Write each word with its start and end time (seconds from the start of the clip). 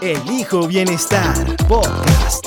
Elijo 0.00 0.66
Bienestar 0.66 1.56
Podcast. 1.68 2.46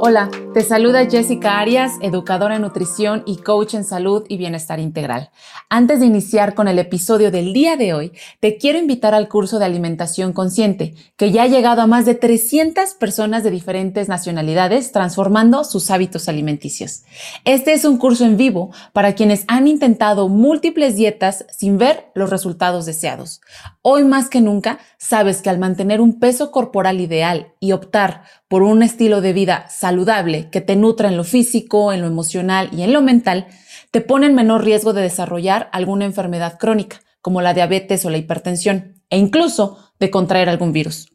Hola, 0.00 0.30
te 0.54 0.62
saluda 0.62 1.06
Jessica 1.06 1.58
Arias, 1.58 1.92
educadora 2.00 2.56
en 2.56 2.62
nutrición 2.62 3.22
y 3.26 3.36
coach 3.36 3.74
en 3.74 3.84
salud 3.84 4.24
y 4.28 4.38
bienestar 4.38 4.80
integral. 4.80 5.30
Antes 5.68 6.00
de 6.00 6.06
iniciar 6.06 6.54
con 6.54 6.68
el 6.68 6.78
episodio 6.78 7.30
del 7.30 7.52
día 7.52 7.76
de 7.76 7.92
hoy, 7.92 8.12
te 8.40 8.56
quiero 8.56 8.78
invitar 8.78 9.14
al 9.14 9.28
curso 9.28 9.58
de 9.58 9.66
alimentación 9.66 10.32
consciente, 10.32 10.94
que 11.16 11.30
ya 11.32 11.42
ha 11.42 11.48
llegado 11.48 11.82
a 11.82 11.86
más 11.86 12.06
de 12.06 12.14
300 12.14 12.94
personas 12.94 13.44
de 13.44 13.50
diferentes 13.50 14.08
nacionalidades 14.08 14.90
transformando 14.90 15.64
sus 15.64 15.90
hábitos 15.90 16.28
alimenticios. 16.28 17.02
Este 17.44 17.72
es 17.72 17.84
un 17.84 17.98
curso 17.98 18.24
en 18.24 18.36
vivo 18.36 18.70
para 18.92 19.14
quienes 19.14 19.44
han 19.48 19.68
intentado 19.68 20.28
múltiples 20.28 20.96
dietas 20.96 21.44
sin 21.50 21.78
ver 21.78 22.10
los 22.14 22.30
resultados 22.30 22.86
deseados. 22.86 23.42
Hoy 23.82 24.04
más 24.04 24.28
que 24.28 24.40
nunca, 24.40 24.78
sabes 24.96 25.42
que 25.42 25.50
al 25.50 25.58
mantener 25.58 26.00
un 26.00 26.18
peso 26.18 26.50
corporal 26.50 27.00
ideal 27.00 27.52
y 27.60 27.72
optar 27.72 28.22
por 28.48 28.62
un 28.62 28.82
estilo 28.82 29.20
de 29.20 29.34
vida 29.34 29.66
saludable 29.68 30.37
que 30.46 30.60
te 30.60 30.76
nutra 30.76 31.08
en 31.08 31.16
lo 31.16 31.24
físico, 31.24 31.92
en 31.92 32.00
lo 32.00 32.06
emocional 32.06 32.70
y 32.72 32.82
en 32.82 32.92
lo 32.92 33.02
mental, 33.02 33.46
te 33.90 34.00
pone 34.00 34.26
en 34.26 34.34
menor 34.34 34.64
riesgo 34.64 34.92
de 34.92 35.02
desarrollar 35.02 35.68
alguna 35.72 36.04
enfermedad 36.04 36.58
crónica, 36.58 37.00
como 37.20 37.40
la 37.42 37.54
diabetes 37.54 38.04
o 38.04 38.10
la 38.10 38.18
hipertensión, 38.18 38.94
e 39.10 39.18
incluso 39.18 39.92
de 39.98 40.10
contraer 40.10 40.48
algún 40.48 40.72
virus. 40.72 41.08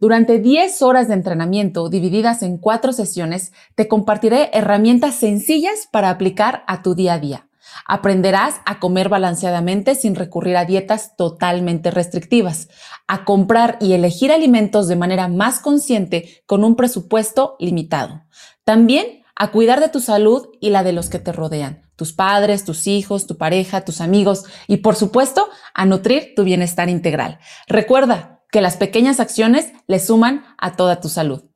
Durante 0.00 0.38
10 0.38 0.82
horas 0.82 1.08
de 1.08 1.14
entrenamiento 1.14 1.88
divididas 1.88 2.42
en 2.42 2.58
cuatro 2.58 2.92
sesiones, 2.92 3.52
te 3.74 3.88
compartiré 3.88 4.50
herramientas 4.52 5.16
sencillas 5.16 5.88
para 5.90 6.10
aplicar 6.10 6.62
a 6.68 6.82
tu 6.82 6.94
día 6.94 7.14
a 7.14 7.18
día. 7.18 7.48
Aprenderás 7.86 8.56
a 8.64 8.78
comer 8.78 9.08
balanceadamente 9.08 9.94
sin 9.94 10.14
recurrir 10.14 10.56
a 10.56 10.64
dietas 10.64 11.16
totalmente 11.16 11.90
restrictivas, 11.90 12.68
a 13.06 13.24
comprar 13.24 13.76
y 13.80 13.92
elegir 13.92 14.30
alimentos 14.30 14.88
de 14.88 14.96
manera 14.96 15.28
más 15.28 15.58
consciente 15.58 16.42
con 16.46 16.64
un 16.64 16.76
presupuesto 16.76 17.56
limitado. 17.58 18.22
También 18.68 19.22
a 19.34 19.50
cuidar 19.50 19.80
de 19.80 19.88
tu 19.88 19.98
salud 19.98 20.48
y 20.60 20.68
la 20.68 20.84
de 20.84 20.92
los 20.92 21.08
que 21.08 21.18
te 21.18 21.32
rodean, 21.32 21.88
tus 21.96 22.12
padres, 22.12 22.66
tus 22.66 22.86
hijos, 22.86 23.26
tu 23.26 23.38
pareja, 23.38 23.82
tus 23.82 24.02
amigos 24.02 24.44
y 24.66 24.76
por 24.76 24.94
supuesto 24.94 25.48
a 25.72 25.86
nutrir 25.86 26.34
tu 26.36 26.44
bienestar 26.44 26.90
integral. 26.90 27.38
Recuerda 27.66 28.42
que 28.52 28.60
las 28.60 28.76
pequeñas 28.76 29.20
acciones 29.20 29.72
le 29.86 29.98
suman 29.98 30.44
a 30.58 30.76
toda 30.76 31.00
tu 31.00 31.08
salud. 31.08 31.47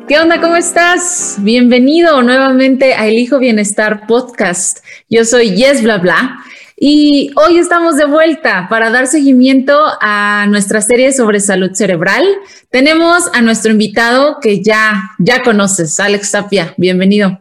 ¿Qué 0.09 0.17
onda? 0.17 0.41
¿Cómo 0.41 0.55
estás? 0.55 1.35
Bienvenido 1.37 2.23
nuevamente 2.23 2.95
a 2.95 3.05
El 3.05 3.19
Hijo 3.19 3.37
Bienestar 3.37 4.07
Podcast. 4.07 4.79
Yo 5.07 5.23
soy 5.23 5.55
Yes 5.55 5.83
Bla 5.83 5.99
Bla 5.99 6.39
y 6.75 7.29
hoy 7.35 7.59
estamos 7.59 7.95
de 7.95 8.05
vuelta 8.05 8.65
para 8.71 8.89
dar 8.89 9.05
seguimiento 9.05 9.79
a 10.01 10.47
nuestra 10.49 10.81
serie 10.81 11.13
sobre 11.13 11.39
salud 11.39 11.73
cerebral. 11.73 12.25
Tenemos 12.71 13.29
a 13.35 13.43
nuestro 13.43 13.71
invitado 13.71 14.39
que 14.41 14.63
ya, 14.63 15.11
ya 15.19 15.43
conoces, 15.43 15.99
Alex 15.99 16.31
Tapia. 16.31 16.73
Bienvenido. 16.75 17.39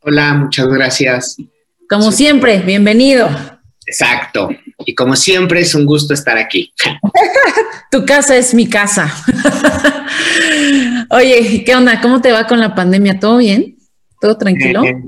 Hola, 0.00 0.32
muchas 0.32 0.68
gracias. 0.68 1.36
Como 1.90 2.10
siempre, 2.10 2.60
bienvenido. 2.60 3.28
Exacto. 3.84 4.48
Y 4.86 4.94
como 4.94 5.16
siempre, 5.16 5.60
es 5.60 5.74
un 5.74 5.86
gusto 5.86 6.14
estar 6.14 6.38
aquí. 6.38 6.72
tu 7.90 8.04
casa 8.04 8.36
es 8.36 8.54
mi 8.54 8.68
casa. 8.68 9.12
Oye, 11.10 11.62
¿qué 11.64 11.74
onda? 11.74 12.00
¿Cómo 12.00 12.20
te 12.20 12.32
va 12.32 12.46
con 12.46 12.60
la 12.60 12.74
pandemia? 12.74 13.20
¿Todo 13.20 13.38
bien? 13.38 13.76
¿Todo 14.20 14.38
tranquilo? 14.38 14.84
Eh, 14.84 15.02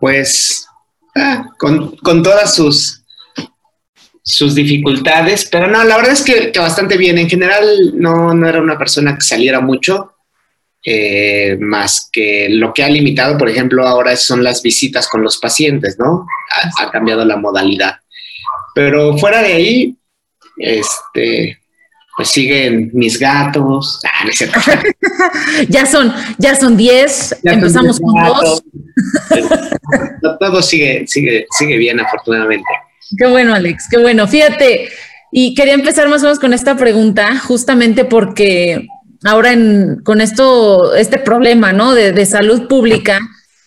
pues 0.00 0.66
ah, 1.14 1.44
con, 1.58 2.22
todas 2.22 2.54
sus, 2.54 3.04
sus 4.22 4.54
dificultades, 4.54 5.48
pero 5.50 5.66
no, 5.66 5.84
la 5.84 5.96
verdad 5.96 6.12
es 6.12 6.22
que, 6.22 6.52
bastante 6.58 6.96
bien. 6.96 7.18
En 7.18 7.28
general, 7.28 7.92
no, 7.94 8.34
no, 8.34 8.48
era 8.48 8.60
una 8.60 8.78
persona 8.78 9.14
que 9.14 9.22
saliera 9.22 9.60
mucho, 9.60 10.14
eh, 10.84 11.56
más 11.60 12.08
que 12.12 12.48
lo 12.50 12.72
que 12.72 12.82
ha 12.82 12.88
limitado, 12.88 13.38
por 13.38 13.48
ejemplo, 13.48 13.86
ahora 13.86 14.16
son 14.16 14.42
las 14.42 14.62
visitas 14.62 15.08
con 15.08 15.22
los 15.22 15.38
pacientes, 15.38 15.96
¿no? 15.98 16.26
ha 16.78 16.90
cambiado 16.90 17.24
la 17.24 17.36
modalidad. 17.36 18.01
Pero 18.74 19.16
fuera 19.18 19.42
de 19.42 19.52
ahí, 19.52 19.96
este, 20.56 21.58
pues 22.16 22.28
siguen 22.28 22.90
mis 22.92 23.18
gatos. 23.18 24.00
Ah, 24.14 24.28
ya 25.68 25.84
son, 25.84 26.12
ya 26.38 26.54
son 26.54 26.76
10, 26.76 27.40
empezamos 27.42 27.98
con 27.98 28.14
dos. 28.22 28.62
Todo 30.38 30.62
sigue, 30.62 31.04
sigue, 31.08 31.44
sigue 31.58 31.76
bien, 31.76 31.98
afortunadamente. 31.98 32.68
Qué 33.18 33.26
bueno, 33.26 33.52
Alex, 33.52 33.88
qué 33.90 33.98
bueno. 33.98 34.28
Fíjate, 34.28 34.90
y 35.32 35.54
quería 35.54 35.74
empezar 35.74 36.08
más 36.08 36.22
o 36.22 36.26
menos 36.26 36.38
con 36.38 36.52
esta 36.52 36.76
pregunta, 36.76 37.36
justamente 37.40 38.04
porque 38.04 38.86
ahora 39.24 39.56
con 40.04 40.20
esto, 40.20 40.94
este 40.94 41.18
problema, 41.18 41.72
¿no? 41.72 41.94
De, 41.94 42.12
de 42.12 42.24
salud 42.24 42.68
pública 42.68 43.18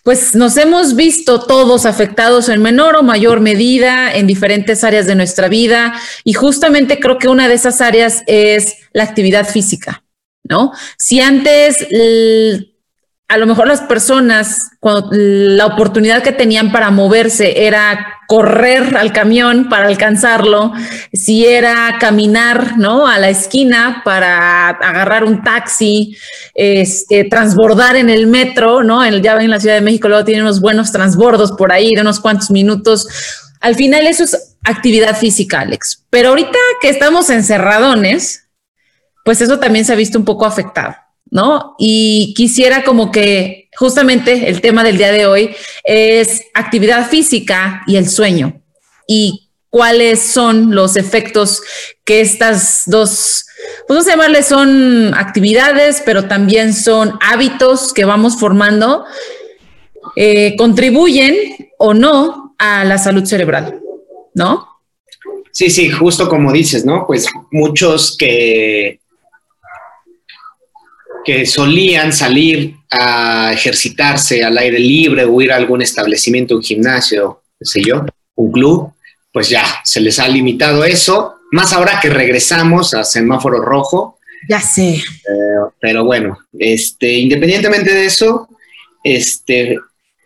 pues 0.06 0.36
nos 0.36 0.56
hemos 0.56 0.94
visto 0.94 1.40
todos 1.40 1.84
afectados 1.84 2.48
en 2.48 2.62
menor 2.62 2.94
o 2.94 3.02
mayor 3.02 3.40
medida 3.40 4.14
en 4.14 4.28
diferentes 4.28 4.84
áreas 4.84 5.06
de 5.06 5.16
nuestra 5.16 5.48
vida 5.48 6.00
y 6.22 6.32
justamente 6.32 7.00
creo 7.00 7.18
que 7.18 7.26
una 7.26 7.48
de 7.48 7.54
esas 7.54 7.80
áreas 7.80 8.22
es 8.28 8.76
la 8.92 9.02
actividad 9.02 9.48
física, 9.48 10.04
¿no? 10.44 10.70
Si 10.96 11.18
antes 11.18 11.88
a 13.28 13.38
lo 13.38 13.46
mejor 13.46 13.66
las 13.66 13.80
personas, 13.80 14.70
cuando 14.78 15.08
la 15.10 15.66
oportunidad 15.66 16.22
que 16.22 16.30
tenían 16.30 16.70
para 16.70 16.90
moverse 16.90 17.66
era 17.66 18.20
correr 18.28 18.96
al 18.96 19.12
camión 19.12 19.68
para 19.68 19.88
alcanzarlo, 19.88 20.72
si 21.12 21.44
era 21.44 21.96
caminar, 21.98 22.78
¿no? 22.78 23.08
A 23.08 23.18
la 23.18 23.28
esquina 23.28 24.02
para 24.04 24.68
agarrar 24.68 25.24
un 25.24 25.42
taxi, 25.42 26.16
este, 26.54 27.24
transbordar 27.24 27.96
en 27.96 28.10
el 28.10 28.28
metro, 28.28 28.84
¿no? 28.84 29.02
El, 29.02 29.22
ya 29.22 29.34
en 29.40 29.50
la 29.50 29.58
Ciudad 29.58 29.74
de 29.74 29.80
México 29.80 30.08
luego 30.08 30.24
tiene 30.24 30.42
unos 30.42 30.60
buenos 30.60 30.92
transbordos 30.92 31.52
por 31.52 31.72
ahí 31.72 31.94
de 31.94 32.02
unos 32.02 32.20
cuantos 32.20 32.50
minutos. 32.52 33.08
Al 33.60 33.74
final 33.74 34.06
eso 34.06 34.22
es 34.22 34.56
actividad 34.62 35.16
física, 35.16 35.60
Alex. 35.60 36.04
Pero 36.10 36.28
ahorita 36.28 36.58
que 36.80 36.90
estamos 36.90 37.28
encerradones, 37.30 38.48
pues 39.24 39.40
eso 39.40 39.58
también 39.58 39.84
se 39.84 39.92
ha 39.92 39.96
visto 39.96 40.16
un 40.16 40.24
poco 40.24 40.46
afectado. 40.46 40.94
¿No? 41.30 41.74
Y 41.78 42.34
quisiera 42.34 42.84
como 42.84 43.10
que 43.10 43.68
justamente 43.76 44.48
el 44.48 44.60
tema 44.60 44.84
del 44.84 44.98
día 44.98 45.12
de 45.12 45.26
hoy 45.26 45.54
es 45.84 46.42
actividad 46.54 47.08
física 47.08 47.82
y 47.86 47.96
el 47.96 48.08
sueño 48.08 48.60
y 49.06 49.50
cuáles 49.70 50.22
son 50.22 50.74
los 50.74 50.96
efectos 50.96 51.62
que 52.04 52.20
estas 52.20 52.84
dos, 52.86 53.44
pues 53.86 54.04
no 54.04 54.10
llamarle, 54.10 54.42
son 54.42 55.12
actividades, 55.14 56.02
pero 56.04 56.26
también 56.26 56.72
son 56.72 57.18
hábitos 57.20 57.92
que 57.92 58.04
vamos 58.04 58.38
formando, 58.38 59.04
eh, 60.14 60.54
contribuyen 60.56 61.34
o 61.78 61.92
no 61.92 62.54
a 62.58 62.84
la 62.84 62.96
salud 62.96 63.24
cerebral, 63.24 63.80
¿no? 64.34 64.66
Sí, 65.52 65.68
sí, 65.70 65.90
justo 65.90 66.28
como 66.28 66.52
dices, 66.52 66.84
¿no? 66.84 67.06
Pues 67.06 67.26
muchos 67.50 68.16
que 68.16 69.00
que 71.26 71.44
solían 71.44 72.12
salir 72.12 72.76
a 72.88 73.50
ejercitarse 73.52 74.44
al 74.44 74.56
aire 74.56 74.78
libre 74.78 75.24
o 75.24 75.42
ir 75.42 75.50
a 75.50 75.56
algún 75.56 75.82
establecimiento, 75.82 76.54
un 76.54 76.62
gimnasio, 76.62 77.42
qué 77.58 77.64
sé 77.64 77.82
yo, 77.82 78.06
un 78.36 78.52
club, 78.52 78.92
pues 79.32 79.48
ya 79.48 79.64
se 79.82 80.00
les 80.00 80.20
ha 80.20 80.28
limitado 80.28 80.84
eso, 80.84 81.34
más 81.50 81.72
ahora 81.72 81.98
que 82.00 82.08
regresamos 82.10 82.94
a 82.94 83.02
semáforo 83.02 83.60
rojo. 83.60 84.18
Ya 84.48 84.60
sé. 84.60 85.02
pero 85.80 86.04
bueno, 86.04 86.38
este, 86.56 87.14
independientemente 87.14 87.92
de 87.92 88.06
eso, 88.06 88.48
este, 89.02 89.76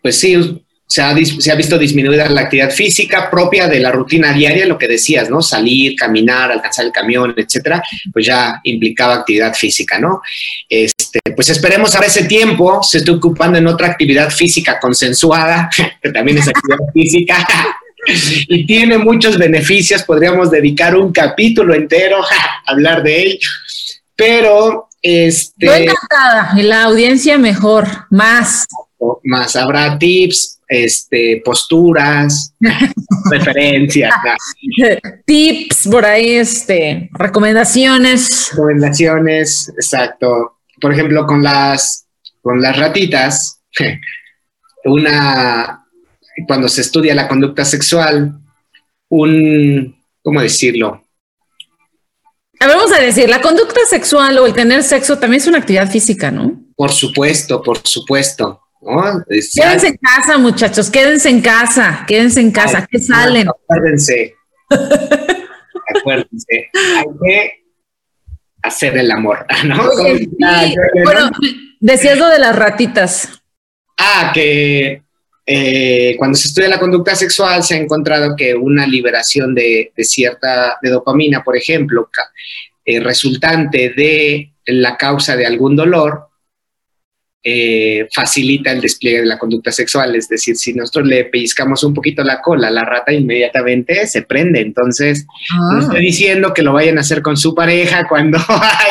pues 0.02 0.20
sí, 0.20 0.62
se 0.90 1.00
ha, 1.02 1.16
se 1.24 1.52
ha, 1.52 1.54
visto 1.54 1.78
disminuida 1.78 2.28
la 2.28 2.40
actividad 2.40 2.72
física 2.72 3.30
propia 3.30 3.68
de 3.68 3.78
la 3.78 3.92
rutina 3.92 4.32
diaria, 4.32 4.66
lo 4.66 4.76
que 4.76 4.88
decías, 4.88 5.30
¿no? 5.30 5.40
Salir, 5.40 5.94
caminar, 5.94 6.50
alcanzar 6.50 6.84
el 6.84 6.90
camión, 6.90 7.32
etcétera, 7.36 7.80
pues 8.12 8.26
ya 8.26 8.60
implicaba 8.64 9.14
actividad 9.14 9.54
física, 9.54 10.00
¿no? 10.00 10.20
Este, 10.68 11.20
pues 11.36 11.48
esperemos 11.48 11.94
a 11.94 12.00
ese 12.00 12.24
tiempo 12.24 12.82
se 12.82 12.98
esté 12.98 13.12
ocupando 13.12 13.56
en 13.56 13.68
otra 13.68 13.86
actividad 13.86 14.30
física 14.30 14.80
consensuada, 14.80 15.70
que 16.02 16.10
también 16.10 16.38
es 16.38 16.48
actividad 16.48 16.78
física. 16.92 17.46
y 18.48 18.66
tiene 18.66 18.98
muchos 18.98 19.38
beneficios, 19.38 20.02
podríamos 20.02 20.50
dedicar 20.50 20.96
un 20.96 21.12
capítulo 21.12 21.72
entero 21.72 22.18
a 22.66 22.70
hablar 22.72 23.04
de 23.04 23.22
ello, 23.22 23.48
pero 24.16 24.88
este... 25.00 25.66
Estoy 25.66 25.82
encantada, 25.82 26.60
y 26.60 26.62
la 26.64 26.82
audiencia 26.82 27.38
mejor, 27.38 27.86
más. 28.10 28.66
Más, 29.22 29.54
habrá 29.54 29.96
tips, 29.96 30.59
este, 30.70 31.42
posturas, 31.44 32.54
referencias. 33.30 34.14
Tips 35.26 35.88
por 35.90 36.04
ahí, 36.04 36.34
este, 36.36 37.10
recomendaciones. 37.12 38.50
Recomendaciones, 38.52 39.68
exacto. 39.76 40.60
Por 40.80 40.92
ejemplo, 40.92 41.26
con 41.26 41.42
las, 41.42 42.06
con 42.40 42.62
las 42.62 42.78
ratitas, 42.78 43.60
una, 44.84 45.84
cuando 46.46 46.68
se 46.68 46.82
estudia 46.82 47.16
la 47.16 47.26
conducta 47.26 47.64
sexual, 47.64 48.38
un, 49.08 50.00
¿cómo 50.22 50.40
decirlo? 50.40 51.02
Vamos 52.60 52.92
a 52.92 53.00
decir, 53.00 53.28
la 53.28 53.40
conducta 53.40 53.80
sexual 53.88 54.38
o 54.38 54.46
el 54.46 54.52
tener 54.52 54.84
sexo 54.84 55.18
también 55.18 55.40
es 55.40 55.48
una 55.48 55.58
actividad 55.58 55.90
física, 55.90 56.30
¿no? 56.30 56.62
Por 56.76 56.92
supuesto, 56.92 57.60
por 57.60 57.78
supuesto. 57.82 58.60
Quédense 58.80 59.88
en 59.88 59.96
casa, 59.98 60.38
muchachos, 60.38 60.90
quédense 60.90 61.28
en 61.28 61.40
casa, 61.42 62.04
quédense 62.08 62.40
en 62.40 62.50
casa, 62.50 62.86
que 62.90 62.98
salen. 62.98 63.48
acuérdense, 63.48 64.34
acuérdense, 65.98 66.70
hay 66.96 67.04
que 67.22 67.64
hacer 68.62 68.96
el 68.96 69.10
amor, 69.10 69.44
¿no? 69.66 69.90
bueno, 71.04 71.30
decías 71.78 72.18
lo 72.18 72.28
de 72.28 72.38
las 72.38 72.56
ratitas. 72.56 73.28
Ah, 73.98 74.30
que 74.32 75.02
eh, 75.44 76.14
cuando 76.16 76.38
se 76.38 76.48
estudia 76.48 76.68
la 76.68 76.78
conducta 76.78 77.14
sexual 77.14 77.62
se 77.62 77.74
ha 77.74 77.78
encontrado 77.78 78.34
que 78.34 78.54
una 78.54 78.86
liberación 78.86 79.54
de, 79.54 79.92
cierta, 79.98 80.78
de 80.80 80.88
dopamina, 80.88 81.44
por 81.44 81.56
ejemplo, 81.56 82.08
eh, 82.84 83.00
resultante 83.00 83.90
de 83.90 84.52
la 84.64 84.96
causa 84.96 85.36
de 85.36 85.44
algún 85.44 85.76
dolor, 85.76 86.29
eh, 87.42 88.06
facilita 88.12 88.70
el 88.70 88.80
despliegue 88.80 89.20
de 89.20 89.26
la 89.26 89.38
conducta 89.38 89.72
sexual. 89.72 90.14
Es 90.14 90.28
decir, 90.28 90.56
si 90.56 90.74
nosotros 90.74 91.06
le 91.06 91.24
pellizcamos 91.24 91.82
un 91.84 91.94
poquito 91.94 92.22
la 92.22 92.40
cola, 92.40 92.70
la 92.70 92.84
rata 92.84 93.12
inmediatamente 93.12 94.06
se 94.06 94.22
prende. 94.22 94.60
Entonces, 94.60 95.26
no 95.54 95.76
ah. 95.76 95.80
estoy 95.80 96.00
diciendo 96.00 96.52
que 96.52 96.62
lo 96.62 96.72
vayan 96.72 96.98
a 96.98 97.00
hacer 97.00 97.22
con 97.22 97.36
su 97.36 97.54
pareja 97.54 98.06
cuando 98.08 98.38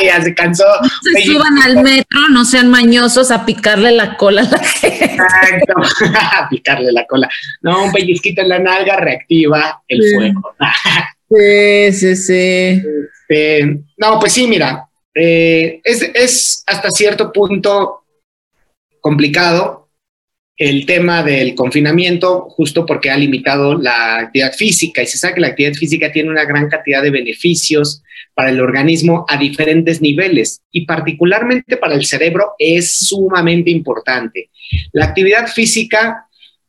ya 0.03 0.21
se 0.21 0.33
cansó. 0.33 0.65
se 1.13 1.23
suban 1.23 1.57
al 1.59 1.83
metro, 1.83 2.29
no 2.31 2.45
sean 2.45 2.69
mañosos 2.69 3.31
a 3.31 3.45
picarle 3.45 3.91
la 3.91 4.17
cola 4.17 4.41
a 4.41 4.49
la 4.49 4.63
gente. 4.63 5.05
Exacto, 5.05 5.73
a 6.15 6.49
picarle 6.49 6.91
la 6.91 7.05
cola. 7.05 7.29
No, 7.61 7.85
un 7.85 7.91
pellizquito 7.91 8.41
en 8.41 8.49
la 8.49 8.59
nalga 8.59 8.95
reactiva 8.95 9.83
el 9.87 10.01
fuego. 10.15 10.55
sí, 11.29 11.91
sí, 11.93 12.15
sí. 12.15 12.81
Este, 13.29 13.79
no, 13.97 14.19
pues 14.19 14.33
sí, 14.33 14.47
mira, 14.47 14.87
eh, 15.13 15.81
es, 15.83 16.01
es 16.13 16.63
hasta 16.65 16.89
cierto 16.89 17.31
punto 17.31 17.99
complicado 19.01 19.89
el 20.59 20.85
tema 20.85 21.23
del 21.23 21.55
confinamiento, 21.55 22.49
justo 22.49 22.85
porque 22.85 23.09
ha 23.09 23.17
limitado 23.17 23.77
la 23.77 24.19
actividad 24.19 24.51
física 24.53 25.01
y 25.01 25.07
se 25.07 25.17
sabe 25.17 25.35
que 25.35 25.41
la 25.41 25.47
actividad 25.47 25.73
física 25.73 26.11
tiene 26.11 26.29
una 26.29 26.43
gran 26.43 26.67
cantidad 26.67 27.01
de 27.01 27.11
beneficios 27.11 28.03
para 28.33 28.49
el 28.49 28.59
organismo 28.59 29.25
a 29.29 29.37
diferentes 29.37 30.01
niveles 30.01 30.61
y 30.69 30.85
particularmente 30.85 31.77
para 31.77 31.95
el 31.95 32.05
cerebro 32.05 32.53
es 32.59 33.07
sumamente 33.07 33.71
importante. 33.71 34.49
La 34.91 35.05
actividad 35.05 35.47
física, 35.47 36.25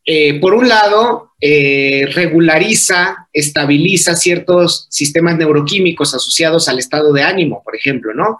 eh, 0.06 0.38
por 0.38 0.54
un 0.54 0.68
lado, 0.68 1.32
eh, 1.40 2.08
regulariza, 2.12 3.28
estabiliza 3.32 4.14
ciertos 4.14 4.86
sistemas 4.88 5.36
neuroquímicos 5.36 6.14
asociados 6.14 6.68
al 6.68 6.78
estado 6.78 7.12
de 7.12 7.24
ánimo, 7.24 7.60
por 7.64 7.74
ejemplo, 7.74 8.14
¿no? 8.14 8.38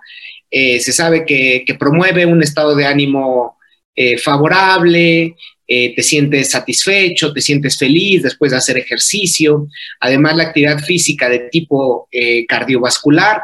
Eh, 0.48 0.78
se 0.78 0.92
sabe 0.92 1.24
que, 1.24 1.64
que 1.66 1.74
promueve 1.74 2.24
un 2.24 2.42
estado 2.42 2.76
de 2.76 2.86
ánimo 2.86 3.56
eh, 3.94 4.18
favorable, 4.18 5.34
eh, 5.66 5.94
te 5.94 6.02
sientes 6.02 6.50
satisfecho, 6.50 7.32
te 7.32 7.40
sientes 7.40 7.76
feliz 7.76 8.22
después 8.22 8.52
de 8.52 8.58
hacer 8.58 8.78
ejercicio. 8.78 9.66
Además, 9.98 10.36
la 10.36 10.44
actividad 10.44 10.78
física 10.78 11.28
de 11.28 11.50
tipo 11.50 12.08
eh, 12.10 12.46
cardiovascular 12.46 13.42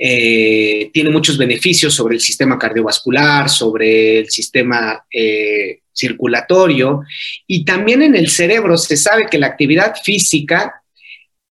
tiene 0.00 1.10
muchos 1.10 1.36
beneficios 1.36 1.92
sobre 1.92 2.14
el 2.14 2.20
sistema 2.20 2.56
cardiovascular, 2.56 3.50
sobre 3.50 4.20
el 4.20 4.30
sistema 4.30 5.04
circulatorio 5.92 7.02
y 7.48 7.64
también 7.64 8.02
en 8.02 8.14
el 8.14 8.30
cerebro 8.30 8.78
se 8.78 8.96
sabe 8.96 9.26
que 9.28 9.38
la 9.38 9.48
actividad 9.48 9.96
física 10.00 10.84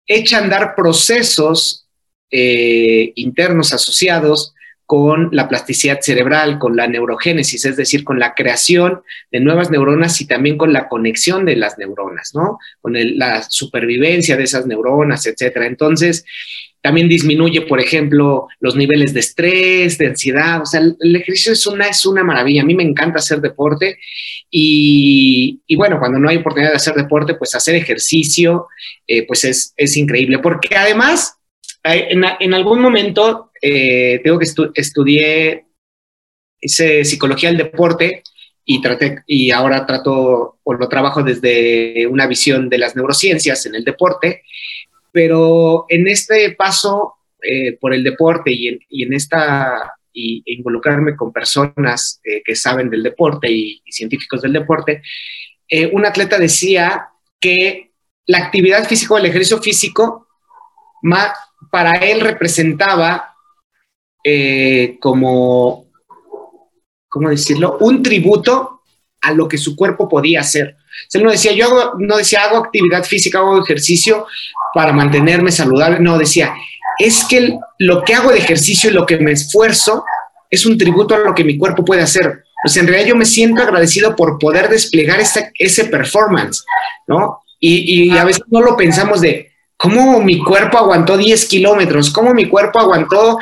echa 0.07 0.39
a 0.39 0.45
andar 0.45 0.77
procesos 0.77 1.89
internos 2.31 3.73
asociados 3.73 4.55
con 4.87 5.31
la 5.33 5.49
plasticidad 5.49 5.99
cerebral, 6.01 6.59
con 6.59 6.77
la 6.77 6.87
neurogénesis, 6.87 7.65
es 7.65 7.77
decir, 7.77 8.05
con 8.05 8.21
la 8.21 8.35
creación 8.35 9.03
de 9.33 9.41
nuevas 9.41 9.71
neuronas 9.71 10.21
y 10.21 10.27
también 10.27 10.57
con 10.57 10.73
la 10.73 10.89
conexión 10.89 11.45
de 11.45 11.57
las 11.57 11.77
neuronas, 11.77 12.33
¿no? 12.35 12.59
Con 12.81 12.95
la 13.19 13.43
supervivencia 13.43 14.37
de 14.37 14.45
esas 14.45 14.67
neuronas, 14.67 15.27
etcétera. 15.27 15.67
Entonces, 15.67 16.25
también 16.87 17.09
disminuye, 17.09 17.63
por 17.63 17.81
ejemplo, 17.81 18.47
los 18.61 18.77
niveles 18.77 19.13
de 19.13 19.19
estrés, 19.19 19.99
de 19.99 20.07
ansiedad. 20.07 20.63
O 20.63 20.67
sea, 20.67 20.81
el, 20.81 21.17
ejercicio 21.17 21.53
es 21.53 21.67
una, 21.67 21.89
es 21.89 22.07
una 22.07 22.23
maravilla. 22.23 22.63
A 22.63 22.65
mí 22.65 22.77
me 22.77 22.85
encanta 22.85 23.19
hacer 23.19 23.41
deporte 23.41 23.99
y, 24.49 25.61
bueno, 25.77 25.99
cuando 25.99 26.21
no 26.21 26.29
hay 26.29 26.37
oportunidad 26.37 26.71
de 26.71 26.77
hacer 26.77 26.95
deporte, 26.95 27.35
pues 27.35 27.57
hacer 27.57 27.75
ejercicio, 27.75 28.69
eh, 29.09 29.27
pues 29.27 29.43
es, 29.43 29.75
es 29.77 29.97
increíble. 29.97 30.39
Porque 30.39 30.77
además, 30.77 31.37
en, 31.95 32.55
algún 32.55 32.81
momento 32.81 33.51
eh, 33.61 34.21
tengo 34.23 34.39
que 34.39 34.47
estudié, 34.75 35.67
hice 36.61 37.05
psicología 37.05 37.51
del 37.51 37.59
deporte 37.59 38.23
y, 38.65 38.81
traté, 38.81 39.23
y 39.27 39.51
ahora 39.51 39.87
trato 39.87 40.59
o 40.63 40.75
lo 40.75 40.89
trabajo 40.89 41.23
desde 41.23 42.07
una 42.07 42.27
visión 42.27 42.69
de 42.69 42.79
las 42.79 42.97
neurociencias 42.97 43.67
en 43.67 43.77
el 43.77 43.85
deporte, 43.85 44.43
pero 45.13 45.87
en 45.89 46.09
este 46.09 46.51
paso 46.53 47.15
eh, 47.43 47.77
por 47.81 47.95
el 47.95 48.03
deporte 48.03 48.51
y 48.53 48.69
en, 49.03 49.13
esta 49.13 49.93
y, 50.13 50.43
involucrarme 50.47 51.15
con 51.15 51.33
personas 51.33 52.21
eh, 52.25 52.43
que 52.45 52.57
saben 52.57 52.91
del 52.91 53.03
deporte 53.03 53.51
y, 53.51 53.83
científicos 53.89 54.43
del 54.43 54.53
deporte, 54.53 55.03
un 55.93 56.07
atleta 56.07 56.39
decía 56.39 57.09
que 57.41 57.91
la 58.27 58.39
actividad 58.39 58.87
física 58.87 59.15
o 59.15 59.19
el 59.19 59.27
ejercicio 59.27 59.61
físico 59.61 60.29
para 61.71 61.93
él 61.95 62.21
representaba 62.21 63.35
eh, 64.23 64.97
como, 65.01 65.87
¿cómo 67.09 67.31
decirlo? 67.31 67.79
Un 67.81 68.03
tributo 68.03 68.83
a 69.21 69.33
lo 69.33 69.49
que 69.49 69.59
su 69.59 69.75
cuerpo 69.75 70.09
podía 70.09 70.41
hacer. 70.41 70.77
él 71.13 71.25
no 71.25 71.31
decía, 71.31 71.53
yo 71.53 71.67
hago, 71.67 71.93
no 71.99 72.17
decía, 72.17 72.45
hago 72.45 72.59
actividad 72.59 73.05
física, 73.05 73.39
hago 73.39 73.63
ejercicio 73.63 74.27
para 74.75 74.93
mantenerme 74.93 75.51
saludable. 75.51 75.99
No, 76.01 76.19
decía, 76.19 76.55
es 76.99 77.25
que 77.25 77.59
lo 77.79 78.03
que 78.05 78.15
hago 78.15 78.31
de 78.31 78.39
ejercicio 78.39 78.91
y 78.91 78.95
lo 78.95 79.07
que 79.07 79.19
me 79.19 79.33
esfuerzo 79.33 80.05
es 80.51 80.65
un 80.67 80.79
tributo 80.79 81.15
a 81.15 81.19
lo 81.19 81.35
que 81.35 81.45
mi 81.45 81.59
cuerpo 81.59 81.85
puede 81.85 82.03
hacer. 82.03 82.45
Pues 82.63 82.77
en 82.77 82.87
realidad 82.87 83.11
yo 83.11 83.17
me 83.17 83.25
siento 83.25 83.63
agradecido 83.63 84.17
por 84.17 84.39
poder 84.39 84.69
desplegar 84.69 85.21
ese, 85.21 85.53
ese 85.59 85.85
performance, 85.87 86.65
¿no? 87.07 87.43
Y, 87.59 88.17
a 88.17 88.25
veces 88.25 88.43
no 88.49 88.61
lo 88.61 88.77
pensamos 88.77 89.21
de 89.21 89.53
cómo 89.77 90.21
mi 90.21 90.39
cuerpo 90.39 90.79
aguantó 90.79 91.17
10 91.17 91.47
kilómetros, 91.47 92.11
cómo 92.11 92.33
mi 92.33 92.49
cuerpo 92.49 92.79
aguantó 92.79 93.39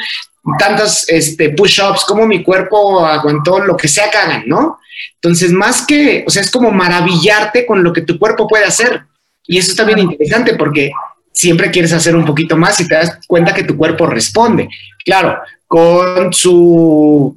tantos 0.59 1.09
este, 1.09 1.50
push-ups, 1.50 2.05
como 2.05 2.26
mi 2.26 2.43
cuerpo 2.43 3.05
aguantó 3.05 3.61
lo 3.61 3.76
que 3.76 3.88
sea 3.88 4.11
que 4.11 4.19
hagan, 4.19 4.45
¿no? 4.47 4.79
Entonces, 5.14 5.53
más 5.53 5.87
que, 5.87 6.25
o 6.26 6.31
sea, 6.31 6.43
es 6.43 6.50
como 6.50 6.71
maravillarte 6.71 7.64
con 7.64 7.83
lo 7.83 7.93
que 7.93 8.03
tu 8.03 8.19
cuerpo 8.19 8.47
puede 8.47 8.64
hacer. 8.64 9.05
Y 9.47 9.59
eso 9.59 9.71
está 9.71 9.85
bien 9.85 9.99
interesante 9.99 10.55
porque 10.55 10.91
siempre 11.33 11.71
quieres 11.71 11.93
hacer 11.93 12.14
un 12.14 12.25
poquito 12.25 12.57
más 12.57 12.79
y 12.81 12.88
te 12.88 12.95
das 12.95 13.19
cuenta 13.26 13.55
que 13.55 13.64
tu 13.64 13.76
cuerpo 13.76 14.07
responde. 14.07 14.69
Claro, 15.05 15.38
con 15.67 16.33
su 16.33 17.37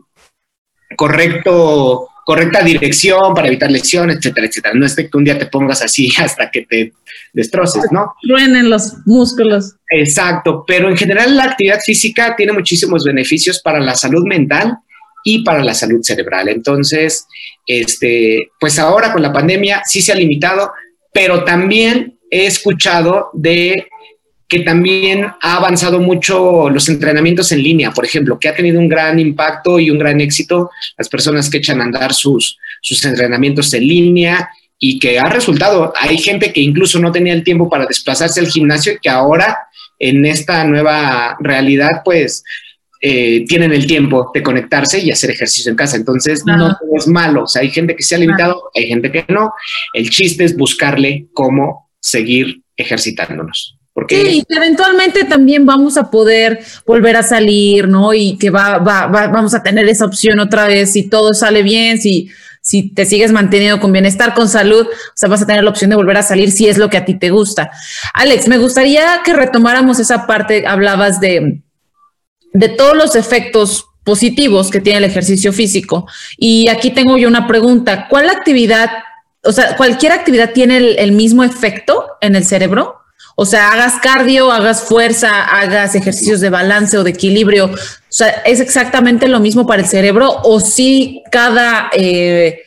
correcto 0.96 2.10
correcta 2.28 2.62
dirección 2.62 3.34
para 3.34 3.48
evitar 3.48 3.72
lesiones, 3.72 4.18
etcétera, 4.18 4.48
etcétera. 4.48 4.74
No 4.76 4.86
es 4.86 4.98
de 4.98 5.10
que 5.10 5.18
un 5.18 5.24
día 5.24 5.40
te 5.40 5.46
pongas 5.46 5.82
así 5.82 6.10
hasta 6.20 6.52
que 6.52 6.64
te 6.64 6.92
destroces, 7.32 7.86
¿no? 7.90 8.16
Truenen 8.22 8.70
los 8.70 8.96
músculos. 9.06 9.76
Exacto, 9.90 10.66
pero 10.68 10.90
en 10.90 10.98
general 10.98 11.38
la 11.38 11.46
actividad 11.46 11.80
física 11.80 12.36
tiene 12.36 12.52
muchísimos 12.52 13.06
beneficios 13.06 13.62
para 13.62 13.80
la 13.80 13.96
salud 13.96 14.26
mental 14.26 14.78
y 15.24 15.42
para 15.46 15.64
la 15.64 15.74
salud 15.74 16.02
cerebral. 16.02 16.50
Entonces, 16.50 17.26
este, 17.66 18.50
pues 18.60 18.78
ahora 18.78 19.14
con 19.14 19.22
la 19.22 19.32
pandemia 19.32 19.84
sí 19.86 20.02
se 20.02 20.12
ha 20.12 20.16
limitado, 20.16 20.74
pero 21.14 21.46
también 21.46 22.20
he 22.30 22.46
escuchado 22.46 23.30
de 23.32 23.88
que 24.48 24.60
también 24.60 25.26
ha 25.42 25.58
avanzado 25.58 26.00
mucho 26.00 26.70
los 26.70 26.88
entrenamientos 26.90 27.52
en 27.52 27.64
línea, 27.64 27.92
por 27.92 28.06
ejemplo, 28.06 28.40
que 28.40 28.48
ha 28.48 28.56
tenido 28.56 28.80
un 28.80 28.88
gran 28.88 29.20
impacto 29.20 29.80
y 29.80 29.90
un 29.90 30.00
gran 30.00 30.22
éxito 30.22 30.70
las 30.98 31.10
personas 31.10 31.50
que 31.50 31.58
echan 31.58 31.82
a 31.82 31.86
andar 31.86 32.14
sus, 32.14 32.58
sus 32.82 33.04
entrenamientos 33.04 33.74
en 33.74 33.88
línea 33.88 34.50
y 34.80 35.00
que 35.00 35.20
ha 35.20 35.28
resultado. 35.30 35.94
Hay 36.00 36.18
gente 36.18 36.54
que 36.54 36.62
incluso 36.62 37.00
no 37.00 37.12
tenía 37.12 37.34
el 37.34 37.44
tiempo 37.44 37.70
para 37.70 37.86
desplazarse 37.86 38.40
al 38.40 38.48
gimnasio 38.48 38.94
y 38.94 39.00
que 39.00 39.10
ahora 39.10 39.58
en 40.00 40.26
esta 40.26 40.64
nueva 40.64 41.36
realidad, 41.40 42.02
pues 42.06 42.44
eh, 43.02 43.46
tienen 43.48 43.74
el 43.74 43.86
tiempo 43.86 44.32
de 44.34 44.42
conectarse 44.42 45.00
y 45.00 45.12
hacer 45.12 45.32
ejercicio 45.32 45.70
en 45.70 45.76
casa. 45.76 45.98
Entonces, 45.98 46.44
no 46.46 46.78
es 46.96 47.08
malo. 47.08 47.44
O 47.44 47.48
sea, 47.48 47.62
hay 47.62 47.70
gente 47.70 47.96
que 47.96 48.04
se 48.04 48.16
ha 48.16 48.20
limitado, 48.20 48.70
hay 48.76 48.88
gente 48.88 49.12
que 49.12 49.26
no. 49.30 49.54
El 49.94 50.10
chiste 50.10 50.44
es 50.44 50.56
buscarle 50.56 51.28
cómo 51.34 51.90
seguir 52.00 52.62
ejercitándonos. 52.76 53.77
Porque 53.98 54.22
sí, 54.22 54.46
y 54.48 54.56
eventualmente 54.56 55.24
también 55.24 55.66
vamos 55.66 55.98
a 55.98 56.12
poder 56.12 56.60
volver 56.86 57.16
a 57.16 57.24
salir, 57.24 57.88
¿no? 57.88 58.14
Y 58.14 58.38
que 58.38 58.52
va, 58.52 58.78
va, 58.78 59.08
vamos 59.08 59.56
a 59.56 59.64
tener 59.64 59.90
esa 59.90 60.06
opción 60.06 60.40
otra 60.40 60.68
vez 60.68 60.94
si 60.94 61.10
todo 61.10 61.34
sale 61.34 61.64
bien, 61.64 62.00
si, 62.00 62.30
si 62.62 62.94
te 62.94 63.08
sigues 63.08 63.32
manteniendo 63.32 63.80
con 63.80 63.92
bienestar, 63.92 64.36
con 64.36 64.50
salud, 64.50 64.86
o 64.86 65.12
sea, 65.16 65.30
vas 65.30 65.42
a 65.42 65.48
tener 65.48 65.64
la 65.64 65.72
opción 65.72 65.90
de 65.90 65.96
volver 65.96 66.16
a 66.16 66.22
salir 66.22 66.52
si 66.52 66.68
es 66.68 66.78
lo 66.78 66.92
que 66.92 66.98
a 66.98 67.06
ti 67.06 67.16
te 67.16 67.32
gusta. 67.32 67.72
Alex, 68.14 68.48
me 68.48 68.60
gustaría 68.60 69.22
que 69.26 69.34
retomáramos 69.34 69.98
esa 69.98 70.28
parte, 70.28 70.68
hablabas 70.68 71.20
de, 71.20 71.64
de 72.54 72.70
todos 72.70 72.96
los 72.96 73.16
efectos 73.16 73.88
positivos 74.04 74.70
que 74.70 74.80
tiene 74.80 75.00
el 75.00 75.06
ejercicio 75.06 75.52
físico. 75.52 76.08
Y 76.38 76.70
aquí 76.70 76.92
tengo 76.92 77.18
yo 77.18 77.28
una 77.28 77.48
pregunta, 77.48 78.06
¿cuál 78.08 78.30
actividad, 78.30 78.92
o 79.44 79.52
sea, 79.52 79.76
cualquier 79.76 80.12
actividad 80.12 80.52
tiene 80.54 80.78
el 80.78 81.14
mismo 81.14 81.44
efecto 81.44 82.06
en 82.22 82.36
el 82.36 82.46
cerebro? 82.46 83.07
O 83.36 83.46
sea, 83.46 83.72
hagas 83.72 84.00
cardio, 84.02 84.52
hagas 84.52 84.84
fuerza, 84.84 85.44
hagas 85.44 85.96
ejercicios 85.96 86.40
de 86.42 86.50
balance 86.50 86.98
o 86.98 87.04
de 87.04 87.12
equilibrio. 87.12 87.66
O 87.66 87.78
sea, 88.10 88.30
¿es 88.46 88.60
exactamente 88.60 89.28
lo 89.28 89.40
mismo 89.40 89.68
para 89.68 89.82
el 89.82 89.88
cerebro 89.88 90.42
o 90.44 90.60
si 90.60 91.22
cada, 91.32 91.90
eh, 91.94 92.62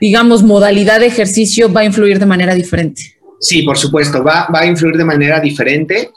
digamos, 0.00 0.42
modalidad 0.42 1.00
de 1.00 1.06
ejercicio 1.06 1.72
va 1.72 1.80
a 1.80 1.84
influir 1.84 2.18
de 2.18 2.26
manera 2.26 2.54
diferente? 2.54 3.18
Sí, 3.40 3.62
por 3.62 3.78
supuesto, 3.78 4.22
va, 4.22 4.48
va 4.54 4.60
a 4.60 4.66
influir 4.66 4.96
de 4.96 5.04
manera 5.04 5.40
diferente. 5.40 6.10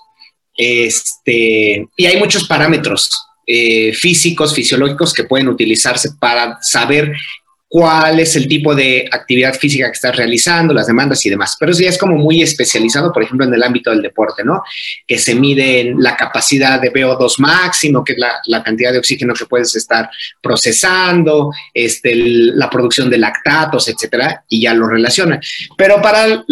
Este, 0.58 1.88
y 1.96 2.06
hay 2.06 2.20
muchos 2.20 2.48
parámetros 2.48 3.10
eh, 3.48 3.94
físicos, 3.94 4.54
fisiológicos 4.54 5.14
que 5.14 5.24
pueden 5.24 5.48
utilizarse 5.48 6.10
para 6.20 6.58
saber 6.62 7.12
cuál 7.72 8.20
es 8.20 8.36
el 8.36 8.50
tipo 8.50 8.76
de 8.76 9.08
actividad 9.10 9.54
física 9.54 9.86
que 9.86 9.94
estás 9.94 10.14
realizando, 10.14 10.74
las 10.74 10.88
demandas 10.88 11.26
y 11.26 11.30
demás. 11.30 11.56
Pero 11.58 11.72
eso 11.72 11.82
ya 11.82 11.88
es 11.88 11.98
como 11.98 12.18
muy 12.18 12.42
especializado, 12.42 13.14
por 13.14 13.24
ejemplo, 13.24 13.46
en 13.46 13.54
el 13.54 13.64
ámbito 13.64 13.92
del 13.92 14.02
deporte, 14.02 14.44
¿no? 14.44 14.62
Que 15.08 15.18
se 15.18 15.36
mide 15.36 15.94
la 15.98 16.18
capacidad 16.18 16.82
de 16.82 16.92
VO2 16.92 17.40
máximo, 17.40 18.04
que 18.04 18.12
es 18.12 18.20
la, 18.46 18.62
cantidad 18.62 18.92
de 18.92 18.98
oxígeno 18.98 19.34
que 19.34 19.46
puedes 19.46 19.74
estar 19.74 20.10
procesando, 20.42 21.54
este, 21.74 22.14
la 22.14 22.70
producción 22.70 23.10
de 23.10 23.20
lactatos, 23.20 23.88
etcétera, 23.88 24.44
y 24.50 24.64
ya 24.64 24.74
lo 24.74 24.90
relaciona. 24.90 25.40
Pero 25.78 26.02
para 26.02 26.44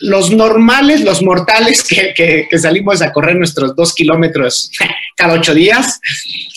los 0.00 0.30
normales, 0.30 1.02
los 1.02 1.20
mortales 1.20 1.82
que, 1.82 2.14
que 2.48 2.58
salimos 2.58 3.02
a 3.02 3.12
correr 3.12 3.36
nuestros 3.36 3.76
dos 3.76 3.92
kilómetros 3.92 4.70
cada 5.18 5.34
ocho 5.34 5.52
días, 5.52 6.00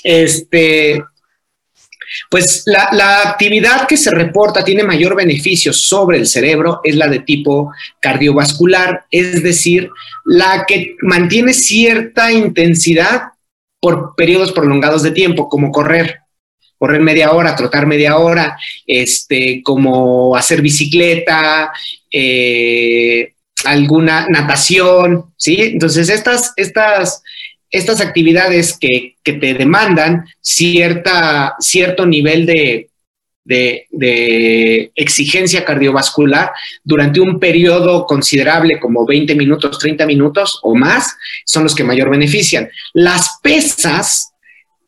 este, 0.05 1.03
pues 2.29 2.63
la, 2.65 3.21
actividad 3.21 3.87
que 3.87 3.97
se 3.97 4.11
reporta 4.11 4.63
tiene 4.63 4.83
mayor 4.83 5.15
beneficio 5.15 5.73
sobre 5.73 6.17
el 6.17 6.27
cerebro 6.27 6.81
es 6.83 6.95
la 6.95 7.07
de 7.07 7.19
tipo 7.19 7.71
cardiovascular, 8.01 9.05
es 9.11 9.43
decir, 9.43 9.89
la 10.25 10.65
que 10.67 10.95
mantiene 11.01 11.53
cierta 11.53 12.31
intensidad 12.31 13.23
por 13.79 14.15
periodos 14.15 14.51
prolongados 14.51 15.03
de 15.03 15.11
tiempo, 15.11 15.49
como 15.49 15.71
correr, 15.71 16.21
correr 16.77 17.01
media 17.01 17.31
hora, 17.31 17.55
trotar 17.55 17.85
media 17.85 18.17
hora, 18.17 18.57
este, 18.85 19.61
como 19.63 20.35
hacer 20.35 20.61
bicicleta, 20.61 21.71
eh, 22.11 23.33
alguna 23.65 24.27
natación, 24.29 25.33
¿sí? 25.37 25.57
Entonces, 25.59 26.09
estas, 26.09 26.53
estas 26.55 27.23
estas 27.71 28.01
actividades 28.01 28.77
que, 28.77 29.15
te 29.23 29.53
demandan 29.53 30.25
cierta, 30.39 31.55
cierto 31.59 32.05
nivel 32.05 32.45
de, 32.45 32.89
de, 33.43 34.91
exigencia 34.95 35.65
cardiovascular 35.65 36.51
durante 36.83 37.19
un 37.19 37.39
periodo 37.39 38.05
considerable 38.05 38.79
como 38.79 39.05
20 39.05 39.35
minutos, 39.35 39.79
30 39.79 40.05
minutos 40.05 40.59
o 40.63 40.75
más, 40.75 41.15
son 41.45 41.63
los 41.63 41.75
que 41.75 41.83
mayor 41.83 42.09
benefician. 42.09 42.69
Las 42.93 43.39
pesas, 43.41 44.31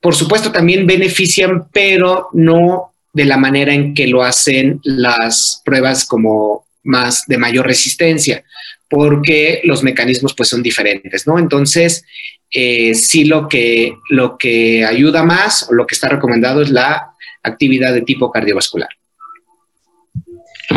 por 0.00 0.14
supuesto, 0.14 0.50
también 0.50 0.86
benefician, 0.86 1.68
pero 1.72 2.28
no 2.32 2.94
de 3.12 3.24
la 3.24 3.36
manera 3.36 3.74
en 3.74 3.92
que 3.92 4.06
lo 4.06 4.22
hacen 4.22 4.80
las 4.84 5.60
pruebas 5.64 6.06
como 6.06 6.64
más 6.82 7.24
de 7.26 7.38
mayor 7.38 7.66
resistencia, 7.66 8.44
porque 8.88 9.60
los 9.64 9.82
mecanismos 9.82 10.34
pues 10.34 10.48
son 10.48 10.62
diferentes, 10.62 11.26
¿no? 11.26 11.38
Entonces, 11.38 12.04
eh, 12.50 12.94
sí 12.94 13.24
lo 13.24 13.48
que, 13.48 13.94
lo 14.08 14.36
que 14.36 14.84
ayuda 14.84 15.22
más 15.22 15.68
o 15.70 15.74
lo 15.74 15.86
que 15.86 15.94
está 15.94 16.08
recomendado 16.08 16.62
es 16.62 16.70
la 16.70 17.14
actividad 17.42 17.94
de 17.94 18.02
tipo 18.02 18.30
cardiovascular. 18.30 18.88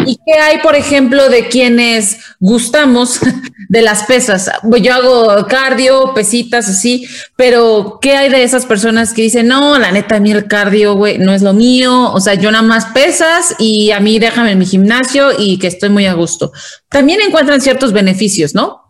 ¿Y 0.05 0.17
qué 0.25 0.33
hay, 0.39 0.57
por 0.59 0.75
ejemplo, 0.75 1.29
de 1.29 1.47
quienes 1.47 2.17
gustamos 2.39 3.19
de 3.69 3.81
las 3.81 4.03
pesas? 4.03 4.49
Yo 4.81 4.93
hago 4.93 5.47
cardio, 5.47 6.13
pesitas, 6.13 6.67
así, 6.67 7.07
pero 7.35 7.99
¿qué 8.01 8.15
hay 8.15 8.29
de 8.29 8.43
esas 8.43 8.65
personas 8.65 9.13
que 9.13 9.21
dicen, 9.21 9.47
no, 9.47 9.77
la 9.77 9.91
neta, 9.91 10.15
a 10.15 10.19
mí 10.19 10.31
el 10.31 10.47
cardio, 10.47 10.95
güey, 10.95 11.17
no 11.19 11.33
es 11.33 11.41
lo 11.41 11.53
mío? 11.53 12.11
O 12.11 12.19
sea, 12.19 12.33
yo 12.33 12.51
nada 12.51 12.63
más 12.63 12.85
pesas 12.87 13.55
y 13.59 13.91
a 13.91 13.99
mí 13.99 14.19
déjame 14.19 14.51
en 14.51 14.59
mi 14.59 14.65
gimnasio 14.65 15.29
y 15.37 15.59
que 15.59 15.67
estoy 15.67 15.89
muy 15.89 16.05
a 16.05 16.13
gusto. 16.13 16.51
También 16.89 17.21
encuentran 17.21 17.61
ciertos 17.61 17.93
beneficios, 17.93 18.55
¿no? 18.55 18.81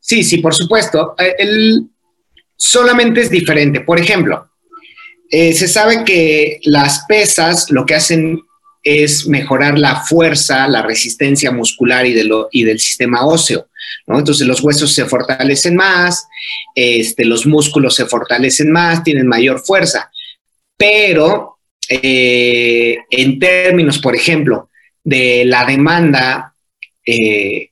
Sí, 0.00 0.24
sí, 0.24 0.38
por 0.38 0.54
supuesto. 0.54 1.14
Eh, 1.18 1.34
el, 1.38 1.88
solamente 2.56 3.20
es 3.20 3.30
diferente. 3.30 3.80
Por 3.80 3.98
ejemplo, 3.98 4.48
eh, 5.30 5.52
se 5.52 5.66
sabe 5.66 6.04
que 6.04 6.60
las 6.64 7.04
pesas 7.06 7.70
lo 7.70 7.84
que 7.86 7.94
hacen 7.94 8.40
es 8.82 9.26
mejorar 9.26 9.78
la 9.78 10.02
fuerza, 10.02 10.66
la 10.68 10.82
resistencia 10.82 11.50
muscular 11.50 12.06
y, 12.06 12.14
y 12.50 12.64
del 12.64 12.80
sistema 12.80 13.24
óseo. 13.26 13.68
¿no? 14.06 14.18
Entonces 14.18 14.46
los 14.46 14.62
huesos 14.62 14.94
se 14.94 15.04
fortalecen 15.04 15.76
más, 15.76 16.26
este, 16.74 17.24
los 17.24 17.46
músculos 17.46 17.94
se 17.94 18.06
fortalecen 18.06 18.70
más, 18.70 19.04
tienen 19.04 19.26
mayor 19.26 19.60
fuerza. 19.60 20.10
Pero 20.76 21.58
eh, 21.88 22.98
en 23.10 23.38
términos, 23.38 23.98
por 23.98 24.16
ejemplo, 24.16 24.70
de 25.04 25.44
la 25.44 25.64
demanda 25.64 26.54
eh, 27.04 27.70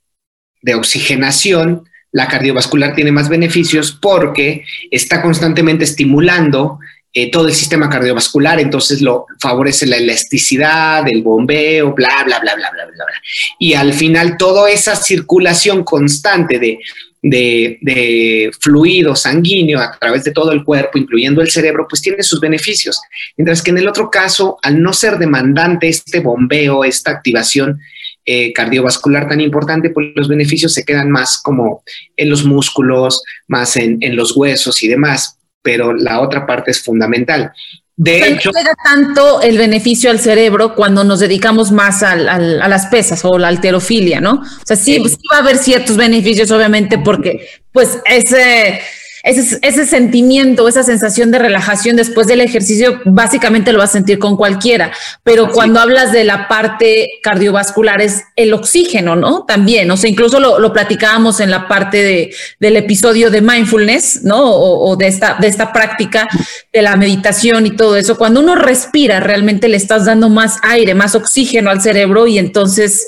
de 0.62 0.74
oxigenación, 0.74 1.84
la 2.12 2.26
cardiovascular 2.26 2.94
tiene 2.94 3.12
más 3.12 3.28
beneficios 3.28 3.92
porque 3.92 4.64
está 4.90 5.22
constantemente 5.22 5.84
estimulando 5.84 6.80
eh, 7.12 7.30
todo 7.30 7.48
el 7.48 7.54
sistema 7.54 7.88
cardiovascular, 7.88 8.60
entonces 8.60 9.00
lo 9.00 9.26
favorece 9.40 9.86
la 9.86 9.96
elasticidad, 9.96 11.04
el 11.08 11.22
bombeo, 11.22 11.92
bla, 11.92 12.22
bla, 12.24 12.38
bla, 12.40 12.54
bla, 12.54 12.70
bla, 12.70 12.84
bla, 12.86 13.04
bla. 13.04 13.14
Y 13.58 13.74
al 13.74 13.92
final 13.92 14.36
toda 14.36 14.70
esa 14.70 14.94
circulación 14.94 15.82
constante 15.84 16.58
de, 16.58 16.78
de, 17.22 18.50
fluido 18.60 19.14
sanguíneo 19.14 19.80
a 19.80 19.96
través 19.98 20.24
de 20.24 20.30
todo 20.30 20.52
el 20.52 20.64
cuerpo, 20.64 20.98
incluyendo 20.98 21.42
el 21.42 21.50
cerebro, 21.50 21.86
pues 21.88 22.00
tiene 22.02 22.22
sus 22.22 22.40
beneficios. 22.40 23.00
Mientras 23.36 23.62
que 23.62 23.70
en 23.70 23.78
el 23.78 23.88
otro 23.88 24.10
caso, 24.10 24.58
al 24.62 24.82
no 24.82 24.92
ser 24.92 25.18
demandante 25.18 25.88
este 25.88 26.20
bombeo, 26.20 26.84
esta 26.84 27.10
activación, 27.10 27.80
eh, 28.26 28.52
cardiovascular 28.52 29.28
tan 29.28 29.40
importante, 29.40 29.90
pues 29.90 30.08
los 30.14 30.28
beneficios 30.28 30.74
se 30.74 30.84
quedan 30.84 31.10
más 31.10 31.40
como 31.42 31.82
en 32.16 32.30
los 32.30 32.44
músculos, 32.44 33.22
más 33.48 33.76
en, 33.76 33.98
los 34.14 34.36
huesos 34.36 34.82
y 34.82 34.88
demás, 34.88 35.38
pero 35.62 35.92
la 35.92 36.20
otra 36.20 36.46
parte 36.46 36.70
es 36.70 36.82
fundamental. 36.82 37.52
De 37.96 38.28
hecho, 38.28 38.50
no 38.50 38.58
llega 38.58 38.74
tanto 38.82 39.42
el 39.42 39.58
beneficio 39.58 40.10
al 40.10 40.18
cerebro 40.18 40.74
cuando 40.74 41.04
nos 41.04 41.20
dedicamos 41.20 41.70
más 41.70 42.02
a 42.02 42.16
las 42.16 42.86
pesas 42.86 43.20
o 43.24 43.38
la 43.38 43.48
alterofilia, 43.48 44.22
¿no? 44.22 44.40
O 44.40 44.64
sea, 44.64 44.74
sí, 44.74 44.94
sí, 45.06 45.16
va 45.30 45.36
a 45.36 45.40
haber 45.40 45.58
ciertos 45.58 45.98
beneficios, 45.98 46.50
obviamente, 46.50 46.96
porque 46.96 47.46
pues 47.72 47.98
ese 48.06 48.80
ese, 49.22 49.58
ese 49.62 49.86
sentimiento, 49.86 50.66
esa 50.66 50.82
sensación 50.82 51.30
de 51.30 51.38
relajación 51.38 51.96
después 51.96 52.26
del 52.26 52.40
ejercicio, 52.40 53.00
básicamente 53.04 53.72
lo 53.72 53.78
vas 53.78 53.90
a 53.90 53.94
sentir 53.94 54.18
con 54.18 54.36
cualquiera. 54.36 54.92
Pero 55.22 55.50
cuando 55.50 55.80
hablas 55.80 56.12
de 56.12 56.24
la 56.24 56.48
parte 56.48 57.08
cardiovascular 57.22 58.00
es 58.00 58.22
el 58.36 58.54
oxígeno, 58.54 59.16
¿no? 59.16 59.44
También, 59.44 59.90
o 59.90 59.96
sea, 59.96 60.08
incluso 60.08 60.40
lo, 60.40 60.58
lo 60.58 60.72
platicábamos 60.72 61.40
en 61.40 61.50
la 61.50 61.68
parte 61.68 62.02
de, 62.02 62.34
del 62.58 62.76
episodio 62.76 63.30
de 63.30 63.42
mindfulness, 63.42 64.24
¿no? 64.24 64.42
O, 64.42 64.90
o, 64.90 64.96
de, 64.96 65.08
esta, 65.08 65.36
de 65.40 65.48
esta 65.48 65.72
práctica 65.72 66.28
de 66.72 66.82
la 66.82 66.96
meditación 66.96 67.66
y 67.66 67.76
todo 67.76 67.96
eso. 67.96 68.16
Cuando 68.16 68.40
uno 68.40 68.54
respira, 68.54 69.20
realmente 69.20 69.68
le 69.68 69.76
estás 69.76 70.06
dando 70.06 70.28
más 70.28 70.56
aire, 70.62 70.94
más 70.94 71.14
oxígeno 71.14 71.70
al 71.70 71.82
cerebro 71.82 72.26
y 72.26 72.38
entonces 72.38 73.06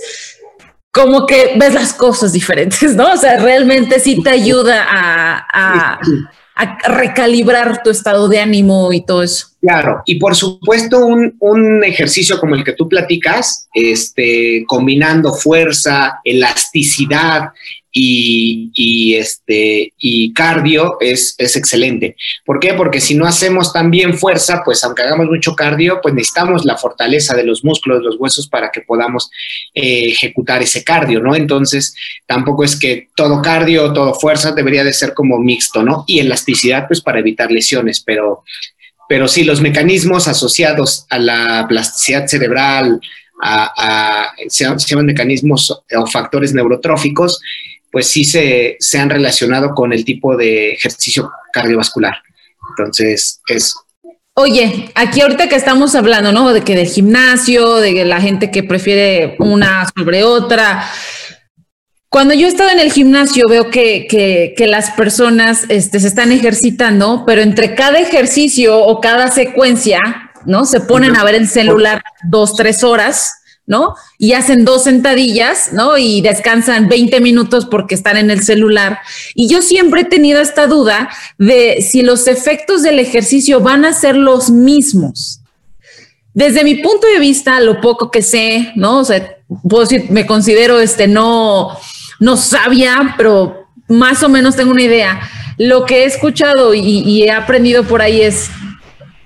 como 0.93 1.27
que 1.27 1.55
ves 1.57 1.73
las 1.75 1.95
cosas 1.95 2.33
diferentes, 2.33 2.95
¿no? 2.95 3.13
O 3.13 3.17
sea, 3.17 3.39
realmente 3.39 3.99
sí 3.99 4.23
te 4.23 4.31
ayuda 4.31 4.87
a, 4.89 5.99
recalibrar 6.85 7.83
tu 7.83 7.91
estado 7.91 8.29
de 8.29 8.39
ánimo 8.39 8.93
y 8.93 9.05
todo 9.05 9.23
eso. 9.23 9.49
Claro, 9.63 10.03
y 10.07 10.17
por 10.17 10.35
supuesto 10.35 11.07
un, 11.07 11.37
un, 11.39 11.85
ejercicio 11.85 12.41
como 12.41 12.57
el 12.57 12.65
que 12.65 12.73
tú 12.73 12.89
platicas, 12.89 13.69
este, 13.73 14.65
combinando 14.67 15.33
fuerza, 15.35 16.19
elasticidad 16.25 17.51
y, 17.93 19.15
este, 19.15 19.93
y 19.99 20.33
cardio 20.33 20.97
es, 20.99 21.37
es, 21.39 21.57
excelente. 21.57 22.17
¿Por 22.45 22.59
qué? 22.59 22.75
Porque 22.75 23.01
si 23.01 23.15
no 23.15 23.27
hacemos 23.27 23.73
también 23.73 24.19
fuerza, 24.19 24.63
pues 24.65 24.83
aunque 24.83 25.03
hagamos 25.03 25.27
mucho 25.27 25.55
cardio, 25.55 26.01
pues 26.03 26.15
necesitamos 26.15 26.65
la 26.65 26.77
fortaleza 26.77 27.37
de 27.37 27.45
los 27.45 27.65
músculos, 27.65 27.99
de 27.99 28.07
los 28.07 28.17
huesos 28.19 28.49
para 28.49 28.71
que 28.71 28.81
podamos 28.81 29.31
eh, 29.75 30.07
ejecutar 30.07 30.63
ese 30.63 30.83
cardio, 30.83 31.21
¿no? 31.21 31.37
Entonces, 31.37 31.95
tampoco 32.27 32.65
es 32.65 32.77
que 32.77 33.11
todo 33.15 33.43
cardio, 33.43 33.93
todo 33.93 34.15
fuerza 34.15 34.53
debería 34.53 34.83
de 34.83 34.93
ser 34.93 35.13
como 35.15 35.39
mixto, 35.39 35.83
¿no? 35.83 36.05
Y 36.09 36.19
elasticidad, 36.19 36.87
pues 36.89 37.01
para 37.01 37.21
evitar 37.21 37.53
lesiones, 37.53 38.01
pero, 38.01 38.43
pero 39.09 39.29
sí, 39.29 39.45
los 39.45 39.61
mecanismos 39.61 40.29
asociados 40.29 41.07
a 41.11 41.19
la 41.19 41.67
plasticidad 41.69 42.27
cerebral, 42.27 43.01
a, 43.43 43.73
a, 43.77 44.33
se, 44.49 44.65
llaman 44.65 45.07
mecanismos 45.07 45.83
o 45.97 46.07
factores 46.07 46.55
neurotróficos, 46.55 47.41
pues 47.91 48.07
sí 48.09 48.25
se, 48.25 48.77
se 48.81 48.99
han 48.99 49.11
relacionado 49.11 49.75
con 49.75 49.93
el 49.93 50.05
tipo 50.05 50.37
de 50.37 50.73
ejercicio 50.73 51.31
cardiovascular. 51.53 52.15
Entonces, 52.71 53.41
es 53.49 53.75
Oye, 54.35 54.91
aquí 54.95 55.21
ahorita 55.21 55.47
que 55.47 55.57
estamos 55.57 55.95
hablando, 55.95 56.33
¿no? 56.33 56.55
De 56.55 56.63
que 56.63 56.75
del 56.75 56.87
gimnasio, 56.87 57.77
de 57.77 58.07
la 58.07 58.19
gente 58.19 58.51
que 58.51 58.63
prefiere 58.63 59.37
una 59.39 59.87
sobre 59.95 60.25
otra. 60.25 60.89
Cuando 62.13 62.35
yo 62.35 62.47
he 62.47 62.51
estado 62.51 62.69
en 62.69 62.79
el 62.79 62.93
gimnasio 62.93 63.49
veo 63.49 63.71
que, 63.71 64.07
que, 64.07 64.53
que, 64.55 64.67
las 64.67 64.91
personas 64.91 65.65
este, 65.71 65.99
se 65.99 66.09
están 66.09 66.31
ejercitando, 66.31 67.25
pero 67.27 67.41
entre 67.41 67.75
cada 67.75 67.99
ejercicio 68.01 68.79
o 68.79 69.01
cada 69.01 69.31
secuencia, 69.31 69.99
¿no? 70.45 70.67
Se 70.67 70.81
ponen 70.81 71.17
a 71.17 71.25
ver 71.25 71.37
el 71.37 71.49
celular 71.49 72.05
dos, 72.25 72.55
tres 72.55 72.85
horas 72.85 73.33
¿no? 73.65 73.95
Y 74.19 74.35
hacen 74.35 74.67
dos 74.67 74.85
sentadillas, 74.85 75.73
¿no? 75.73 75.97
Y 75.97 76.21
descansan 76.21 76.89
20 76.89 77.21
minutos 77.21 77.65
porque 77.65 77.95
están 77.95 78.19
en 78.19 78.31
el 78.31 78.43
celular. 78.43 78.99
Y 79.35 79.49
yo 79.49 79.63
siempre 79.63 80.03
he 80.03 80.05
tenido 80.05 80.43
esta 80.43 80.67
duda 80.67 81.09
de 81.39 81.81
si 81.81 82.03
los 82.03 82.27
efectos 82.27 82.83
del 82.83 82.99
ejercicio 82.99 83.61
van 83.61 83.87
a 83.87 83.95
ser 83.95 84.17
los 84.17 84.51
mismos. 84.51 85.41
Desde 86.35 86.65
mi 86.65 86.75
punto 86.75 87.07
de 87.07 87.21
vista, 87.21 87.59
lo 87.61 87.81
poco 87.81 88.11
que 88.11 88.21
sé, 88.21 88.73
¿no? 88.75 88.99
O 88.99 89.05
sea, 89.05 89.37
puedo 89.67 89.85
decir, 89.85 90.11
me 90.11 90.27
considero 90.27 90.81
este 90.81 91.07
no, 91.07 91.79
no 92.23 92.37
sabia, 92.37 93.15
pero 93.17 93.67
más 93.89 94.23
o 94.23 94.29
menos 94.29 94.55
tengo 94.55 94.71
una 94.71 94.83
idea. 94.83 95.21
Lo 95.59 95.85
que 95.85 96.03
he 96.03 96.05
escuchado 96.05 96.73
y, 96.73 96.81
y 96.81 97.25
he 97.25 97.33
aprendido 97.33 97.83
por 97.83 98.01
ahí 98.01 98.21
es 98.23 98.49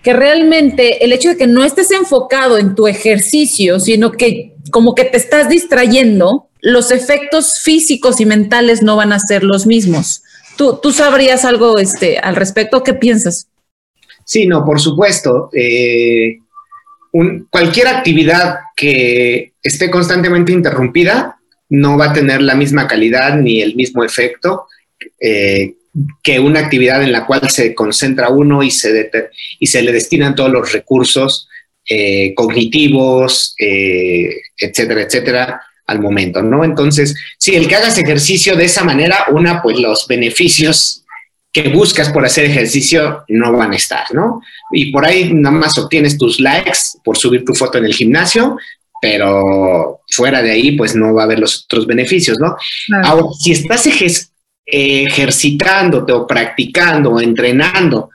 que 0.02 0.14
realmente 0.14 1.04
el 1.04 1.12
hecho 1.12 1.28
de 1.28 1.36
que 1.36 1.46
no 1.46 1.62
estés 1.62 1.90
enfocado 1.90 2.56
en 2.56 2.74
tu 2.74 2.86
ejercicio, 2.86 3.80
sino 3.80 4.12
que 4.12 4.54
como 4.70 4.94
que 4.94 5.04
te 5.04 5.18
estás 5.18 5.50
distrayendo, 5.50 6.48
los 6.62 6.90
efectos 6.90 7.58
físicos 7.62 8.18
y 8.20 8.24
mentales 8.24 8.82
no 8.82 8.96
van 8.96 9.12
a 9.12 9.18
ser 9.20 9.44
los 9.44 9.66
mismos. 9.66 10.22
¿Tú, 10.56 10.80
tú 10.82 10.90
sabrías 10.90 11.44
algo 11.44 11.76
este, 11.76 12.18
al 12.18 12.34
respecto? 12.34 12.82
¿Qué 12.82 12.94
piensas? 12.94 13.48
Sí, 14.24 14.46
no, 14.46 14.64
por 14.64 14.80
supuesto. 14.80 15.50
Eh, 15.52 16.38
un, 17.12 17.46
cualquier 17.50 17.88
actividad 17.88 18.56
que 18.74 19.52
esté 19.62 19.90
constantemente 19.90 20.52
interrumpida 20.52 21.35
no 21.68 21.98
va 21.98 22.10
a 22.10 22.12
tener 22.12 22.40
la 22.42 22.54
misma 22.54 22.86
calidad 22.86 23.36
ni 23.36 23.60
el 23.60 23.74
mismo 23.74 24.04
efecto 24.04 24.66
eh, 25.20 25.74
que 26.22 26.38
una 26.38 26.60
actividad 26.60 27.02
en 27.02 27.12
la 27.12 27.24
cual 27.24 27.48
se 27.50 27.74
concentra 27.74 28.28
uno 28.28 28.62
y 28.62 28.70
se, 28.70 29.10
y 29.58 29.66
se 29.66 29.82
le 29.82 29.92
destinan 29.92 30.34
todos 30.34 30.50
los 30.50 30.72
recursos 30.72 31.48
eh, 31.88 32.34
cognitivos, 32.34 33.54
eh, 33.58 34.28
etcétera, 34.58 35.02
etcétera, 35.02 35.62
al 35.86 36.00
momento, 36.00 36.42
¿no? 36.42 36.64
Entonces, 36.64 37.14
si 37.38 37.54
el 37.54 37.68
que 37.68 37.76
hagas 37.76 37.96
ejercicio 37.96 38.56
de 38.56 38.64
esa 38.64 38.84
manera, 38.84 39.26
una, 39.30 39.62
pues 39.62 39.78
los 39.78 40.06
beneficios 40.06 41.04
que 41.52 41.68
buscas 41.70 42.10
por 42.10 42.24
hacer 42.26 42.44
ejercicio 42.44 43.24
no 43.28 43.52
van 43.52 43.72
a 43.72 43.76
estar, 43.76 44.12
¿no? 44.12 44.42
Y 44.72 44.92
por 44.92 45.06
ahí 45.06 45.32
nada 45.32 45.56
más 45.56 45.78
obtienes 45.78 46.18
tus 46.18 46.38
likes 46.40 46.98
por 47.02 47.16
subir 47.16 47.44
tu 47.44 47.54
foto 47.54 47.78
en 47.78 47.86
el 47.86 47.94
gimnasio, 47.94 48.58
pero 49.00 50.00
fuera 50.08 50.42
de 50.42 50.50
ahí, 50.50 50.72
pues 50.72 50.94
no 50.94 51.14
va 51.14 51.22
a 51.22 51.24
haber 51.24 51.38
los 51.38 51.64
otros 51.64 51.86
beneficios, 51.86 52.38
¿no? 52.38 52.56
Claro. 52.86 53.06
Ahora, 53.06 53.26
si 53.38 53.52
estás 53.52 53.88
ejercitándote 54.66 56.12
o 56.12 56.26
practicando 56.26 57.10
o 57.10 57.20
entrenando 57.20 58.10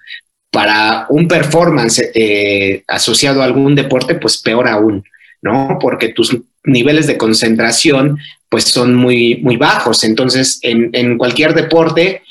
para 0.51 1.05
un 1.09 1.27
performance 1.27 2.11
eh, 2.13 2.83
asociado 2.87 3.41
a 3.41 3.45
algún 3.45 3.73
deporte, 3.75 4.15
pues 4.15 4.37
peor 4.37 4.67
aún, 4.67 5.03
¿no? 5.41 5.77
Porque 5.79 6.09
tus 6.09 6.37
niveles 6.63 7.07
de 7.07 7.17
concentración 7.17 8.17
pues 8.49 8.65
son 8.65 8.95
muy, 8.95 9.37
muy 9.37 9.55
bajos. 9.55 10.03
Entonces, 10.03 10.59
en, 10.61 10.89
en 10.91 11.17
cualquier 11.17 11.53
deporte, 11.53 12.21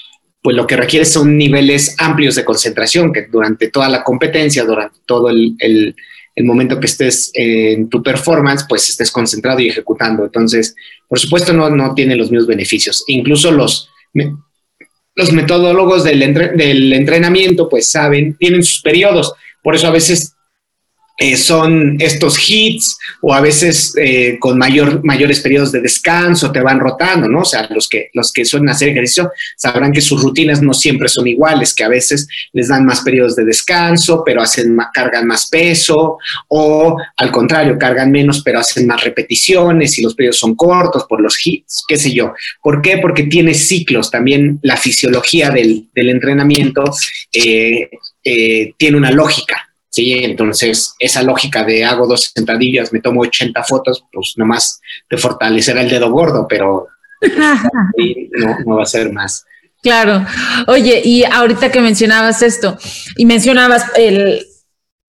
pues 0.42 0.56
lo 0.56 0.66
que 0.66 0.76
requiere 0.76 1.04
son 1.04 1.36
niveles 1.36 1.96
amplios 1.98 2.34
de 2.34 2.44
concentración, 2.44 3.12
que 3.12 3.22
durante 3.22 3.68
toda 3.68 3.88
la 3.88 4.02
competencia, 4.02 4.64
durante 4.64 4.98
todo 5.06 5.28
el, 5.28 5.54
el, 5.58 5.94
el 6.34 6.44
momento 6.44 6.78
que 6.78 6.86
estés 6.86 7.30
en 7.34 7.88
tu 7.88 8.02
performance, 8.02 8.64
pues 8.68 8.88
estés 8.88 9.10
concentrado 9.10 9.60
y 9.60 9.68
ejecutando. 9.68 10.24
Entonces, 10.24 10.74
por 11.08 11.18
supuesto, 11.18 11.52
no, 11.52 11.68
no 11.70 11.94
tiene 11.94 12.16
los 12.16 12.30
mismos 12.30 12.46
beneficios. 12.46 13.04
Incluso 13.08 13.50
los, 13.50 13.90
los 15.14 15.32
metodólogos 15.32 16.04
del, 16.04 16.22
entrenamiento, 16.22 17.68
pues 17.68 17.90
saben, 17.90 18.36
tienen 18.38 18.62
sus 18.62 18.80
periodos. 18.80 19.32
Por 19.62 19.74
eso 19.74 19.88
a 19.88 19.92
veces 19.92 20.34
eh, 21.22 21.36
son 21.36 21.96
estos 22.00 22.38
hits 22.48 22.96
o 23.20 23.34
a 23.34 23.42
veces 23.42 23.92
eh, 23.98 24.38
con 24.40 24.56
mayor, 24.56 25.04
mayores 25.04 25.40
periodos 25.40 25.70
de 25.70 25.82
descanso 25.82 26.50
te 26.50 26.62
van 26.62 26.80
rotando, 26.80 27.28
¿no? 27.28 27.40
O 27.40 27.44
sea, 27.44 27.68
los 27.68 27.90
que, 27.90 28.08
los 28.14 28.32
que 28.32 28.46
suelen 28.46 28.70
hacer 28.70 28.88
ejercicio 28.88 29.30
sabrán 29.54 29.92
que 29.92 30.00
sus 30.00 30.22
rutinas 30.22 30.62
no 30.62 30.72
siempre 30.72 31.10
son 31.10 31.28
iguales, 31.28 31.74
que 31.74 31.84
a 31.84 31.88
veces 31.88 32.26
les 32.54 32.68
dan 32.68 32.86
más 32.86 33.02
periodos 33.02 33.36
de 33.36 33.44
descanso, 33.44 34.22
pero 34.24 34.40
hacen 34.40 34.74
cargan 34.94 35.26
más 35.26 35.50
peso, 35.50 36.16
o 36.48 36.96
al 37.18 37.30
contrario, 37.30 37.76
cargan 37.78 38.10
menos, 38.10 38.40
pero 38.42 38.58
hacen 38.58 38.86
más 38.86 39.04
repeticiones 39.04 39.98
y 39.98 40.02
los 40.02 40.14
periodos 40.14 40.38
son 40.38 40.54
cortos 40.54 41.04
por 41.06 41.20
los 41.20 41.38
hits, 41.44 41.84
qué 41.86 41.98
sé 41.98 42.14
yo. 42.14 42.32
¿Por 42.62 42.80
qué? 42.80 42.96
Porque 42.96 43.24
tiene 43.24 43.52
ciclos. 43.52 44.10
También 44.10 44.58
la 44.62 44.78
fisiología 44.78 45.50
del, 45.50 45.86
del 45.94 46.08
entrenamiento 46.08 46.82
eh, 47.30 47.90
tiene 48.78 48.96
una 48.96 49.10
lógica. 49.10 49.69
Sí, 50.00 50.14
entonces 50.24 50.94
esa 50.98 51.22
lógica 51.22 51.62
de 51.62 51.84
hago 51.84 52.06
dos 52.06 52.32
sentadillas, 52.34 52.90
me 52.90 53.02
tomo 53.02 53.20
80 53.20 53.62
fotos, 53.64 54.02
pues 54.10 54.32
nomás 54.36 54.80
te 55.10 55.18
fortalecerá 55.18 55.82
el 55.82 55.90
dedo 55.90 56.10
gordo, 56.10 56.46
pero 56.48 56.88
no, 57.20 58.56
no 58.64 58.76
va 58.76 58.82
a 58.84 58.86
ser 58.86 59.12
más. 59.12 59.44
Claro. 59.82 60.24
Oye, 60.68 61.02
y 61.04 61.24
ahorita 61.24 61.70
que 61.70 61.82
mencionabas 61.82 62.40
esto 62.40 62.78
y 63.18 63.26
mencionabas 63.26 63.84
el, 63.94 64.46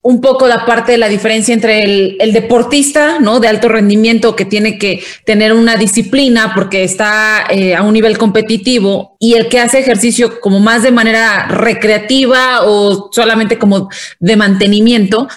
un 0.03 0.19
poco 0.19 0.47
la 0.47 0.65
parte 0.65 0.93
de 0.93 0.97
la 0.97 1.07
diferencia 1.07 1.53
entre 1.53 1.83
el, 1.83 2.33
deportista, 2.33 3.19
¿no? 3.19 3.39
De 3.39 3.47
alto 3.47 3.69
rendimiento 3.69 4.35
que 4.35 4.45
tiene 4.45 4.79
que 4.79 5.03
tener 5.25 5.53
una 5.53 5.75
disciplina 5.75 6.53
porque 6.55 6.83
está 6.83 7.45
eh, 7.49 7.75
a 7.75 7.83
un 7.83 7.93
nivel 7.93 8.17
competitivo 8.17 9.15
y 9.19 9.35
el 9.35 9.47
que 9.47 9.59
hace 9.59 9.79
ejercicio 9.79 10.39
como 10.39 10.59
más 10.59 10.81
de 10.81 10.91
manera 10.91 11.47
recreativa 11.49 12.61
o 12.63 13.11
solamente 13.11 13.59
como 13.59 13.89
de 14.19 14.35
mantenimiento. 14.35 15.27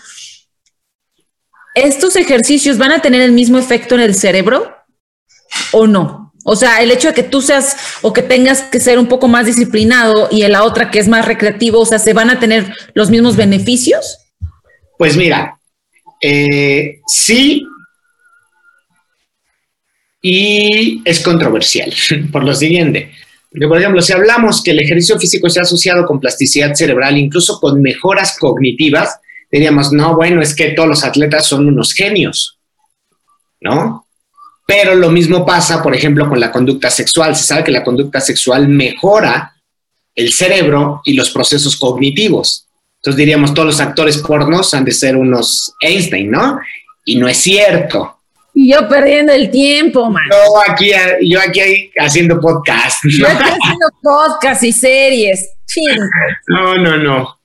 ¿Estos 1.75 2.17
ejercicios 2.17 2.79
van 2.79 2.93
a 2.93 3.03
tener 3.03 3.21
el 3.21 3.33
mismo 3.33 3.59
efecto 3.59 3.97
en 3.97 4.01
el 4.01 4.15
cerebro 4.15 4.75
o 5.73 5.87
no? 5.87 6.33
O 6.47 6.57
sea, 6.57 6.83
el 6.83 6.91
hecho 6.91 7.09
de 7.09 7.15
que 7.15 7.23
tú 7.23 7.43
seas 7.43 7.77
o 8.01 8.15
que 8.15 8.23
tengas 8.23 8.63
que 8.63 8.81
ser 8.81 8.99
un 8.99 9.09
poco 9.09 9.29
más 9.29 9.45
disciplinado 9.45 10.29
y 10.31 10.43
en 10.43 10.53
la 10.53 10.63
otra 10.63 10.91
que 10.91 10.99
es 10.99 11.09
más 11.09 11.27
recreativo, 11.27 11.81
o 11.81 11.87
sea, 11.87 11.99
¿se 11.99 12.13
van 12.15 12.31
a 12.31 12.39
tener 12.39 12.73
los 12.95 13.11
mismos 13.11 13.37
beneficios? 13.37 14.24
Pues 14.99 15.17
mira, 15.17 15.59
eh, 16.21 17.01
sí, 17.07 17.67
y 20.23 21.03
es 21.05 21.21
controversial 21.21 21.93
por 22.33 22.45
lo 22.45 22.55
siguiente, 22.55 23.13
Porque, 23.51 23.69
por 23.69 23.79
ejemplo, 23.79 24.01
si 24.01 24.13
hablamos 24.13 24.63
que 24.63 24.71
el 24.71 24.81
ejercicio 24.81 25.19
físico 25.19 25.47
está 25.47 25.63
asociado 25.63 26.07
con 26.07 26.19
plasticidad 26.19 26.75
cerebral, 26.75 27.19
incluso 27.19 27.61
con 27.61 27.83
mejoras 27.83 28.39
cognitivas, 28.39 29.21
diríamos, 29.53 29.93
no, 29.93 30.17
bueno, 30.17 30.41
es 30.41 30.55
que 30.55 30.71
todos 30.71 30.89
los 30.89 31.05
atletas 31.05 31.47
son 31.47 31.69
unos 31.69 31.93
genios, 31.93 32.59
¿no? 33.61 34.05
Pero 34.67 34.95
lo 34.95 35.11
mismo 35.11 35.45
pasa, 35.45 35.83
por 35.83 35.95
ejemplo, 35.95 36.29
con 36.29 36.41
la 36.41 36.51
conducta 36.51 36.91
sexual. 36.91 37.37
Se 37.37 37.45
sabe 37.45 37.65
que 37.65 37.71
la 37.71 37.85
conducta 37.85 38.21
sexual 38.21 38.67
mejora 38.67 39.55
el 40.15 40.33
cerebro 40.33 41.03
y 41.05 41.13
los 41.13 41.31
procesos 41.31 41.77
cognitivos. 41.77 42.64
Entonces 43.05 43.19
diríamos, 43.19 43.53
todos 43.53 43.67
los 43.67 43.81
actores 43.81 44.17
pornos 44.17 44.73
han 44.73 44.83
de 44.83 44.93
ser 44.93 45.15
unos 45.15 45.75
Einstein, 45.79 46.31
¿no? 46.31 46.59
Y 47.05 47.17
no 47.17 47.29
es 47.29 47.37
cierto. 47.37 48.19
Y 48.55 48.73
yo 48.73 48.89
perdiendo 48.89 49.31
el 49.31 49.51
tiempo, 49.51 50.09
man. 50.11 50.23
Yo 50.31 50.73
aquí, 50.73 50.91
yo 51.29 51.39
aquí 51.39 51.91
haciendo 51.99 52.41
podcast. 52.41 53.05
Yo 53.05 53.27
aquí 53.27 53.43
haciendo 53.43 53.87
podcast 54.01 54.63
y 54.63 54.73
series. 54.73 55.51
No, 56.49 56.77
no, 56.79 56.97
no. 56.97 57.39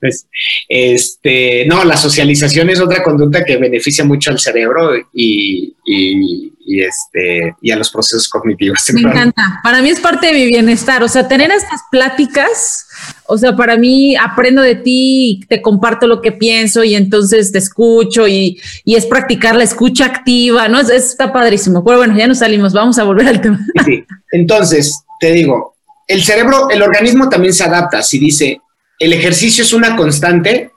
este, 0.68 1.66
no, 1.66 1.84
la 1.84 1.96
socialización 1.96 2.70
es 2.70 2.80
otra 2.80 3.02
conducta 3.02 3.44
que 3.44 3.56
beneficia 3.56 4.04
mucho 4.04 4.30
al 4.30 4.38
cerebro 4.38 4.92
y, 5.12 5.74
y, 5.84 6.82
este, 6.82 7.54
y 7.60 7.70
a 7.70 7.76
los 7.76 7.90
procesos 7.90 8.28
cognitivos. 8.28 8.84
Me 8.92 9.00
encanta. 9.00 9.60
Para 9.62 9.82
mí 9.82 9.90
es 9.90 10.00
parte 10.00 10.28
de 10.28 10.32
mi 10.32 10.46
bienestar. 10.46 11.02
O 11.02 11.08
sea, 11.08 11.26
tener 11.26 11.50
estas 11.50 11.82
pláticas, 11.90 12.86
o 13.26 13.38
sea, 13.38 13.56
para 13.56 13.76
mí 13.76 14.16
aprendo 14.16 14.62
de 14.62 14.74
ti, 14.74 15.44
te 15.48 15.62
comparto 15.62 16.06
lo 16.06 16.20
que 16.20 16.32
pienso 16.32 16.84
y 16.84 16.94
entonces 16.94 17.52
te 17.52 17.58
escucho 17.58 18.26
y, 18.26 18.60
es 18.84 19.06
practicar 19.06 19.56
la 19.56 19.64
escucha 19.64 20.06
activa, 20.06 20.68
¿no? 20.68 20.80
Es, 20.80 20.90
está 20.90 21.32
padrísimo. 21.32 21.84
Pero 21.84 21.98
bueno, 21.98 22.16
ya 22.16 22.26
nos 22.26 22.38
salimos, 22.38 22.72
vamos 22.72 22.98
a 22.98 23.04
volver 23.04 23.28
al 23.28 23.40
tema. 23.40 23.58
Sí. 23.84 24.04
Entonces, 24.32 25.02
te 25.20 25.32
digo, 25.32 25.76
el 26.06 26.22
cerebro, 26.22 26.70
el 26.70 26.82
organismo 26.82 27.28
también 27.28 27.54
se 27.54 27.64
adapta. 27.64 28.02
Si 28.02 28.18
dice, 28.18 28.60
el 28.98 29.12
ejercicio 29.12 29.62
es 29.62 29.72
una 29.72 29.96
constante, 29.96 30.72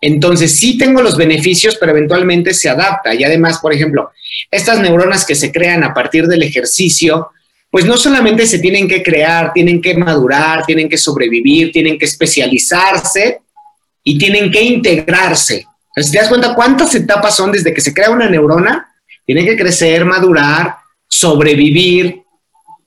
entonces 0.00 0.58
sí 0.58 0.76
tengo 0.76 1.00
los 1.00 1.16
beneficios, 1.16 1.76
pero 1.80 1.92
eventualmente 1.92 2.52
se 2.52 2.68
adapta. 2.68 3.14
Y 3.14 3.24
además, 3.24 3.58
por 3.60 3.72
ejemplo, 3.72 4.10
estas 4.50 4.80
neuronas 4.80 5.24
que 5.24 5.34
se 5.34 5.50
crean 5.50 5.82
a 5.82 5.94
partir 5.94 6.26
del 6.26 6.42
ejercicio, 6.42 7.28
pues 7.74 7.86
no 7.86 7.96
solamente 7.96 8.46
se 8.46 8.60
tienen 8.60 8.86
que 8.86 9.02
crear, 9.02 9.52
tienen 9.52 9.82
que 9.82 9.96
madurar, 9.96 10.64
tienen 10.64 10.88
que 10.88 10.96
sobrevivir, 10.96 11.72
tienen 11.72 11.98
que 11.98 12.04
especializarse 12.04 13.40
y 14.04 14.16
tienen 14.16 14.52
que 14.52 14.62
integrarse. 14.62 15.66
Si 15.96 16.12
te 16.12 16.18
das 16.18 16.28
cuenta 16.28 16.54
cuántas 16.54 16.94
etapas 16.94 17.34
son 17.34 17.50
desde 17.50 17.74
que 17.74 17.80
se 17.80 17.92
crea 17.92 18.10
una 18.10 18.30
neurona, 18.30 18.94
tiene 19.26 19.44
que 19.44 19.56
crecer, 19.56 20.04
madurar, 20.04 20.76
sobrevivir, 21.08 22.22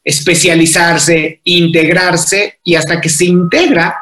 especializarse, 0.05 1.41
integrarse 1.43 2.59
y 2.63 2.75
hasta 2.75 3.01
que 3.01 3.09
se 3.09 3.25
integra 3.25 3.93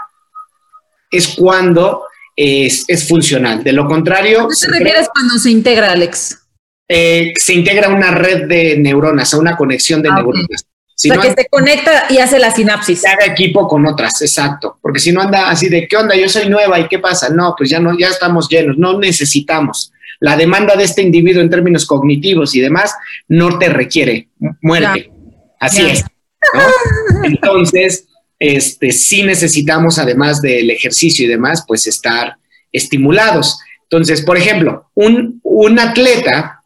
es 1.10 1.30
cuando 1.30 2.04
es, 2.36 2.86
funcional. 3.08 3.64
De 3.64 3.72
lo 3.72 3.88
contrario... 3.88 4.48
¿Qué 4.50 4.68
te 4.68 4.72
refieres 4.72 5.10
cuando 5.12 5.40
se 5.40 5.50
integra, 5.50 5.94
Alex? 5.94 6.44
Eh, 6.88 7.34
se 7.40 7.54
integra 7.56 7.90
una 7.90 8.12
red 8.12 8.48
de 8.48 8.78
neuronas, 8.78 9.34
a 9.34 9.40
una 9.40 9.58
conexión 9.58 10.04
de 10.04 10.10
ah, 10.10 10.16
neuronas. 10.18 10.68
O 10.96 10.98
sea, 10.98 11.18
que 11.18 11.34
se 11.34 11.48
conecta 11.50 12.06
y 12.10 12.20
hace 12.20 12.40
la 12.40 12.52
sinapsis. 12.52 13.02
Se 13.02 13.10
haga 13.10 13.26
equipo 13.26 13.68
con 13.68 13.86
otras, 13.86 14.22
exacto. 14.22 14.80
Porque 14.82 15.00
si 15.00 15.12
no 15.12 15.22
anda 15.22 15.50
así 15.50 15.68
de, 15.68 15.88
¿qué 15.88 15.98
onda? 15.98 16.16
Yo 16.16 16.30
soy 16.30 16.48
nueva 16.48 16.80
y 16.80 16.88
¿qué 16.88 17.00
pasa? 17.00 17.30
No, 17.30 17.54
pues 17.58 17.70
ya 17.70 17.80
no, 17.80 17.98
ya 17.98 18.08
estamos 18.08 18.48
llenos, 18.48 18.78
no 18.78 18.98
necesitamos. 18.98 19.92
La 20.22 20.38
demanda 20.38 20.76
de 20.76 20.86
este 20.86 21.02
individuo 21.02 21.42
en 21.42 21.50
términos 21.50 21.86
cognitivos 21.86 22.56
y 22.56 22.62
demás 22.62 22.96
no 23.28 23.60
te 23.60 23.68
requiere 23.68 24.30
muerte. 24.62 25.12
Así 25.60 25.86
es. 25.86 26.06
Entonces, 27.24 28.08
este, 28.40 28.92
sí 28.92 29.24
necesitamos, 29.24 30.00
además 30.00 30.42
del 30.42 30.70
ejercicio 30.70 31.26
y 31.26 31.30
demás, 31.30 31.66
pues 31.68 31.88
estar 31.88 32.38
estimulados. 32.72 33.60
Entonces, 33.84 34.22
por 34.22 34.38
ejemplo, 34.38 34.90
un, 34.94 35.42
un 35.44 35.80
atleta, 35.80 36.62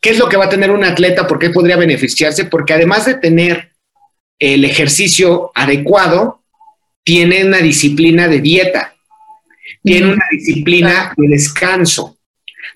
¿qué 0.00 0.10
es 0.10 0.18
lo 0.18 0.28
que 0.28 0.36
va 0.36 0.46
a 0.46 0.50
tener 0.50 0.70
un 0.70 0.84
atleta? 0.84 1.26
¿Por 1.26 1.38
qué 1.38 1.50
podría 1.50 1.76
beneficiarse? 1.76 2.44
Porque 2.44 2.74
además 2.74 3.06
de 3.06 3.14
tener 3.14 3.69
el 4.40 4.64
ejercicio 4.64 5.52
adecuado, 5.54 6.42
tiene 7.04 7.44
una 7.44 7.58
disciplina 7.58 8.26
de 8.26 8.40
dieta, 8.40 8.94
tiene 9.82 10.14
una 10.14 10.24
disciplina 10.32 11.14
de 11.16 11.28
descanso, 11.28 12.18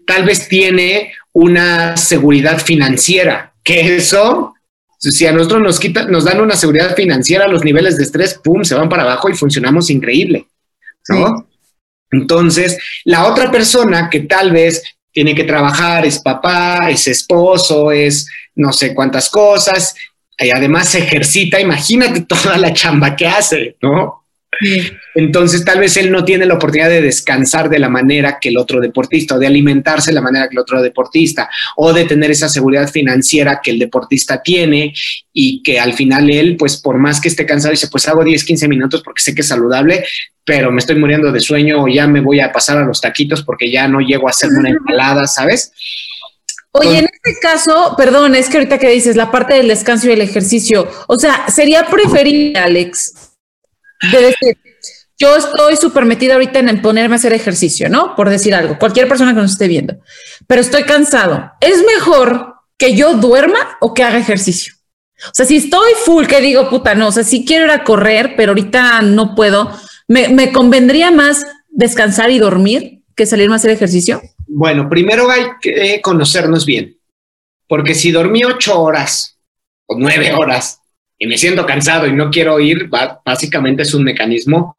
tal 0.06 0.24
vez 0.24 0.48
tiene 0.48 1.12
una 1.32 1.96
seguridad 1.96 2.60
financiera, 2.60 3.52
que 3.64 3.96
eso 3.96 4.54
si 5.10 5.26
a 5.26 5.32
nosotros 5.32 5.62
nos, 5.62 5.78
quita, 5.78 6.06
nos 6.06 6.24
dan 6.24 6.40
una 6.40 6.56
seguridad 6.56 6.94
financiera, 6.94 7.48
los 7.48 7.64
niveles 7.64 7.96
de 7.96 8.04
estrés, 8.04 8.40
pum, 8.42 8.64
se 8.64 8.74
van 8.74 8.88
para 8.88 9.02
abajo 9.02 9.28
y 9.28 9.34
funcionamos 9.34 9.90
increíble. 9.90 10.46
¿no? 11.08 11.46
Entonces, 12.10 12.78
la 13.04 13.26
otra 13.26 13.50
persona 13.50 14.08
que 14.10 14.20
tal 14.20 14.52
vez 14.52 14.82
tiene 15.12 15.34
que 15.34 15.44
trabajar, 15.44 16.06
es 16.06 16.20
papá, 16.20 16.88
es 16.90 17.06
esposo, 17.06 17.92
es 17.92 18.26
no 18.54 18.72
sé 18.72 18.94
cuántas 18.94 19.28
cosas, 19.28 19.94
y 20.38 20.50
además 20.50 20.88
se 20.88 20.98
ejercita, 20.98 21.60
imagínate 21.60 22.22
toda 22.22 22.58
la 22.58 22.72
chamba 22.72 23.14
que 23.14 23.26
hace, 23.26 23.76
¿no? 23.82 24.24
Entonces, 25.14 25.64
tal 25.64 25.80
vez 25.80 25.96
él 25.96 26.10
no 26.10 26.24
tiene 26.24 26.46
la 26.46 26.54
oportunidad 26.54 26.88
de 26.88 27.00
descansar 27.00 27.68
de 27.68 27.78
la 27.78 27.88
manera 27.88 28.38
que 28.40 28.48
el 28.48 28.58
otro 28.58 28.80
deportista, 28.80 29.36
o 29.36 29.38
de 29.38 29.46
alimentarse 29.46 30.10
de 30.10 30.14
la 30.14 30.20
manera 30.20 30.48
que 30.48 30.54
el 30.54 30.60
otro 30.60 30.82
deportista, 30.82 31.48
o 31.76 31.92
de 31.92 32.04
tener 32.04 32.30
esa 32.30 32.48
seguridad 32.48 32.90
financiera 32.90 33.60
que 33.62 33.70
el 33.70 33.78
deportista 33.78 34.42
tiene 34.42 34.92
y 35.32 35.62
que 35.62 35.78
al 35.78 35.94
final 35.94 36.30
él, 36.30 36.56
pues 36.56 36.76
por 36.80 36.98
más 36.98 37.20
que 37.20 37.28
esté 37.28 37.46
cansado, 37.46 37.72
dice, 37.72 37.88
pues 37.88 38.08
hago 38.08 38.24
10, 38.24 38.44
15 38.44 38.68
minutos 38.68 39.02
porque 39.02 39.22
sé 39.22 39.34
que 39.34 39.42
es 39.42 39.48
saludable, 39.48 40.04
pero 40.44 40.70
me 40.70 40.78
estoy 40.78 40.96
muriendo 40.96 41.32
de 41.32 41.40
sueño 41.40 41.82
o 41.82 41.88
ya 41.88 42.06
me 42.06 42.20
voy 42.20 42.40
a 42.40 42.52
pasar 42.52 42.78
a 42.78 42.84
los 42.84 43.00
taquitos 43.00 43.42
porque 43.42 43.70
ya 43.70 43.88
no 43.88 44.00
llego 44.00 44.28
a 44.28 44.30
hacerme 44.30 44.58
una 44.60 44.70
ensalada, 44.78 45.26
¿sabes? 45.26 45.72
Oye, 46.76 46.98
en 46.98 47.04
este 47.04 47.38
caso, 47.40 47.94
perdón, 47.96 48.34
es 48.34 48.48
que 48.48 48.56
ahorita 48.56 48.78
que 48.78 48.90
dices 48.90 49.14
la 49.14 49.30
parte 49.30 49.54
del 49.54 49.68
descanso 49.68 50.08
y 50.08 50.12
el 50.12 50.20
ejercicio, 50.20 50.88
o 51.06 51.16
sea, 51.16 51.46
sería 51.48 51.86
preferible, 51.86 52.58
Alex, 52.58 53.32
de 54.10 54.20
decir, 54.20 54.58
yo 55.16 55.36
estoy 55.36 55.76
súper 55.76 56.04
metida 56.04 56.34
ahorita 56.34 56.58
en 56.58 56.82
ponerme 56.82 57.14
a 57.14 57.18
hacer 57.18 57.32
ejercicio, 57.32 57.88
¿no? 57.88 58.16
Por 58.16 58.28
decir 58.28 58.54
algo, 58.54 58.76
cualquier 58.78 59.06
persona 59.06 59.32
que 59.32 59.40
nos 59.40 59.52
esté 59.52 59.68
viendo, 59.68 59.94
pero 60.48 60.60
estoy 60.60 60.82
cansado. 60.82 61.52
¿Es 61.60 61.84
mejor 61.86 62.54
que 62.76 62.96
yo 62.96 63.14
duerma 63.14 63.76
o 63.80 63.94
que 63.94 64.02
haga 64.02 64.18
ejercicio? 64.18 64.74
O 65.28 65.34
sea, 65.34 65.46
si 65.46 65.56
estoy 65.56 65.92
full, 66.04 66.26
que 66.26 66.40
digo, 66.40 66.68
puta, 66.68 66.96
no, 66.96 67.08
o 67.08 67.12
sea, 67.12 67.22
si 67.22 67.44
quiero 67.44 67.66
ir 67.66 67.70
a 67.70 67.84
correr, 67.84 68.34
pero 68.36 68.50
ahorita 68.50 69.00
no 69.02 69.36
puedo, 69.36 69.70
¿me, 70.08 70.52
convendría 70.52 71.12
más 71.12 71.46
descansar 71.70 72.30
y 72.30 72.38
dormir 72.38 73.02
que 73.14 73.26
salirme 73.26 73.54
a 73.54 73.56
hacer 73.56 73.70
ejercicio? 73.70 74.20
Bueno, 74.56 74.88
primero 74.88 75.28
hay 75.28 75.46
que 75.60 76.00
conocernos 76.00 76.64
bien, 76.64 76.96
porque 77.66 77.92
si 77.92 78.12
dormí 78.12 78.44
ocho 78.44 78.80
horas 78.80 79.36
o 79.86 79.98
nueve 79.98 80.32
horas 80.32 80.80
y 81.18 81.26
me 81.26 81.36
siento 81.36 81.66
cansado 81.66 82.06
y 82.06 82.12
no 82.12 82.30
quiero 82.30 82.60
ir, 82.60 82.88
básicamente 83.24 83.82
es 83.82 83.94
un 83.94 84.04
mecanismo 84.04 84.76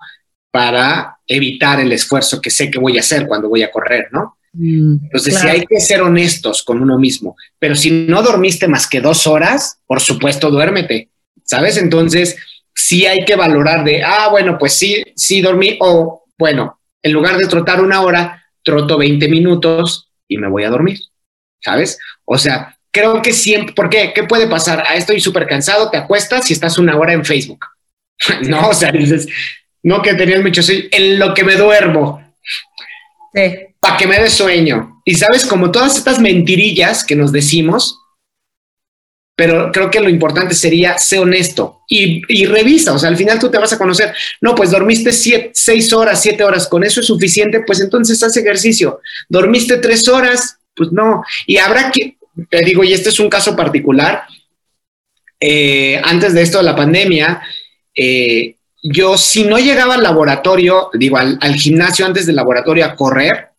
para 0.49 1.17
evitar 1.27 1.81
el 1.81 1.91
esfuerzo 1.91 2.39
que 2.39 2.49
sé 2.49 2.71
que 2.71 2.79
voy 2.79 2.95
a 2.95 3.01
hacer 3.01 3.27
cuando 3.27 3.49
voy 3.49 3.63
a 3.63 3.71
correr, 3.71 4.07
¿no? 4.11 4.37
Mm, 4.53 4.95
Entonces, 5.03 5.37
si 5.37 5.45
hay 5.45 5.65
que 5.65 5.81
ser 5.81 6.01
honestos 6.01 6.63
con 6.63 6.81
uno 6.81 6.97
mismo, 6.97 7.35
pero 7.59 7.75
si 7.75 8.05
no 8.07 8.23
dormiste 8.23 8.69
más 8.69 8.87
que 8.87 9.01
dos 9.01 9.27
horas, 9.27 9.79
por 9.85 9.99
supuesto, 9.99 10.49
duérmete, 10.49 11.09
¿sabes? 11.43 11.75
Entonces, 11.75 12.37
sí 12.73 13.05
hay 13.05 13.25
que 13.25 13.35
valorar 13.35 13.83
de, 13.83 14.03
ah, 14.03 14.29
bueno, 14.31 14.57
pues 14.57 14.71
sí, 14.71 15.03
sí 15.17 15.41
dormí, 15.41 15.77
o 15.81 16.23
bueno, 16.37 16.79
en 17.03 17.11
lugar 17.11 17.35
de 17.35 17.47
trotar 17.47 17.81
una 17.81 18.01
hora, 18.01 18.44
troto 18.65 18.97
20 18.97 19.29
minutos 19.29 20.09
y 20.27 20.37
me 20.37 20.49
voy 20.49 20.63
a 20.63 20.69
dormir, 20.69 20.99
¿sabes? 21.61 21.97
O 22.25 22.37
sea, 22.37 22.77
creo 22.91 23.21
que 23.21 23.31
siempre, 23.31 23.73
¿por 23.73 23.89
qué? 23.89 24.11
¿Qué 24.13 24.23
puede 24.23 24.47
pasar? 24.47 24.83
Ah, 24.85 24.95
estoy 24.95 25.21
súper 25.21 25.47
cansado, 25.47 25.89
te 25.89 25.97
acuestas 25.97 26.49
y 26.49 26.53
estás 26.53 26.77
una 26.77 26.97
hora 26.97 27.13
en 27.13 27.23
Facebook. 27.23 27.65
no, 28.47 28.69
o 28.69 28.73
sea, 28.73 28.91
dices, 28.91 29.27
no 29.83 30.01
que 30.01 30.15
tenías 30.15 30.41
mucho 30.41 30.63
sueño, 30.63 30.83
en 30.91 31.19
lo 31.19 31.33
que 31.33 31.43
me 31.43 31.55
duermo. 31.55 32.21
Sí. 33.33 33.55
Para 33.79 33.97
que 33.97 34.07
me 34.07 34.19
dé 34.19 34.29
sueño. 34.29 35.01
Y 35.05 35.15
sabes, 35.15 35.45
como 35.45 35.71
todas 35.71 35.97
estas 35.97 36.19
mentirillas 36.19 37.03
que 37.03 37.15
nos 37.15 37.31
decimos, 37.31 37.99
pero 39.35 39.71
creo 39.71 39.91
que 39.91 39.99
lo 39.99 40.09
importante 40.09 40.55
sería 40.55 40.97
ser 40.97 41.19
honesto 41.19 41.81
y, 41.89 42.45
revisa, 42.45 42.93
o 42.93 42.99
sea, 42.99 43.09
al 43.09 43.17
final 43.17 43.37
tú 43.37 43.51
te 43.51 43.57
vas 43.57 43.73
a 43.73 43.77
conocer, 43.77 44.13
no, 44.39 44.55
pues 44.55 44.71
dormiste 44.71 45.11
siete, 45.11 45.51
seis 45.53 45.91
horas, 45.91 46.21
siete 46.21 46.43
horas, 46.43 46.67
con 46.67 46.83
eso 46.83 47.01
es 47.01 47.05
suficiente, 47.05 47.61
pues 47.61 47.81
entonces 47.81 48.21
haz 48.23 48.37
ejercicio. 48.37 49.01
Dormiste 49.27 49.77
tres 49.77 50.07
horas, 50.07 50.57
pues 50.73 50.91
no. 50.91 51.23
Y 51.45 51.57
habrá 51.57 51.91
que, 51.91 52.17
te 52.49 52.61
digo, 52.63 52.83
y 52.83 52.93
este 52.93 53.09
es 53.09 53.19
un 53.19 53.29
caso 53.29 53.55
particular, 53.55 54.23
eh, 55.39 56.01
antes 56.03 56.33
de 56.33 56.41
esto 56.41 56.59
de 56.59 56.63
la 56.63 56.75
pandemia, 56.75 57.41
eh, 57.93 58.55
yo 58.81 59.17
si 59.17 59.43
no 59.43 59.57
llegaba 59.57 59.95
al 59.95 60.03
laboratorio, 60.03 60.89
digo, 60.93 61.17
al, 61.17 61.55
gimnasio 61.55 62.05
antes 62.05 62.25
del 62.25 62.37
laboratorio 62.37 62.85
a 62.85 62.95
correr, 62.95 63.49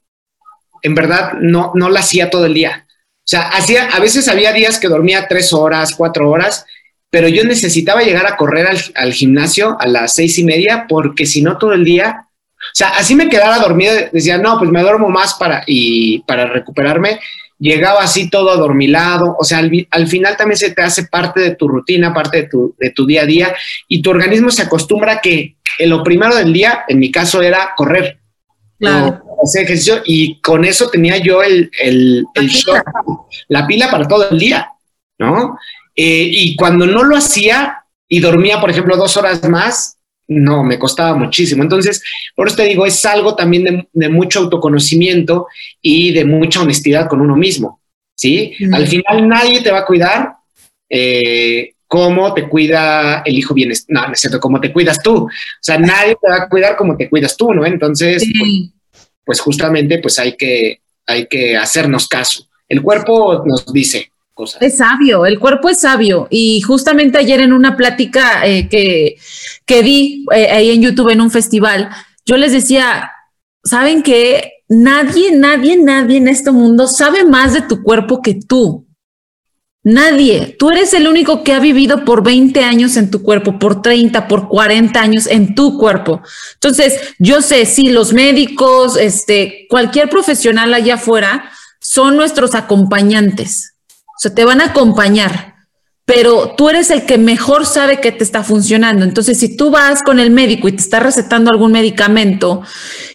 en 0.82 0.94
verdad 0.94 1.34
no, 1.34 1.72
no 1.74 1.90
lo 1.90 1.98
hacía 1.98 2.30
todo 2.30 2.46
el 2.46 2.54
día. 2.54 2.85
O 3.26 3.28
sea, 3.28 3.48
hacía, 3.48 3.88
a 3.88 3.98
veces 3.98 4.28
había 4.28 4.52
días 4.52 4.78
que 4.78 4.86
dormía 4.86 5.26
tres 5.28 5.52
horas, 5.52 5.96
cuatro 5.96 6.30
horas, 6.30 6.64
pero 7.10 7.26
yo 7.26 7.42
necesitaba 7.42 8.02
llegar 8.02 8.24
a 8.24 8.36
correr 8.36 8.68
al, 8.94 9.12
gimnasio 9.12 9.76
a 9.80 9.86
las 9.88 10.14
seis 10.14 10.38
y 10.38 10.44
media 10.44 10.86
porque 10.88 11.26
si 11.26 11.42
no 11.42 11.58
todo 11.58 11.72
el 11.72 11.84
día, 11.84 12.28
o 12.28 12.74
sea, 12.74 12.90
así 12.90 13.16
me 13.16 13.28
quedara 13.28 13.58
dormido, 13.58 13.92
decía, 14.12 14.38
no, 14.38 14.58
pues 14.60 14.70
me 14.70 14.80
duermo 14.80 15.08
más 15.08 15.34
para, 15.34 15.64
y 15.66 16.20
para 16.20 16.46
recuperarme, 16.46 17.18
llegaba 17.58 18.04
así 18.04 18.30
todo 18.30 18.50
adormilado, 18.50 19.34
o 19.36 19.42
sea, 19.42 19.58
al, 19.58 20.06
final 20.06 20.36
también 20.36 20.58
se 20.58 20.70
te 20.70 20.82
hace 20.82 21.06
parte 21.06 21.40
de 21.40 21.56
tu 21.56 21.66
rutina, 21.66 22.14
parte 22.14 22.42
de 22.42 22.48
tu, 22.48 22.76
de 22.78 22.90
tu 22.90 23.06
día 23.06 23.22
a 23.22 23.26
día, 23.26 23.56
y 23.88 24.02
tu 24.02 24.10
organismo 24.10 24.52
se 24.52 24.62
acostumbra 24.62 25.14
a 25.14 25.20
que 25.20 25.56
lo 25.80 26.04
primero 26.04 26.36
del 26.36 26.52
día, 26.52 26.84
en 26.86 27.00
mi 27.00 27.10
caso, 27.10 27.42
era 27.42 27.70
correr. 27.76 28.20
Claro. 28.78 29.22
hacer 29.42 29.64
ejercicio 29.64 30.02
y 30.04 30.40
con 30.40 30.64
eso 30.64 30.90
tenía 30.90 31.16
yo 31.18 31.42
el, 31.42 31.70
el, 31.80 32.26
la 33.48 33.66
pila 33.66 33.90
para 33.90 34.06
todo 34.06 34.28
el 34.30 34.38
día, 34.38 34.70
¿no? 35.18 35.58
Eh, 35.94 36.28
y 36.30 36.56
cuando 36.56 36.86
no 36.86 37.02
lo 37.02 37.16
hacía 37.16 37.84
y 38.08 38.20
dormía, 38.20 38.60
por 38.60 38.70
ejemplo, 38.70 38.96
dos 38.96 39.16
horas 39.16 39.42
más, 39.48 39.96
no, 40.28 40.62
me 40.62 40.78
costaba 40.78 41.16
muchísimo. 41.16 41.62
Entonces, 41.62 42.02
por 42.34 42.48
eso 42.48 42.56
te 42.56 42.64
digo, 42.64 42.84
es 42.84 43.04
algo 43.06 43.34
también 43.34 43.88
de, 43.92 44.08
mucho 44.08 44.40
autoconocimiento 44.40 45.46
y 45.80 46.12
de 46.12 46.24
mucha 46.24 46.60
honestidad 46.60 47.08
con 47.08 47.20
uno 47.20 47.36
mismo, 47.36 47.80
¿sí? 48.14 48.52
Al 48.72 48.86
final 48.86 49.28
nadie 49.28 49.62
te 49.62 49.70
va 49.70 49.78
a 49.80 49.86
cuidar 49.86 50.34
eh, 50.88 51.75
como 51.86 52.34
te 52.34 52.48
cuida 52.48 53.22
el 53.24 53.38
hijo 53.38 53.54
bienestar, 53.54 53.86
no, 53.88 54.06
no 54.08 54.12
es 54.12 54.20
cierto, 54.20 54.40
como 54.40 54.60
te 54.60 54.72
cuidas 54.72 55.02
tú. 55.02 55.24
O 55.24 55.30
sea, 55.60 55.78
nadie 55.78 56.16
te 56.20 56.28
va 56.28 56.36
a 56.42 56.48
cuidar 56.48 56.76
como 56.76 56.96
te 56.96 57.08
cuidas 57.08 57.36
tú, 57.36 57.52
¿no? 57.52 57.64
Entonces, 57.64 58.24
pues, 58.38 59.02
pues, 59.24 59.40
justamente, 59.40 59.98
pues 59.98 60.18
hay 60.18 60.36
que, 60.36 60.80
hay 61.06 61.26
que 61.26 61.56
hacernos 61.56 62.08
caso. 62.08 62.46
El 62.68 62.82
cuerpo 62.82 63.44
nos 63.46 63.72
dice, 63.72 64.10
es 64.60 64.76
sabio, 64.78 65.24
el 65.24 65.38
cuerpo 65.38 65.68
es 65.68 65.80
sabio. 65.80 66.28
Y 66.30 66.60
justamente 66.60 67.18
ayer 67.18 67.40
en 67.40 67.52
una 67.52 67.76
plática 67.76 68.46
eh, 68.46 68.68
que, 68.68 69.16
que 69.64 69.82
vi 69.82 70.26
eh, 70.34 70.50
ahí 70.50 70.70
en 70.70 70.82
YouTube 70.82 71.10
en 71.10 71.20
un 71.20 71.30
festival, 71.30 71.88
yo 72.26 72.36
les 72.36 72.52
decía, 72.52 73.12
¿saben 73.62 74.02
que 74.02 74.52
Nadie, 74.68 75.36
nadie, 75.36 75.76
nadie 75.76 76.16
en 76.18 76.26
este 76.26 76.50
mundo 76.50 76.88
sabe 76.88 77.24
más 77.24 77.54
de 77.54 77.62
tu 77.62 77.82
cuerpo 77.82 78.20
que 78.20 78.34
tú. 78.34 78.85
Nadie. 79.86 80.56
Tú 80.58 80.70
eres 80.70 80.92
el 80.94 81.06
único 81.06 81.44
que 81.44 81.52
ha 81.52 81.60
vivido 81.60 82.04
por 82.04 82.24
20 82.24 82.64
años 82.64 82.96
en 82.96 83.10
tu 83.10 83.22
cuerpo, 83.22 83.58
por 83.58 83.82
30, 83.82 84.26
por 84.26 84.48
40 84.48 85.00
años 85.00 85.26
en 85.26 85.54
tu 85.54 85.78
cuerpo. 85.78 86.22
Entonces, 86.54 87.14
yo 87.18 87.40
sé, 87.40 87.66
si 87.66 87.90
los 87.90 88.12
médicos, 88.12 88.96
este, 88.96 89.66
cualquier 89.70 90.10
profesional 90.10 90.74
allá 90.74 90.94
afuera 90.94 91.50
son 91.80 92.16
nuestros 92.16 92.54
acompañantes 92.54 93.76
o 94.16 94.18
sea, 94.18 94.34
te 94.34 94.46
van 94.46 94.62
a 94.62 94.66
acompañar, 94.66 95.55
pero 96.06 96.54
tú 96.56 96.68
eres 96.68 96.92
el 96.92 97.04
que 97.04 97.18
mejor 97.18 97.66
sabe 97.66 98.00
que 98.00 98.12
te 98.12 98.22
está 98.22 98.44
funcionando. 98.44 99.04
Entonces, 99.04 99.40
si 99.40 99.56
tú 99.56 99.72
vas 99.72 100.04
con 100.04 100.20
el 100.20 100.30
médico 100.30 100.68
y 100.68 100.72
te 100.72 100.80
está 100.80 101.00
recetando 101.00 101.50
algún 101.50 101.72
medicamento 101.72 102.62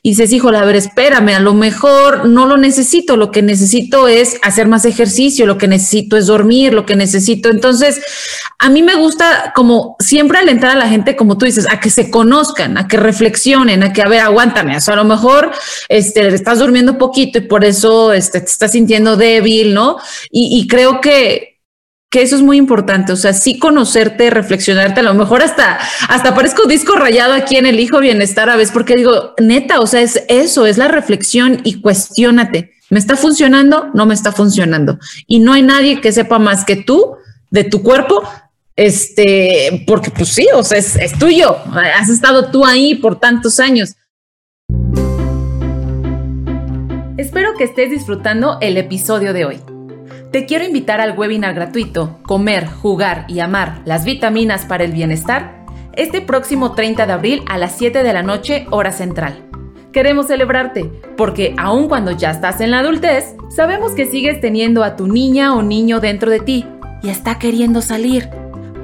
y 0.04 0.10
dices, 0.10 0.34
híjole, 0.34 0.58
a 0.58 0.66
ver, 0.66 0.76
espérame, 0.76 1.30
a 1.30 1.40
lo 1.40 1.54
mejor 1.54 2.28
no 2.28 2.46
lo 2.46 2.58
necesito, 2.58 3.16
lo 3.16 3.32
que 3.32 3.42
necesito 3.42 4.10
es 4.10 4.38
hacer 4.42 4.68
más 4.68 4.84
ejercicio, 4.84 5.46
lo 5.46 5.58
que 5.58 5.70
necesito 5.70 6.18
es 6.18 6.28
dormir, 6.28 6.74
lo 6.74 6.86
que 6.86 6.98
necesito. 6.98 7.48
Entonces, 7.48 8.02
a 8.60 8.70
mí 8.70 8.84
me 8.84 8.96
gusta 8.96 9.54
como 9.56 9.96
siempre 10.00 10.40
alentar 10.40 10.72
a 10.72 10.76
la 10.76 10.90
gente, 10.90 11.16
como 11.16 11.38
tú 11.38 11.46
dices, 11.46 11.68
a 11.70 11.80
que 11.80 11.90
se 11.90 12.12
conozcan, 12.12 12.78
a 12.78 12.90
que 12.90 12.98
reflexionen, 12.98 13.84
a 13.84 13.94
que, 13.94 14.02
a 14.02 14.10
ver, 14.10 14.20
aguántame, 14.20 14.76
o 14.76 14.82
sea, 14.82 14.96
a 14.96 14.98
lo 14.98 15.06
mejor 15.06 15.52
este, 15.88 16.28
estás 16.28 16.60
durmiendo 16.60 16.98
poquito 16.98 17.38
y 17.38 17.42
por 17.42 17.64
eso 17.64 18.12
este, 18.12 18.42
te 18.42 18.48
estás 18.48 18.74
sintiendo 18.74 19.16
débil, 19.16 19.74
¿no? 19.74 19.98
y 20.30 20.68
creo 20.68 21.00
que 21.00 21.51
que 22.12 22.22
eso 22.22 22.36
es 22.36 22.42
muy 22.42 22.58
importante, 22.58 23.14
o 23.14 23.16
sea, 23.16 23.32
sí 23.32 23.58
conocerte, 23.58 24.30
reflexionarte, 24.30 25.00
a 25.00 25.04
lo 25.04 25.14
mejor 25.14 25.42
hasta, 25.42 25.80
hasta 26.10 26.36
parezco 26.36 26.68
disco 26.68 26.96
rayado 26.96 27.34
aquí 27.34 27.56
en 27.56 27.66
el 27.66 27.80
Hijo 27.80 28.00
Bienestar 28.00 28.50
a 28.50 28.58
veces, 28.58 28.74
porque 28.74 28.98
digo, 28.98 29.34
neta, 29.40 29.80
o 29.80 29.88
sea, 29.88 30.02
es 30.02 30.22
eso, 30.28 30.66
es 30.66 30.78
la 30.78 30.90
reflexión 30.90 31.62
y 31.64 31.80
cuestionate, 31.80 32.74
¿me 32.90 33.00
está 33.00 33.16
funcionando? 33.16 33.90
No 33.94 34.06
me 34.06 34.14
está 34.14 34.34
funcionando. 34.34 35.00
Y 35.26 35.40
no 35.40 35.54
hay 35.54 35.62
nadie 35.62 36.02
que 36.02 36.12
sepa 36.12 36.38
más 36.38 36.66
que 36.66 36.76
tú 36.76 37.16
de 37.50 37.64
tu 37.64 37.82
cuerpo, 37.82 38.22
este, 38.76 39.86
porque 39.88 40.12
pues 40.12 40.30
sí, 40.30 40.48
o 40.54 40.66
sea, 40.66 40.80
es, 40.80 40.98
es 40.98 41.18
tuyo, 41.18 41.56
has 41.98 42.10
estado 42.10 42.52
tú 42.52 42.66
ahí 42.66 42.96
por 42.96 43.22
tantos 43.22 43.58
años. 43.62 43.96
Espero 47.16 47.54
que 47.58 47.64
estés 47.64 47.90
disfrutando 47.90 48.58
el 48.60 48.76
episodio 48.76 49.32
de 49.32 49.46
hoy. 49.46 49.62
Te 50.32 50.46
quiero 50.46 50.64
invitar 50.64 51.02
al 51.02 51.18
webinar 51.20 51.54
gratuito 51.54 52.20
Comer, 52.24 52.66
Jugar 52.66 53.26
y 53.28 53.42
Amar 53.42 53.82
las 53.84 54.06
vitaminas 54.06 54.66
para 54.66 54.86
el 54.86 54.94
bienestar 54.94 55.66
este 55.92 56.22
próximo 56.22 56.72
30 56.72 57.06
de 57.06 57.12
abril 57.12 57.44
a 57.50 57.58
las 57.58 57.78
7 57.78 58.02
de 58.02 58.14
la 58.14 58.24
noche 58.24 58.66
hora 58.72 58.94
central. 58.94 59.46
Queremos 59.92 60.28
celebrarte 60.28 60.90
porque 61.18 61.54
aun 61.58 61.90
cuando 61.90 62.12
ya 62.12 62.32
estás 62.32 62.62
en 62.62 62.72
la 62.72 62.80
adultez, 62.80 63.36
sabemos 63.54 63.92
que 63.92 64.06
sigues 64.06 64.40
teniendo 64.40 64.86
a 64.86 64.96
tu 64.96 65.08
niña 65.08 65.54
o 65.54 65.62
niño 65.62 66.00
dentro 66.00 66.32
de 66.32 66.40
ti 66.40 66.66
y 67.04 67.10
está 67.10 67.38
queriendo 67.38 67.82
salir. 67.82 68.30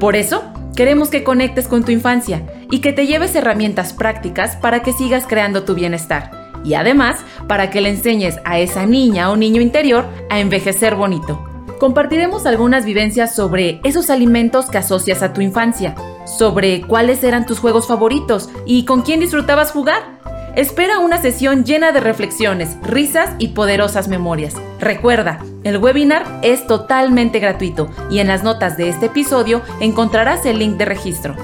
Por 0.01 0.17
eso, 0.17 0.43
queremos 0.75 1.10
que 1.10 1.23
conectes 1.23 1.69
con 1.69 1.86
tu 1.86 1.93
infancia 1.93 2.45
y 2.69 2.79
que 2.79 2.91
te 2.91 3.07
lleves 3.07 3.36
herramientas 3.36 3.93
prácticas 3.93 4.57
para 4.57 4.81
que 4.81 4.91
sigas 4.91 5.25
creando 5.25 5.63
tu 5.63 5.75
bienestar 5.75 6.37
y 6.67 6.73
además 6.75 7.23
para 7.47 7.69
que 7.69 7.80
le 7.82 7.89
enseñes 7.89 8.39
a 8.43 8.60
esa 8.60 8.86
niña 8.86 9.32
o 9.32 9.38
niño 9.38 9.62
interior 9.62 10.06
a 10.30 10.39
envejecer 10.39 10.95
bonito. 10.95 11.41
Compartiremos 11.80 12.45
algunas 12.45 12.86
vivencias 12.86 13.36
sobre 13.36 13.80
esos 13.84 14.10
alimentos 14.10 14.65
que 14.69 14.80
asocias 14.80 15.21
a 15.21 15.32
tu 15.32 15.41
infancia, 15.41 15.95
sobre 16.25 16.82
cuáles 16.82 17.23
eran 17.23 17.45
tus 17.45 17.60
juegos 17.60 17.88
favoritos 17.88 18.49
y 18.65 18.84
con 18.84 19.01
quién 19.03 19.19
disfrutabas 19.19 19.71
jugar. 19.71 20.17
Espera 20.56 20.97
una 20.97 21.19
sesión 21.19 21.63
llena 21.63 21.91
de 21.91 21.99
reflexiones, 21.99 22.77
risas 22.82 23.30
y 23.38 23.49
poderosas 23.49 24.08
memorias. 24.08 24.56
Recuerda, 24.80 25.39
el 25.63 25.77
webinar 25.77 26.39
es 26.41 26.65
totalmente 26.65 27.39
gratuito 27.39 27.89
y 28.10 28.19
en 28.19 28.27
las 28.27 28.43
notas 28.43 28.75
de 28.75 28.89
este 28.89 29.06
episodio 29.06 29.62
encontrarás 29.80 30.45
el 30.47 30.58
link 30.60 30.77
de 30.77 30.86
registro. 30.86 31.36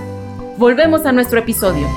Volvemos 0.58 1.06
a 1.06 1.12
nuestro 1.12 1.40
episodio. 1.40 1.88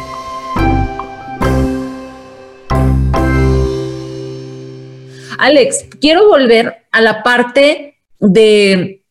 Alex, 5.39 5.87
quiero 6.01 6.29
volver 6.29 6.87
a 6.93 7.01
la 7.01 7.23
parte 7.23 7.99
de, 8.21 9.03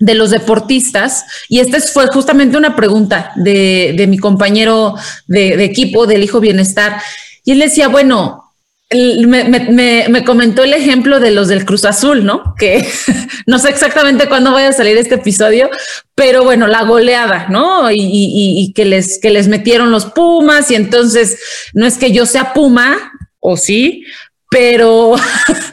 los 0.00 0.30
deportistas 0.30 1.24
y 1.48 1.60
esta 1.60 1.80
fue 1.80 2.06
justamente 2.08 2.56
una 2.56 2.76
pregunta 2.76 3.32
de, 3.36 4.04
mi 4.08 4.18
compañero 4.18 4.94
de, 5.26 5.64
equipo 5.64 6.06
del 6.06 6.22
Hijo 6.24 6.40
Bienestar 6.40 7.00
y 7.44 7.52
él 7.52 7.60
decía, 7.60 7.88
bueno, 7.88 8.44
me, 8.90 10.24
comentó 10.24 10.62
el 10.62 10.72
ejemplo 10.72 11.20
de 11.20 11.30
los 11.30 11.48
del 11.48 11.64
Cruz 11.64 11.84
Azul, 11.84 12.24
¿no? 12.24 12.54
Que 12.58 12.86
no 13.46 13.58
sé 13.58 13.70
exactamente 13.70 14.28
cuándo 14.28 14.52
vaya 14.52 14.68
a 14.68 14.72
salir 14.72 14.96
este 14.96 15.16
episodio, 15.16 15.68
pero 16.14 16.44
bueno, 16.44 16.66
la 16.66 16.84
goleada, 16.84 17.48
¿no? 17.48 17.90
Y, 17.90 17.98
y, 18.00 18.72
que, 18.72 18.84
les, 18.84 19.18
que 19.18 19.30
les 19.30 19.48
metieron 19.48 19.90
los 19.90 20.06
Pumas 20.06 20.70
y 20.70 20.74
entonces 20.74 21.38
no 21.74 21.86
es 21.86 21.98
que 21.98 22.12
yo 22.12 22.24
sea 22.24 22.52
Puma, 22.54 23.12
o 23.40 23.56
sí, 23.56 24.04
pero 24.50 25.14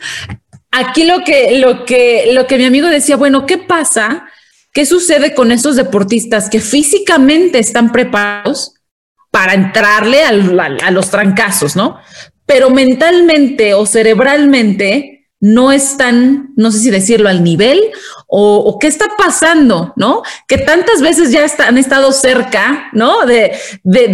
aquí 0.72 1.06
lo 1.06 1.24
que, 1.24 1.60
lo 1.60 1.86
que, 1.86 2.32
lo 2.34 2.48
que 2.48 2.58
mi 2.58 2.66
amigo 2.66 2.88
decía, 2.88 3.16
bueno, 3.16 3.46
¿qué 3.46 3.58
pasa? 3.58 4.26
¿Qué 4.74 4.86
sucede 4.86 5.34
con 5.34 5.52
esos 5.52 5.76
deportistas 5.76 6.50
que 6.50 6.60
físicamente 6.60 7.60
están 7.60 7.92
preparados 7.92 8.74
para 9.32 9.54
entrarle 9.54 10.24
a 10.24 10.92
los 10.92 11.10
trancazos, 11.10 11.76
¿no? 11.76 11.98
Pero 12.46 12.70
mentalmente 12.70 13.74
o 13.74 13.86
cerebralmente 13.86 15.15
no 15.46 15.72
están, 15.72 16.54
no 16.56 16.72
sé 16.72 16.80
si 16.80 16.90
decirlo, 16.90 17.30
al 17.30 17.44
nivel 17.44 17.80
o, 18.26 18.80
qué 18.82 18.88
está 18.88 19.06
pasando, 19.16 19.94
¿no? 19.96 20.24
Que 20.48 20.58
tantas 20.58 21.04
veces 21.04 21.32
ya 21.32 21.46
han 21.68 21.78
estado 21.78 22.12
cerca, 22.14 22.90
¿no? 22.94 23.28
De, 23.28 23.52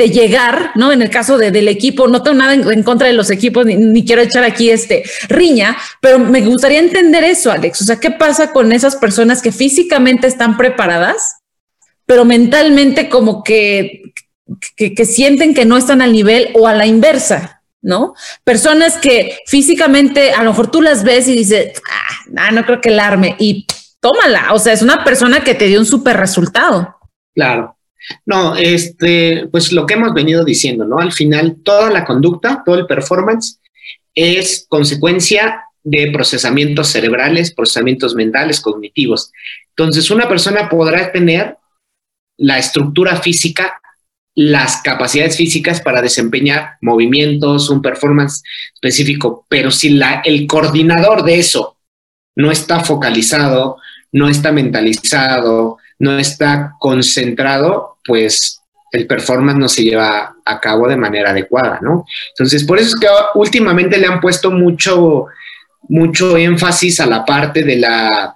llegar, 0.10 0.72
¿no? 0.76 0.92
En 0.92 1.02
el 1.02 1.10
caso 1.10 1.38
del 1.38 1.70
equipo, 1.70 2.10
no 2.10 2.22
tengo 2.22 2.36
nada 2.36 2.54
en, 2.54 2.84
contra 2.84 3.08
de 3.08 3.14
los 3.14 3.32
equipos, 3.32 3.66
ni, 3.66 4.04
quiero 4.04 4.22
echar 4.22 4.44
aquí 4.44 4.72
este 4.72 5.04
riña, 5.30 5.78
pero 6.02 6.20
me 6.20 6.42
gustaría 6.42 6.80
entender 6.80 7.24
eso, 7.24 7.50
Alex. 7.50 7.82
O 7.82 7.86
sea, 7.86 7.96
¿qué 7.96 8.12
pasa 8.12 8.52
con 8.52 8.74
esas 8.74 8.98
personas 8.98 9.42
que 9.42 9.54
físicamente 9.54 10.28
están 10.28 10.58
preparadas, 10.58 11.38
pero 12.06 12.26
mentalmente 12.26 13.08
como 13.08 13.42
que, 13.42 14.12
que 14.76 15.06
sienten 15.06 15.54
que 15.54 15.64
no 15.64 15.78
están 15.78 16.02
al 16.02 16.12
nivel 16.12 16.50
o 16.56 16.68
a 16.68 16.76
la 16.76 16.88
inversa? 16.88 17.61
¿No? 17.82 18.14
Personas 18.44 18.98
que 18.98 19.38
físicamente 19.48 20.32
a 20.32 20.44
lo 20.44 20.52
mejor 20.52 20.70
tú 20.72 20.82
las 20.82 21.04
ves 21.04 21.28
y 21.28 21.36
dices, 21.36 21.82
ah, 22.38 22.52
no 22.52 22.66
creo 22.66 22.82
que 22.82 22.90
el 22.90 23.00
arme 23.00 23.36
y 23.40 23.66
tómala, 24.00 24.54
o 24.54 24.60
sea, 24.60 24.74
es 24.74 24.82
una 24.82 25.04
persona 25.04 25.44
que 25.44 25.56
te 25.56 25.68
dio 25.68 25.80
un 25.80 25.86
súper 25.86 26.18
resultado. 26.18 26.96
Claro. 27.34 27.78
No, 28.26 28.56
este, 28.56 29.48
pues 29.52 29.72
lo 29.72 29.86
que 29.86 29.94
hemos 29.94 30.14
venido 30.14 30.44
diciendo, 30.44 30.86
¿no? 30.86 31.00
Al 31.00 31.12
final, 31.12 31.58
toda 31.64 31.92
la 31.92 32.04
conducta, 32.04 32.64
todo 32.66 32.76
el 32.76 32.88
performance 32.88 33.60
es 34.16 34.66
consecuencia 34.68 35.66
de 35.84 36.12
procesamientos 36.12 36.88
cerebrales, 36.88 37.54
procesamientos 37.54 38.16
mentales, 38.16 38.60
cognitivos. 38.60 39.32
Entonces, 39.70 40.10
una 40.12 40.28
persona 40.28 40.68
podrá 40.70 41.12
tener 41.12 41.58
la 42.38 42.58
estructura 42.58 43.16
física, 43.18 43.81
las 44.36 44.82
capacidades 44.82 45.36
físicas 45.36 45.82
para 45.82 46.02
desempeñar 46.02 46.78
movimientos, 46.82 47.70
un 47.70 47.82
performance 47.82 48.44
específico, 48.74 49.46
pero 49.50 49.72
si 49.72 49.90
la, 49.90 50.22
el 50.24 50.48
coordinador 50.48 51.24
de 51.24 51.40
eso 51.40 51.78
no 52.36 52.52
está 52.52 52.80
focalizado, 52.82 53.78
no 54.14 54.30
está 54.30 54.52
mentalizado, 54.52 55.78
no 56.00 56.18
está 56.18 56.74
concentrado, 56.80 57.98
pues 58.06 58.62
el 58.92 59.08
performance 59.08 59.58
no 59.60 59.70
se 59.70 59.84
lleva 59.84 60.36
a 60.44 60.60
cabo 60.60 60.88
de 60.88 60.98
manera 60.98 61.32
adecuada, 61.32 61.80
¿no? 61.82 62.06
Entonces, 62.30 62.64
por 62.64 62.78
eso 62.78 62.90
es 62.90 62.96
que 62.96 63.08
últimamente 63.36 63.98
le 63.98 64.08
han 64.08 64.20
puesto 64.20 64.52
mucho, 64.52 65.28
mucho 65.84 66.38
énfasis 66.38 67.00
a 67.00 67.06
la 67.06 67.24
parte 67.24 67.64
de 67.64 67.78
la, 67.78 68.36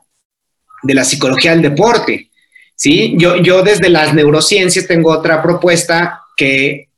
de 0.83 0.93
la 0.93 1.03
psicología 1.03 1.51
del 1.51 1.61
deporte, 1.61 2.29
¿sí? 2.75 3.15
Yo, 3.17 3.37
yo 3.37 3.63
desde 3.63 3.89
las 3.89 4.13
neurociencias 4.13 4.87
tengo 4.87 5.11
otra 5.11 5.41
propuesta 5.41 6.21
que 6.35 6.89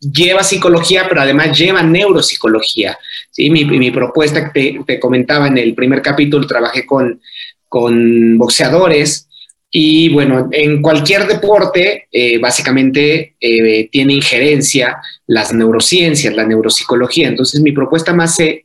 lleva 0.00 0.42
psicología, 0.42 1.06
pero 1.08 1.20
además 1.20 1.56
lleva 1.56 1.82
neuropsicología, 1.82 2.98
¿sí? 3.30 3.50
Mi, 3.50 3.64
mi 3.64 3.90
propuesta 3.90 4.52
que 4.52 4.80
te, 4.84 5.00
comentaba 5.00 5.46
en 5.46 5.58
el 5.58 5.74
primer 5.74 6.02
capítulo, 6.02 6.46
trabajé 6.46 6.84
con, 6.84 7.20
con 7.68 8.36
boxeadores, 8.36 9.28
y 9.74 10.10
bueno, 10.10 10.50
en 10.52 10.82
cualquier 10.82 11.26
deporte, 11.26 12.06
eh, 12.12 12.36
básicamente 12.38 13.36
eh, 13.40 13.88
tiene 13.90 14.12
injerencia 14.12 14.98
las 15.26 15.54
neurociencias, 15.54 16.34
la 16.34 16.44
neuropsicología. 16.44 17.28
Entonces, 17.28 17.62
mi 17.62 17.72
propuesta 17.72 18.12
más 18.12 18.38
eh, 18.38 18.64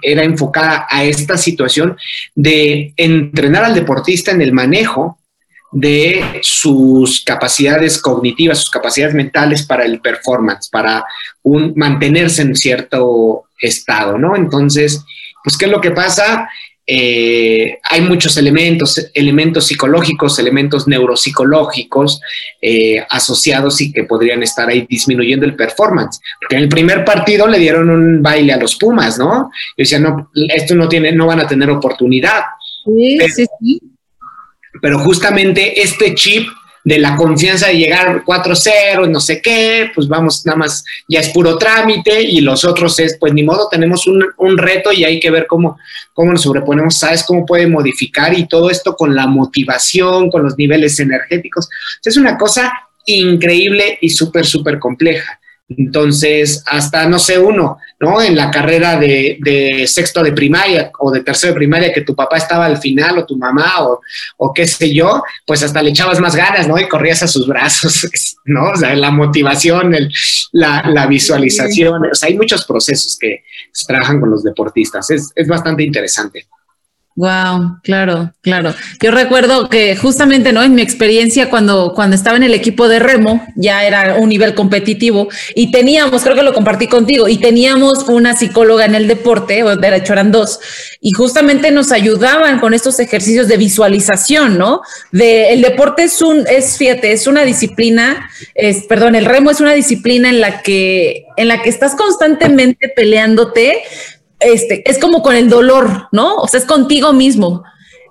era 0.00 0.24
enfocada 0.24 0.86
a 0.88 1.04
esta 1.04 1.36
situación 1.36 1.98
de 2.34 2.94
entrenar 2.96 3.64
al 3.64 3.74
deportista 3.74 4.30
en 4.30 4.40
el 4.40 4.52
manejo 4.52 5.18
de 5.72 6.40
sus 6.42 7.22
capacidades 7.24 8.00
cognitivas, 8.00 8.58
sus 8.58 8.70
capacidades 8.70 9.14
mentales 9.14 9.64
para 9.66 9.84
el 9.84 10.00
performance, 10.00 10.68
para 10.68 11.04
un, 11.42 11.72
mantenerse 11.74 12.42
en 12.42 12.54
cierto 12.54 13.44
estado, 13.58 14.18
¿no? 14.18 14.36
Entonces, 14.36 15.02
pues, 15.42 15.56
¿qué 15.56 15.64
es 15.64 15.70
lo 15.70 15.80
que 15.80 15.90
pasa? 15.90 16.48
Eh, 16.86 17.78
hay 17.84 18.00
muchos 18.02 18.36
elementos, 18.36 19.10
elementos 19.14 19.66
psicológicos, 19.66 20.38
elementos 20.38 20.86
neuropsicológicos 20.88 22.20
eh, 22.60 23.02
asociados 23.08 23.80
y 23.80 23.92
que 23.92 24.04
podrían 24.04 24.42
estar 24.42 24.68
ahí 24.68 24.86
disminuyendo 24.88 25.46
el 25.46 25.54
performance. 25.54 26.20
Porque 26.40 26.56
en 26.56 26.64
el 26.64 26.68
primer 26.68 27.04
partido 27.04 27.46
le 27.46 27.58
dieron 27.58 27.88
un 27.88 28.22
baile 28.22 28.52
a 28.52 28.58
los 28.58 28.76
Pumas, 28.76 29.18
¿no? 29.18 29.50
Y 29.76 29.82
decían, 29.82 30.02
no, 30.02 30.30
esto 30.48 30.74
no 30.74 30.88
tiene, 30.88 31.12
no 31.12 31.26
van 31.26 31.40
a 31.40 31.46
tener 31.46 31.70
oportunidad. 31.70 32.42
Sí, 32.84 33.18
sí, 33.28 33.46
sí. 33.60 33.91
Pero 34.82 34.98
justamente 34.98 35.80
este 35.80 36.12
chip 36.16 36.48
de 36.82 36.98
la 36.98 37.14
confianza 37.14 37.68
de 37.68 37.76
llegar 37.76 38.24
4-0, 38.24 39.08
no 39.08 39.20
sé 39.20 39.40
qué, 39.40 39.92
pues 39.94 40.08
vamos, 40.08 40.44
nada 40.44 40.58
más, 40.58 40.84
ya 41.06 41.20
es 41.20 41.28
puro 41.28 41.56
trámite 41.56 42.20
y 42.20 42.40
los 42.40 42.64
otros 42.64 42.98
es, 42.98 43.16
pues 43.20 43.32
ni 43.32 43.44
modo, 43.44 43.68
tenemos 43.70 44.08
un, 44.08 44.26
un, 44.38 44.58
reto 44.58 44.92
y 44.92 45.04
hay 45.04 45.20
que 45.20 45.30
ver 45.30 45.46
cómo, 45.46 45.78
cómo 46.12 46.32
nos 46.32 46.42
sobreponemos, 46.42 46.98
sabes 46.98 47.22
cómo 47.22 47.46
puede 47.46 47.68
modificar 47.68 48.36
y 48.36 48.48
todo 48.48 48.70
esto 48.70 48.96
con 48.96 49.14
la 49.14 49.28
motivación, 49.28 50.28
con 50.32 50.42
los 50.42 50.58
niveles 50.58 50.98
energéticos. 50.98 51.68
Es 52.04 52.16
una 52.16 52.36
cosa 52.36 52.72
increíble 53.06 53.98
y 54.00 54.10
súper, 54.10 54.44
súper 54.44 54.80
compleja. 54.80 55.38
Entonces, 55.68 56.62
hasta, 56.66 57.06
no 57.08 57.18
sé, 57.18 57.38
uno, 57.38 57.78
¿no? 58.00 58.20
En 58.20 58.36
la 58.36 58.50
carrera 58.50 58.98
de, 58.98 59.84
sexto 59.86 60.22
de 60.22 60.32
primaria 60.32 60.90
o 60.98 61.10
de 61.10 61.22
tercero 61.22 61.52
de 61.52 61.58
primaria, 61.58 61.92
que 61.92 62.02
tu 62.02 62.14
papá 62.14 62.36
estaba 62.36 62.66
al 62.66 62.78
final 62.78 63.18
o 63.18 63.26
tu 63.26 63.36
mamá 63.36 63.82
o, 63.82 64.00
o, 64.38 64.52
qué 64.52 64.66
sé 64.66 64.92
yo, 64.92 65.22
pues 65.46 65.62
hasta 65.62 65.82
le 65.82 65.90
echabas 65.90 66.20
más 66.20 66.34
ganas, 66.34 66.68
¿no? 66.68 66.78
Y 66.78 66.88
corrías 66.88 67.22
a 67.22 67.28
sus 67.28 67.46
brazos, 67.46 68.08
¿no? 68.44 68.70
O 68.70 68.76
sea, 68.76 68.94
la 68.94 69.10
motivación, 69.10 69.94
el, 69.94 70.12
la, 70.52 70.82
la, 70.88 71.06
visualización, 71.06 72.06
o 72.10 72.14
sea, 72.14 72.28
hay 72.28 72.36
muchos 72.36 72.64
procesos 72.64 73.16
que 73.18 73.44
se 73.72 73.86
trabajan 73.86 74.20
con 74.20 74.30
los 74.30 74.42
deportistas, 74.42 75.10
es, 75.10 75.32
es 75.34 75.48
bastante 75.48 75.82
interesante. 75.82 76.46
Wow, 77.14 77.80
claro, 77.82 78.32
claro. 78.40 78.74
Yo 79.02 79.10
recuerdo 79.10 79.68
que 79.68 79.96
justamente, 79.96 80.50
¿no? 80.52 80.62
En 80.62 80.74
mi 80.74 80.80
experiencia 80.80 81.50
cuando, 81.50 81.92
cuando 81.94 82.16
estaba 82.16 82.38
en 82.38 82.42
el 82.42 82.54
equipo 82.54 82.88
de 82.88 83.00
remo, 83.00 83.46
ya 83.54 83.84
era 83.84 84.16
un 84.16 84.30
nivel 84.30 84.54
competitivo 84.54 85.28
y 85.54 85.70
teníamos, 85.70 86.22
creo 86.22 86.34
que 86.34 86.42
lo 86.42 86.54
compartí 86.54 86.86
contigo, 86.86 87.28
y 87.28 87.36
teníamos 87.36 88.08
una 88.08 88.34
psicóloga 88.34 88.86
en 88.86 88.94
el 88.94 89.08
deporte, 89.08 89.62
o 89.62 89.76
de 89.76 89.96
hecho 89.96 90.14
eran 90.14 90.32
dos, 90.32 90.58
y 91.02 91.10
justamente 91.10 91.70
nos 91.70 91.92
ayudaban 91.92 92.60
con 92.60 92.72
estos 92.72 92.98
ejercicios 92.98 93.46
de 93.46 93.58
visualización, 93.58 94.56
¿no? 94.56 94.80
De 95.10 95.52
el 95.52 95.60
deporte 95.60 96.04
es 96.04 96.22
un, 96.22 96.46
es, 96.48 96.78
fíjate, 96.78 97.12
es 97.12 97.26
una 97.26 97.44
disciplina, 97.44 98.30
es, 98.54 98.84
perdón, 98.84 99.16
el 99.16 99.26
remo 99.26 99.50
es 99.50 99.60
una 99.60 99.74
disciplina 99.74 100.30
en 100.30 100.40
la 100.40 100.62
que, 100.62 101.26
en 101.36 101.48
la 101.48 101.60
que 101.60 101.68
estás 101.68 101.94
constantemente 101.94 102.88
peleándote 102.88 103.82
este, 104.44 104.88
es 104.88 104.98
como 104.98 105.22
con 105.22 105.34
el 105.34 105.48
dolor, 105.48 106.08
¿no? 106.12 106.36
O 106.36 106.48
sea, 106.48 106.60
es 106.60 106.66
contigo 106.66 107.12
mismo. 107.12 107.64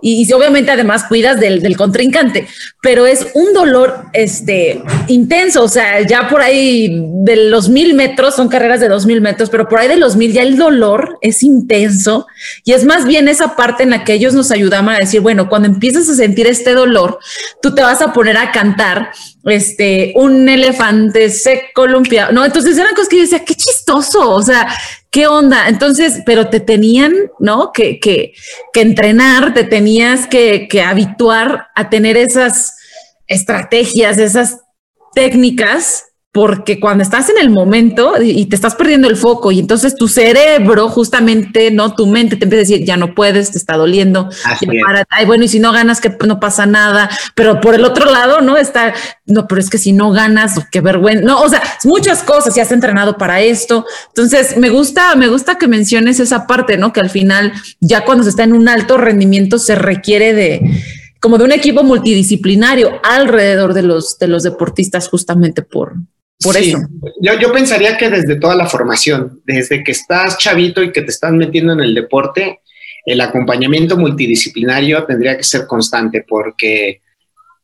Y, 0.04 0.26
y 0.28 0.34
obviamente 0.34 0.72
además 0.72 1.04
cuidas 1.04 1.40
del, 1.40 1.78
contrincante, 1.78 2.48
pero 2.82 3.06
es 3.06 3.28
un 3.36 3.54
dolor 3.54 4.06
este, 4.14 4.82
intenso, 5.08 5.64
o 5.64 5.68
sea, 5.68 6.02
ya 6.02 6.28
por 6.28 6.42
ahí 6.42 7.06
de 7.24 7.36
los 7.36 7.70
mil 7.70 7.94
metros, 7.94 8.36
son 8.36 8.50
carreras 8.50 8.80
de 8.80 8.90
dos 8.90 9.06
mil 9.06 9.22
metros, 9.22 9.52
pero 9.52 9.70
por 9.70 9.80
ahí 9.80 9.88
de 9.88 9.98
los 9.98 10.16
mil 10.16 10.34
ya 10.34 10.42
el 10.42 10.58
dolor 10.58 11.20
es 11.22 11.44
intenso 11.44 12.26
y 12.64 12.74
es 12.74 12.84
más 12.84 13.06
bien 13.06 13.28
esa 13.28 13.56
parte 13.56 13.84
en 13.84 13.92
la 13.92 14.04
que 14.04 14.14
ellos 14.14 14.34
nos 14.34 14.50
ayudaban 14.50 14.90
a 14.90 14.98
decir, 14.98 15.22
bueno, 15.22 15.48
cuando 15.48 15.68
empiezas 15.68 16.10
a 16.10 16.16
sentir 16.16 16.48
este 16.48 16.74
dolor, 16.74 17.20
tú 17.62 17.76
te 17.76 17.84
vas 17.84 18.02
a 18.02 18.12
poner 18.12 18.38
a 18.38 18.52
cantar 18.52 19.12
este, 19.46 20.14
un 20.16 20.50
elefante 20.50 21.30
se 21.30 21.66
columpia, 21.76 22.32
¿no? 22.32 22.44
Entonces 22.44 22.76
eran 22.78 22.96
cosas 22.96 23.10
que 23.10 23.18
yo 23.18 23.22
decía, 23.24 23.46
qué 23.46 23.54
chistoso, 23.54 24.32
o 24.32 24.42
sea, 24.42 24.68
¿qué 25.12 25.28
onda? 25.28 25.68
Entonces, 25.68 26.22
pero 26.26 26.50
te 26.50 26.60
tenían, 26.60 27.14
¿no? 27.40 27.72
Que, 27.72 28.00
que, 28.00 28.34
que 28.74 28.82
entrenar, 28.82 29.54
te 29.54 29.64
tenías 29.64 30.26
que, 30.26 30.68
que 30.68 30.82
habituar 30.82 31.68
a 31.76 31.90
tener 31.90 32.18
esas 32.18 32.76
estrategias, 33.28 34.18
esas 34.18 34.62
técnicas 35.14 36.06
porque 36.32 36.80
cuando 36.80 37.04
estás 37.04 37.30
en 37.30 37.38
el 37.40 37.50
momento 37.50 38.14
y 38.22 38.46
te 38.46 38.56
estás 38.56 38.76
perdiendo 38.76 39.10
el 39.10 39.18
foco 39.18 39.52
y 39.52 39.60
entonces 39.60 39.96
tu 39.96 40.08
cerebro 40.08 40.88
justamente, 40.88 41.72
no 41.72 41.94
tu 41.94 42.08
mente 42.08 42.38
te 42.38 42.46
empieza 42.46 42.62
a 42.62 42.68
decir, 42.68 42.86
ya 42.86 42.96
no 42.96 43.14
puedes, 43.14 43.52
te 43.52 43.58
está 43.58 43.76
doliendo, 43.76 44.30
para, 44.82 45.06
ay, 45.10 45.26
bueno, 45.26 45.44
y 45.44 45.50
si 45.50 45.60
no 45.60 45.74
ganas, 45.74 46.00
que 46.00 46.16
no 46.26 46.40
pasa 46.40 46.66
nada, 46.66 47.10
pero 47.36 47.60
por 47.60 47.76
el 47.76 47.84
otro 47.84 48.10
lado, 48.10 48.40
¿no? 48.40 48.56
Está, 48.56 48.94
no, 49.26 49.46
pero 49.46 49.60
es 49.60 49.70
que 49.70 49.78
si 49.78 49.92
no 49.92 50.12
ganas, 50.12 50.56
qué 50.72 50.80
vergüenza, 50.80 51.26
no, 51.26 51.42
o 51.42 51.50
sea, 51.50 51.62
muchas 51.84 52.24
cosas, 52.24 52.56
ya 52.56 52.64
has 52.64 52.72
entrenado 52.72 53.18
para 53.18 53.42
esto, 53.42 53.86
entonces 54.08 54.56
me 54.56 54.70
gusta, 54.70 55.16
me 55.18 55.28
gusta 55.28 55.58
que 55.58 55.68
menciones 55.68 56.22
esa 56.22 56.48
parte, 56.48 56.78
¿no? 56.78 56.94
Que 56.94 57.02
al 57.02 57.10
final, 57.10 57.52
ya 57.82 58.06
cuando 58.06 58.24
se 58.24 58.30
está 58.30 58.44
en 58.44 58.54
un 58.54 58.70
alto 58.70 58.98
rendimiento, 58.98 59.60
se 59.60 59.76
requiere 59.76 60.34
de 60.34 60.62
como 61.20 61.38
de 61.38 61.44
un 61.44 61.52
equipo 61.52 61.84
multidisciplinario 61.84 63.00
alrededor 63.04 63.76
de 63.76 63.84
los, 63.84 64.18
de 64.18 64.28
los 64.28 64.42
deportistas 64.42 65.08
justamente 65.08 65.62
por, 65.62 65.94
por 66.44 66.58
eso. 66.58 66.80
Yo, 67.22 67.40
yo 67.40 67.52
pensaría 67.52 67.98
que 67.98 68.10
desde 68.10 68.36
toda 68.36 68.56
la 68.56 68.68
formación, 68.68 69.42
desde 69.46 69.84
que 69.84 69.92
estás 69.92 70.38
chavito 70.38 70.82
y 70.84 70.92
que 70.92 71.02
te 71.02 71.12
estás 71.12 71.32
metiendo 71.32 71.74
en 71.74 71.82
el 71.82 71.94
deporte, 71.94 72.62
el 73.06 73.22
acompañamiento 73.22 73.98
multidisciplinario 73.98 75.06
tendría 75.06 75.38
que 75.38 75.44
ser 75.44 75.66
constante 75.68 76.26
porque 76.28 77.02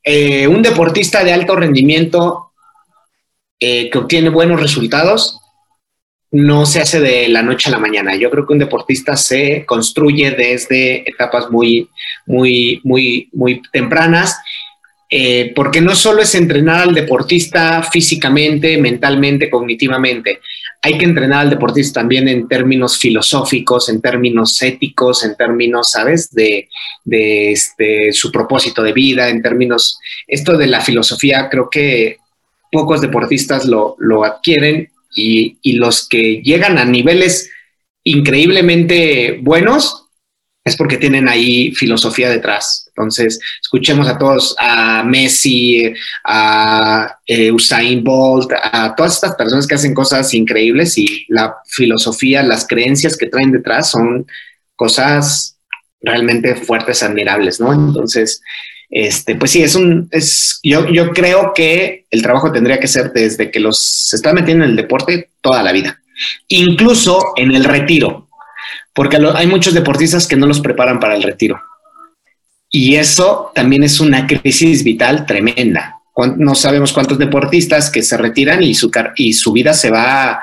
eh, 0.04 0.48
un 0.48 0.62
deportista 0.62 1.24
de 1.24 1.34
alto 1.34 1.56
rendimiento 1.56 2.52
eh, 3.60 3.90
que 3.90 3.98
obtiene 3.98 4.30
buenos 4.30 4.62
resultados 4.62 5.40
no 6.32 6.66
se 6.66 6.82
hace 6.82 7.00
de 7.00 7.30
la 7.30 7.42
noche 7.42 7.70
a 7.70 7.72
la 7.72 7.80
mañana. 7.80 8.16
Yo 8.16 8.30
creo 8.30 8.46
que 8.46 8.54
un 8.54 8.60
deportista 8.60 9.16
se 9.16 9.66
construye 9.66 10.32
desde 10.32 11.10
etapas 11.10 11.50
muy, 11.50 11.90
muy, 12.26 12.82
muy, 12.84 13.30
muy 13.32 13.62
tempranas 13.72 14.38
eh, 15.10 15.54
porque 15.56 15.80
no 15.80 15.96
solo 15.96 16.22
es 16.22 16.36
entrenar 16.36 16.88
al 16.88 16.94
deportista 16.94 17.82
físicamente, 17.84 18.78
mentalmente, 18.78 19.50
cognitivamente, 19.50 20.42
hay 20.82 20.98
que 20.98 21.06
entrenar 21.06 21.40
al 21.42 21.50
deportista 21.50 22.02
también 22.02 22.28
en 22.28 22.48
términos 22.48 22.98
filosóficos, 22.98 23.90
en 23.90 24.02
términos 24.02 24.62
éticos, 24.62 25.24
en 25.24 25.36
términos, 25.36 25.92
¿sabes?, 25.92 26.32
de, 26.32 26.70
de 27.04 27.52
este, 27.52 28.12
su 28.14 28.32
propósito 28.32 28.84
de 28.84 28.94
vida, 28.94 29.30
en 29.30 29.42
términos, 29.42 30.00
esto 30.28 30.58
de 30.58 30.68
la 30.68 30.82
filosofía, 30.82 31.50
creo 31.50 31.70
que 31.70 32.18
pocos 32.72 33.02
deportistas 33.02 33.66
lo, 33.66 33.96
lo 34.00 34.24
adquieren 34.24 34.90
y, 35.16 35.58
y 35.62 35.74
los 35.74 36.08
que 36.08 36.42
llegan 36.44 36.78
a 36.78 36.86
niveles 36.86 37.50
increíblemente 38.04 39.40
buenos 39.42 40.07
es 40.68 40.76
porque 40.76 40.98
tienen 40.98 41.28
ahí 41.28 41.72
filosofía 41.74 42.30
detrás. 42.30 42.86
Entonces, 42.90 43.40
escuchemos 43.62 44.08
a 44.08 44.18
todos, 44.18 44.56
a 44.60 45.04
Messi, 45.04 45.94
a 46.24 47.18
eh, 47.26 47.52
Usain 47.52 48.04
Bolt, 48.04 48.52
a 48.54 48.96
todas 48.96 49.16
estas 49.16 49.36
personas 49.36 49.68
que 49.68 49.76
hacen 49.76 49.94
cosas 49.94 50.34
increíbles 50.34 50.98
y 50.98 51.26
la 51.30 51.56
filosofía, 51.68 52.44
las 52.44 52.68
creencias 52.68 53.18
que 53.18 53.28
traen 53.28 53.52
detrás 53.52 53.92
son 53.92 54.26
cosas 54.76 55.58
realmente 56.02 56.56
fuertes, 56.56 57.04
admirables, 57.04 57.60
¿no? 57.60 57.74
Entonces, 57.74 58.42
este, 58.90 59.36
pues 59.36 59.52
sí, 59.52 59.64
es 59.64 59.76
un, 59.76 60.08
es, 60.12 60.60
yo, 60.64 60.88
yo 60.90 61.12
creo 61.12 61.54
que 61.54 62.06
el 62.10 62.22
trabajo 62.22 62.52
tendría 62.52 62.80
que 62.80 62.88
ser 62.88 63.12
desde 63.12 63.52
que 63.52 63.60
los 63.60 63.78
se 63.80 64.16
están 64.16 64.36
metiendo 64.36 64.64
en 64.64 64.72
el 64.72 64.78
deporte 64.78 65.30
toda 65.42 65.62
la 65.64 65.72
vida, 65.72 66.02
incluso 66.48 67.34
en 67.36 67.54
el 67.54 67.64
retiro, 67.64 68.27
porque 68.98 69.20
hay 69.36 69.46
muchos 69.46 69.76
deportistas 69.76 70.26
que 70.26 70.36
no 70.36 70.48
los 70.48 70.60
preparan 70.60 71.00
para 71.00 71.16
el 71.16 71.22
retiro. 71.22 71.62
Y 72.68 72.96
eso 72.96 73.52
también 73.54 73.84
es 73.84 74.00
una 74.00 74.26
crisis 74.26 74.84
vital 74.84 75.28
tremenda. 75.28 76.00
No 76.38 76.56
sabemos 76.56 76.94
cuántos 76.94 77.20
deportistas 77.20 77.92
que 77.92 78.02
se 78.02 78.18
retiran 78.18 78.64
y 78.64 78.74
su, 78.74 78.90
y 79.16 79.34
su 79.34 79.52
vida 79.52 79.76
se 79.76 79.92
va 79.92 80.42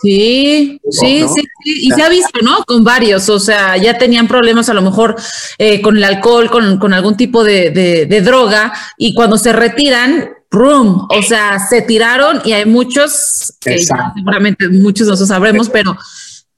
Sí, 0.00 0.80
sí, 0.88 1.24
sí, 1.34 1.42
y 1.64 1.90
se 1.90 2.02
ha 2.02 2.08
visto, 2.08 2.40
¿no? 2.42 2.62
Con 2.64 2.84
varios, 2.84 3.28
o 3.28 3.40
sea, 3.40 3.76
ya 3.76 3.96
tenían 3.96 4.28
problemas 4.28 4.68
a 4.68 4.74
lo 4.74 4.82
mejor 4.82 5.16
eh, 5.58 5.80
con 5.80 5.96
el 5.96 6.04
alcohol, 6.04 6.50
con, 6.50 6.92
algún 6.92 7.16
tipo 7.16 7.42
de, 7.42 8.22
droga, 8.22 8.72
y 8.98 9.14
cuando 9.14 9.38
se 9.38 9.52
retiran, 9.52 10.28
¡rum! 10.50 11.08
O 11.08 11.22
sea, 11.22 11.58
se 11.58 11.82
tiraron 11.82 12.42
y 12.44 12.52
hay 12.52 12.66
muchos, 12.66 13.54
que 13.60 13.78
seguramente 13.78 14.68
muchos 14.68 15.08
nosotros 15.08 15.28
sabremos, 15.28 15.70
pero 15.70 15.96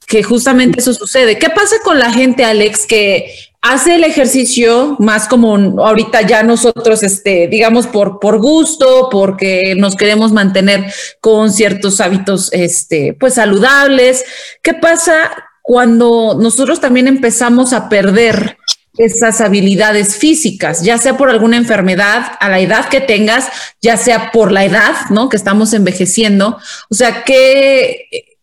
que 0.07 0.23
justamente 0.23 0.81
eso 0.81 0.95
sucede. 0.95 1.39
¿Qué 1.39 1.51
pasa 1.51 1.77
con 1.83 1.99
la 1.99 2.13
gente, 2.13 2.45
Alex, 2.45 2.87
que 2.87 3.33
hace 3.61 3.97
el 3.97 4.05
ejercicio 4.05 4.97
más 5.01 5.27
como 5.27 5.57
ahorita 5.57 6.23
ya 6.23 6.43
nosotros, 6.43 7.03
este, 7.03 7.49
digamos, 7.49 7.87
por, 7.87 8.21
por 8.21 8.39
gusto, 8.39 9.09
porque 9.11 9.75
nos 9.77 9.97
queremos 9.97 10.33
mantener 10.33 10.93
con 11.21 11.53
ciertos 11.53 12.01
hábitos, 12.01 12.53
este, 12.53 13.15
pues 13.19 13.35
saludables. 13.35 14.25
¿Qué 14.63 14.75
pasa 14.75 15.31
cuando 15.63 16.37
nosotros 16.41 16.81
también 16.81 17.09
empezamos 17.09 17.73
a 17.73 17.89
perder 17.89 18.57
esas 18.99 19.41
habilidades 19.41 20.17
físicas, 20.17 20.83
ya 20.83 20.97
sea 20.97 21.17
por 21.19 21.29
alguna 21.29 21.57
enfermedad, 21.57 22.33
a 22.41 22.49
la 22.49 22.61
edad 22.61 22.89
que 22.89 23.01
tengas, 23.01 23.49
ya 23.83 23.97
sea 23.97 24.31
por 24.31 24.53
la 24.53 24.65
edad, 24.65 24.95
¿no? 25.11 25.29
Que 25.29 25.37
estamos 25.37 25.75
envejeciendo. 25.75 26.59
O 26.89 26.95
sea, 26.95 27.25
¿qué, 27.25 28.36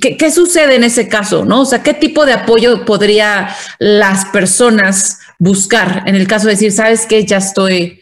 ¿Qué, 0.00 0.30
sucede 0.32 0.74
en 0.74 0.84
ese 0.84 1.08
caso? 1.08 1.44
¿no? 1.44 1.62
O 1.62 1.64
sea, 1.64 1.82
¿qué 1.82 1.94
tipo 1.94 2.26
de 2.26 2.32
apoyo 2.32 2.84
podría 2.84 3.54
las 3.78 4.26
personas 4.26 5.20
buscar 5.38 6.02
en 6.06 6.14
el 6.14 6.26
caso 6.26 6.46
de 6.46 6.54
decir, 6.54 6.72
sabes 6.72 7.06
que 7.06 7.24
ya 7.24 7.36
estoy, 7.36 8.00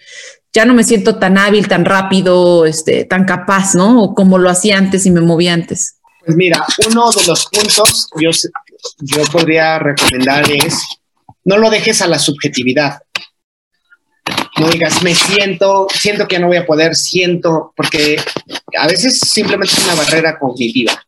ya 0.53 0.65
no 0.65 0.73
me 0.73 0.85
siento 0.85 1.19
tan 1.19 1.37
hábil, 1.37 1.69
tan 1.69 1.85
rápido, 1.85 2.65
este, 2.65 3.05
tan 3.05 3.25
capaz, 3.25 3.75
¿no? 3.75 4.03
O 4.03 4.15
como 4.15 4.39
lo 4.39 4.49
hacía 4.49 4.79
antes 4.79 5.05
y 5.05 5.11
me 5.11 5.21
movía 5.21 5.53
antes. 5.53 5.97
Pues 6.25 6.37
mira, 6.37 6.65
uno 6.89 7.11
de 7.11 7.27
los 7.27 7.47
puntos 7.47 8.09
yo, 8.19 8.31
yo 9.01 9.23
podría 9.25 9.79
recomendar 9.79 10.51
es 10.51 10.83
no 11.45 11.59
lo 11.59 11.69
dejes 11.69 12.01
a 12.01 12.07
la 12.07 12.19
subjetividad. 12.19 13.01
No 14.59 14.69
digas, 14.69 15.03
me 15.03 15.15
siento, 15.15 15.87
siento 15.93 16.27
que 16.27 16.39
no 16.39 16.47
voy 16.47 16.57
a 16.57 16.65
poder, 16.65 16.95
siento, 16.95 17.75
porque 17.77 18.17
a 18.79 18.87
veces 18.87 19.19
simplemente 19.19 19.75
es 19.75 19.85
una 19.85 19.97
barrera 19.97 20.39
cognitiva 20.39 20.99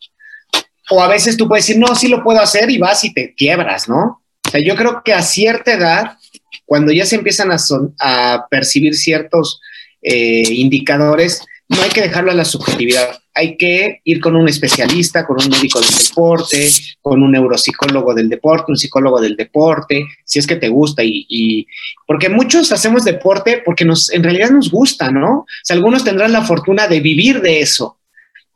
o 0.91 1.03
a 1.03 1.09
veces 1.09 1.37
tú 1.37 1.49
puedes 1.49 1.67
decir, 1.67 1.81
no, 1.81 1.95
sí 1.95 2.09
lo 2.09 2.23
puedo 2.23 2.41
hacer 2.41 2.71
y 2.71 2.79
vas 2.79 3.05
y 3.05 3.13
te 3.13 3.35
quiebras, 3.35 3.89
¿no? 3.89 4.23
O 4.47 4.51
sea, 4.51 4.61
yo 4.61 4.77
creo 4.77 5.03
que 5.05 5.13
a 5.13 5.23
cierta 5.23 5.73
edad, 5.73 6.19
cuando 6.65 6.93
ya 6.93 7.05
se 7.05 7.17
empiezan 7.17 7.51
a, 7.51 7.57
a 8.01 8.47
percibir 8.49 8.95
ciertos 8.95 9.61
eh, 10.03 10.45
indicadores, 10.51 11.43
no 11.69 11.83
hay 11.83 11.91
que 11.91 12.03
dejarlo 12.03 12.31
a 12.31 12.35
la 12.35 12.45
subjetividad. 12.45 13.19
Hay 13.35 13.57
que 13.57 14.01
ir 14.05 14.21
con 14.21 14.37
un 14.37 14.49
especialista, 14.49 15.27
con 15.27 15.43
un 15.43 15.49
médico 15.51 15.81
del 15.81 15.91
deporte, 15.91 16.71
con 17.03 17.23
un 17.23 17.33
neuropsicólogo 17.33 18.15
del 18.15 18.29
deporte, 18.29 18.71
un 18.71 18.77
psicólogo 18.77 19.21
del 19.21 19.37
deporte, 19.37 20.07
si 20.25 20.39
es 20.39 20.47
que 20.47 20.57
te 20.57 20.69
gusta. 20.69 21.03
Y, 21.03 21.27
y, 21.29 21.67
porque 22.07 22.29
muchos 22.29 22.71
hacemos 22.71 23.05
deporte 23.05 23.63
porque 23.65 23.85
nos, 23.85 24.11
en 24.11 24.23
realidad 24.23 24.51
nos 24.51 24.71
gusta, 24.71 25.11
¿no? 25.11 25.41
O 25.41 25.47
sea, 25.65 25.75
algunos 25.75 26.05
tendrán 26.05 26.33
la 26.33 26.45
fortuna 26.45 26.87
de 26.87 27.01
vivir 27.01 27.41
de 27.41 27.61
eso 27.61 27.99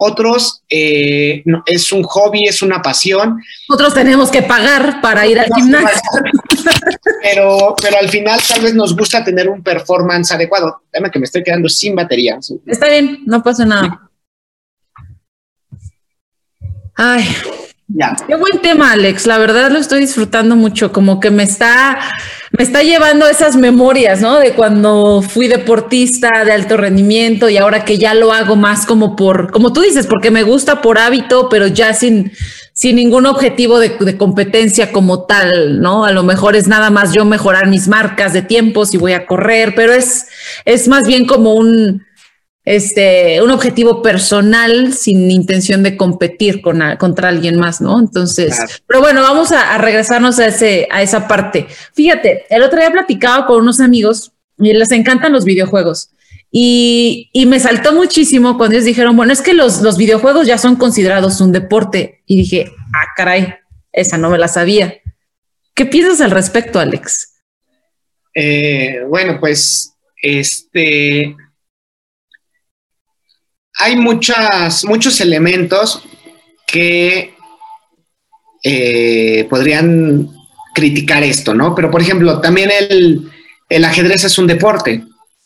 otros 0.02 0.62
eh, 0.70 1.44
es 1.66 1.92
un 1.92 2.02
hobby, 2.04 2.46
es 2.46 2.62
una 2.62 2.80
pasión. 2.80 3.38
Otros 3.68 3.92
tenemos 3.92 4.30
que 4.30 4.40
pagar 4.40 5.02
para 5.02 5.26
ir 5.26 5.38
al 5.38 5.50
gimnasio. 5.54 6.00
pero, 7.22 7.76
pero 7.80 7.98
al 7.98 8.08
final 8.08 8.40
tal 8.48 8.62
vez 8.62 8.74
nos 8.74 8.96
gusta 8.96 9.22
tener 9.22 9.46
un 9.50 9.62
performance 9.62 10.32
adecuado. 10.32 10.84
Dame 10.90 11.10
que 11.10 11.18
me 11.18 11.26
estoy 11.26 11.42
quedando 11.42 11.68
sin 11.68 11.94
batería. 11.94 12.38
Está 12.64 12.88
bien, 12.88 13.24
no 13.26 13.42
pasa 13.42 13.66
nada. 13.66 14.10
Ay, 16.94 17.28
Qué 18.26 18.36
buen 18.36 18.62
tema, 18.62 18.92
Alex. 18.92 19.26
La 19.26 19.38
verdad 19.38 19.70
lo 19.70 19.78
estoy 19.78 20.00
disfrutando 20.00 20.54
mucho, 20.54 20.92
como 20.92 21.18
que 21.18 21.30
me 21.30 21.42
está, 21.42 21.98
me 22.56 22.62
está 22.62 22.82
llevando 22.82 23.26
esas 23.26 23.56
memorias, 23.56 24.20
¿no? 24.20 24.38
De 24.38 24.52
cuando 24.52 25.22
fui 25.22 25.48
deportista 25.48 26.44
de 26.44 26.52
alto 26.52 26.76
rendimiento 26.76 27.48
y 27.48 27.56
ahora 27.56 27.84
que 27.84 27.98
ya 27.98 28.14
lo 28.14 28.32
hago 28.32 28.54
más 28.54 28.86
como 28.86 29.16
por, 29.16 29.50
como 29.50 29.72
tú 29.72 29.80
dices, 29.80 30.06
porque 30.06 30.30
me 30.30 30.44
gusta 30.44 30.80
por 30.80 30.98
hábito, 30.98 31.48
pero 31.48 31.66
ya 31.66 31.92
sin, 31.92 32.30
sin 32.72 32.94
ningún 32.94 33.26
objetivo 33.26 33.80
de, 33.80 33.96
de 33.98 34.16
competencia 34.16 34.92
como 34.92 35.24
tal, 35.24 35.80
¿no? 35.80 36.04
A 36.04 36.12
lo 36.12 36.22
mejor 36.22 36.54
es 36.54 36.68
nada 36.68 36.90
más 36.90 37.12
yo 37.12 37.24
mejorar 37.24 37.66
mis 37.66 37.88
marcas 37.88 38.32
de 38.32 38.42
tiempos 38.42 38.94
y 38.94 38.98
voy 38.98 39.14
a 39.14 39.26
correr, 39.26 39.74
pero 39.74 39.92
es, 39.92 40.28
es 40.64 40.86
más 40.86 41.08
bien 41.08 41.26
como 41.26 41.54
un, 41.54 42.06
este, 42.64 43.40
un 43.42 43.50
objetivo 43.50 44.02
personal 44.02 44.92
sin 44.92 45.30
intención 45.30 45.82
de 45.82 45.96
competir 45.96 46.60
con 46.60 46.80
contra 46.98 47.28
alguien 47.28 47.58
más, 47.58 47.80
¿no? 47.80 47.98
Entonces, 47.98 48.82
pero 48.86 49.00
bueno, 49.00 49.22
vamos 49.22 49.52
a, 49.52 49.78
regresarnos 49.78 50.38
a, 50.38 50.46
ese, 50.46 50.86
a 50.90 51.02
esa 51.02 51.26
parte. 51.26 51.66
Fíjate, 51.94 52.44
el 52.50 52.62
otro 52.62 52.78
día 52.78 52.90
platicado 52.90 53.46
con 53.46 53.62
unos 53.62 53.80
amigos 53.80 54.32
y 54.58 54.72
les 54.72 54.92
encantan 54.92 55.32
los 55.32 55.44
videojuegos. 55.44 56.10
Y, 56.52 57.30
y, 57.32 57.46
me 57.46 57.60
saltó 57.60 57.92
muchísimo 57.92 58.58
cuando 58.58 58.74
ellos 58.74 58.84
dijeron, 58.84 59.16
bueno, 59.16 59.32
es 59.32 59.40
que 59.40 59.54
los, 59.54 59.82
los 59.82 59.96
videojuegos 59.96 60.48
ya 60.48 60.58
son 60.58 60.74
considerados 60.74 61.40
un 61.40 61.52
deporte. 61.52 62.22
Y 62.26 62.38
dije, 62.38 62.72
ah, 62.92 63.06
caray, 63.16 63.54
esa 63.92 64.18
no 64.18 64.30
me 64.30 64.38
la 64.38 64.48
sabía. 64.48 65.00
¿Qué 65.74 65.86
piensas 65.86 66.20
al 66.20 66.32
respecto, 66.32 66.80
Alex? 66.80 67.40
Eh, 68.34 69.04
bueno, 69.08 69.38
pues, 69.38 69.94
este, 70.20 71.36
hay 73.80 73.96
muchas, 73.96 74.84
muchos 74.84 75.20
elementos 75.20 76.02
que 76.66 77.34
eh, 78.62 79.46
podrían 79.48 80.28
criticar 80.74 81.22
esto, 81.22 81.54
¿no? 81.54 81.74
Pero, 81.74 81.90
por 81.90 82.00
ejemplo, 82.00 82.40
también 82.40 82.70
el, 82.70 83.30
el 83.68 83.84
ajedrez 83.84 84.24
es 84.24 84.38
un 84.38 84.46
deporte 84.46 85.02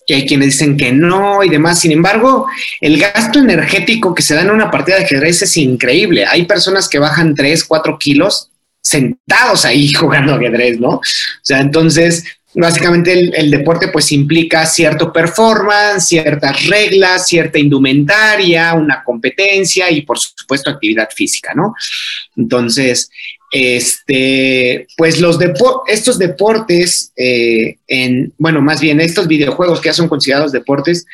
y 0.07 0.15
hay 0.15 0.27
quienes 0.27 0.49
dicen 0.49 0.77
que 0.77 0.93
no 0.93 1.43
y 1.43 1.49
demás. 1.49 1.81
Sin 1.81 1.93
embargo, 1.93 2.47
el 2.81 2.99
gasto 2.99 3.39
energético 3.39 4.15
que 4.15 4.23
se 4.23 4.35
da 4.35 4.43
en 4.43 4.51
una 4.51 4.71
partida 4.71 4.97
de 4.97 5.05
ajedrez 5.05 5.43
es 5.43 5.57
increíble. 5.57 6.27
Hay 6.27 6.45
personas 6.45 6.89
que 6.89 6.99
bajan 6.99 7.35
3, 7.35 7.65
4 7.65 7.99
kilos 7.99 8.51
sentados 8.83 9.65
ahí 9.65 9.93
jugando 9.99 10.35
ajedrez, 10.35 10.79
¿no? 10.79 10.91
O 10.91 11.03
sea, 11.43 11.61
entonces 11.61 12.25
básicamente 12.55 13.13
el, 13.13 13.51
deporte 13.51 13.89
pues 13.89 14.13
implica 14.13 14.65
cierto 14.67 15.13
performance, 15.13 16.07
ciertas 16.07 16.67
reglas, 16.67 17.27
cierta 17.27 17.59
indumentaria, 17.59 18.75
una 18.75 19.03
competencia 19.03 19.91
y 19.91 20.03
por 20.03 20.19
supuesto 20.19 20.71
actividad 20.71 21.09
física, 21.15 21.53
¿no? 21.55 21.75
Entonces, 22.37 23.11
este, 23.51 24.87
pues 24.97 25.21
los 25.21 25.39
estos 25.87 26.19
deportes, 26.19 27.13
eh, 27.17 27.77
en, 27.87 28.33
bueno, 28.39 28.61
más 28.61 28.81
bien 28.81 29.01
estos 29.01 29.29
videojuegos 29.29 29.81
que 29.81 29.89
ya 29.89 29.95
son 29.95 30.09
considerados 30.09 30.53
deportes, 30.53 31.07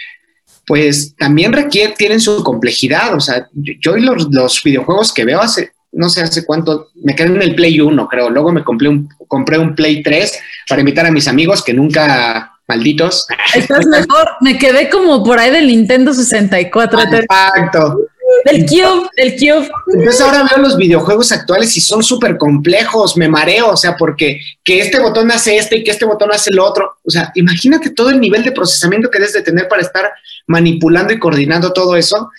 pues 0.66 1.14
también 1.16 1.52
requieren, 1.52 1.94
tienen 1.96 2.20
su 2.20 2.44
complejidad, 2.44 3.14
o 3.14 3.20
sea, 3.20 3.48
yo, 3.52 3.96
los, 3.96 4.28
los 4.30 4.62
videojuegos 4.62 5.12
que 5.12 5.24
veo 5.24 5.40
hace, 5.40 5.72
no 5.92 6.08
sé 6.08 6.22
hace 6.22 6.44
cuánto, 6.44 6.88
me 6.94 7.14
quedé 7.14 7.28
en 7.28 7.42
el 7.42 7.54
Play 7.54 7.80
1, 7.80 8.08
creo. 8.08 8.30
Luego 8.30 8.52
me 8.52 8.64
compré 8.64 8.88
un, 8.88 9.08
compré 9.26 9.58
un 9.58 9.74
Play 9.74 10.02
3 10.02 10.40
para 10.68 10.80
invitar 10.80 11.06
a 11.06 11.10
mis 11.10 11.26
amigos 11.28 11.62
que 11.62 11.74
nunca, 11.74 12.52
malditos. 12.68 13.26
Estás 13.54 13.86
mejor, 13.86 14.30
me 14.40 14.56
quedé 14.58 14.88
como 14.88 15.24
por 15.24 15.38
ahí 15.38 15.50
del 15.50 15.66
Nintendo 15.66 16.14
64. 16.14 17.00
Exacto. 17.00 17.98
Del 18.44 18.64
Cube, 18.64 19.08
del 19.16 19.32
Cube. 19.32 19.68
Entonces 19.92 20.20
ahora 20.20 20.46
veo 20.48 20.62
los 20.62 20.76
videojuegos 20.76 21.32
actuales 21.32 21.76
y 21.76 21.80
son 21.80 22.02
súper 22.02 22.38
complejos, 22.38 23.16
me 23.16 23.28
mareo, 23.28 23.70
o 23.70 23.76
sea, 23.76 23.96
porque 23.96 24.40
que 24.62 24.80
este 24.80 25.00
botón 25.00 25.30
hace 25.32 25.56
este 25.56 25.78
y 25.78 25.84
que 25.84 25.90
este 25.90 26.04
botón 26.04 26.30
hace 26.32 26.50
el 26.52 26.60
otro. 26.60 26.98
O 27.04 27.10
sea, 27.10 27.32
imagínate 27.34 27.90
todo 27.90 28.10
el 28.10 28.20
nivel 28.20 28.44
de 28.44 28.52
procesamiento 28.52 29.10
que 29.10 29.18
debes 29.18 29.34
de 29.34 29.42
tener 29.42 29.68
para 29.68 29.82
estar 29.82 30.10
manipulando 30.46 31.12
y 31.12 31.18
coordinando 31.18 31.72
todo 31.72 31.96
eso. 31.96 32.30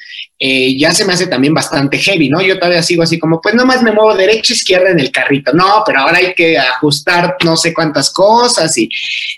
Eh, 0.43 0.75
ya 0.75 0.91
se 0.91 1.05
me 1.05 1.13
hace 1.13 1.27
también 1.27 1.53
bastante 1.53 1.99
heavy, 1.99 2.27
¿no? 2.27 2.41
Yo 2.41 2.57
todavía 2.57 2.81
sigo 2.81 3.03
así 3.03 3.19
como, 3.19 3.39
pues 3.39 3.53
nomás 3.53 3.83
me 3.83 3.91
muevo 3.91 4.15
derecha, 4.15 4.53
izquierda 4.53 4.89
en 4.89 4.99
el 4.99 5.11
carrito. 5.11 5.53
No, 5.53 5.83
pero 5.85 5.99
ahora 5.99 6.17
hay 6.17 6.33
que 6.33 6.57
ajustar 6.57 7.35
no 7.45 7.55
sé 7.55 7.75
cuántas 7.75 8.09
cosas 8.09 8.75
y, 8.75 8.89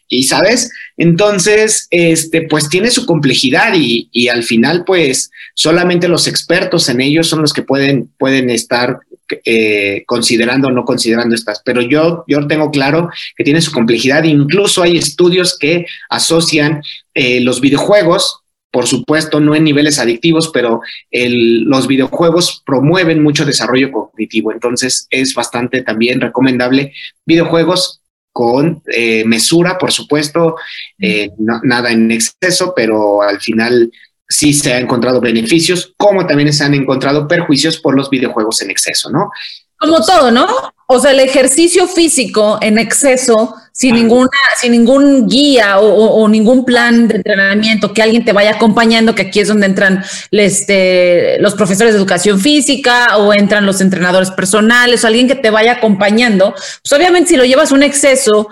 y 0.07 0.23
¿sabes? 0.23 0.71
Entonces, 0.95 1.87
este, 1.89 2.43
pues 2.43 2.69
tiene 2.69 2.89
su 2.89 3.05
complejidad 3.05 3.73
y, 3.75 4.07
y 4.13 4.29
al 4.29 4.43
final, 4.43 4.85
pues 4.85 5.29
solamente 5.53 6.07
los 6.07 6.25
expertos 6.25 6.87
en 6.87 7.01
ellos 7.01 7.27
son 7.27 7.41
los 7.41 7.51
que 7.51 7.63
pueden, 7.63 8.09
pueden 8.17 8.49
estar 8.49 8.99
eh, 9.43 10.03
considerando 10.05 10.67
o 10.67 10.71
no 10.71 10.85
considerando 10.85 11.35
estas, 11.35 11.61
pero 11.65 11.81
yo, 11.81 12.23
yo 12.27 12.47
tengo 12.47 12.71
claro 12.71 13.09
que 13.35 13.43
tiene 13.43 13.61
su 13.61 13.73
complejidad. 13.73 14.23
Incluso 14.23 14.83
hay 14.83 14.97
estudios 14.97 15.57
que 15.57 15.85
asocian 16.09 16.81
eh, 17.13 17.41
los 17.41 17.59
videojuegos 17.59 18.42
por 18.73 18.87
supuesto, 18.87 19.39
no 19.39 19.53
en 19.53 19.63
niveles 19.63 19.99
adictivos, 19.99 20.49
pero 20.51 20.81
los 21.11 21.85
videojuegos 21.85 22.63
promueven 22.65 23.21
mucho 23.21 23.45
desarrollo 23.45 23.91
cognitivo. 23.91 24.51
Entonces, 24.51 25.05
es 25.11 25.35
bastante 25.35 25.83
también 25.83 26.19
recomendable 26.19 26.91
videojuegos 27.23 28.01
con 28.31 28.81
eh, 28.87 29.25
mesura, 29.25 29.77
por 29.77 29.91
supuesto, 29.91 30.55
eh, 30.97 31.29
nada 31.37 31.91
en 31.91 32.11
exceso, 32.11 32.73
pero 32.75 33.21
al 33.21 33.39
final 33.39 33.91
sí 34.27 34.53
se 34.53 34.73
han 34.73 34.83
encontrado 34.85 35.21
beneficios, 35.21 35.93
como 35.95 36.25
también 36.25 36.51
se 36.51 36.63
han 36.63 36.73
encontrado 36.73 37.27
perjuicios 37.27 37.77
por 37.77 37.95
los 37.95 38.09
videojuegos 38.09 38.59
en 38.63 38.71
exceso, 38.71 39.11
¿no? 39.11 39.29
Como 39.77 40.03
todo, 40.03 40.31
¿no? 40.31 40.47
O 40.87 40.99
sea, 40.99 41.11
el 41.11 41.19
ejercicio 41.19 41.87
físico 41.87 42.57
en 42.61 42.77
exceso, 42.77 43.55
sin 43.71 43.95
ninguna, 43.95 44.29
sin 44.59 44.73
ningún 44.73 45.27
guía 45.27 45.79
o, 45.79 46.27
ningún 46.27 46.65
plan 46.65 47.07
de 47.07 47.15
entrenamiento, 47.15 47.93
que 47.93 48.01
alguien 48.01 48.25
te 48.25 48.33
vaya 48.33 48.51
acompañando, 48.51 49.15
que 49.15 49.23
aquí 49.23 49.39
es 49.39 49.47
donde 49.47 49.65
entran 49.65 50.03
este, 50.31 51.37
los 51.39 51.55
profesores 51.55 51.93
de 51.93 51.99
educación 51.99 52.39
física 52.39 53.17
o 53.17 53.33
entran 53.33 53.65
los 53.65 53.81
entrenadores 53.81 54.31
personales, 54.31 55.03
o 55.03 55.07
alguien 55.07 55.27
que 55.27 55.35
te 55.35 55.49
vaya 55.49 55.73
acompañando. 55.73 56.51
Pues 56.51 56.93
obviamente 56.93 57.29
si 57.29 57.37
lo 57.37 57.45
llevas 57.45 57.71
un 57.71 57.83
exceso, 57.83 58.49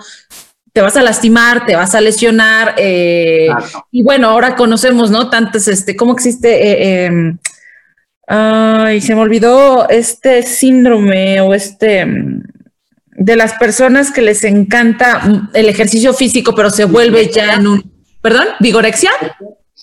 te 0.72 0.80
vas 0.80 0.96
a 0.96 1.02
lastimar, 1.02 1.66
te 1.66 1.76
vas 1.76 1.94
a 1.94 2.00
lesionar. 2.00 2.74
Eh, 2.78 3.48
y 3.90 4.02
bueno, 4.02 4.28
ahora 4.30 4.56
conocemos, 4.56 5.10
¿no? 5.10 5.28
Tantas, 5.28 5.68
este, 5.68 5.96
¿cómo 5.96 6.14
existe? 6.14 6.48
Eh, 6.50 7.04
em, 7.04 7.38
Ay, 8.26 9.00
se 9.00 9.14
me 9.14 9.20
olvidó 9.20 9.88
este 9.88 10.42
síndrome 10.42 11.40
o 11.40 11.54
este 11.54 12.06
mm, 12.06 12.42
de 13.16 13.36
las 13.36 13.54
personas 13.54 14.10
que 14.10 14.22
les 14.22 14.44
encanta 14.44 15.18
mm, 15.18 15.50
el 15.54 15.68
ejercicio 15.68 16.14
físico, 16.14 16.54
pero 16.54 16.70
se 16.70 16.84
vuelve 16.84 17.30
ya 17.30 17.54
en 17.54 17.66
un, 17.66 17.92
perdón, 18.20 18.46
vigorexia, 18.60 19.10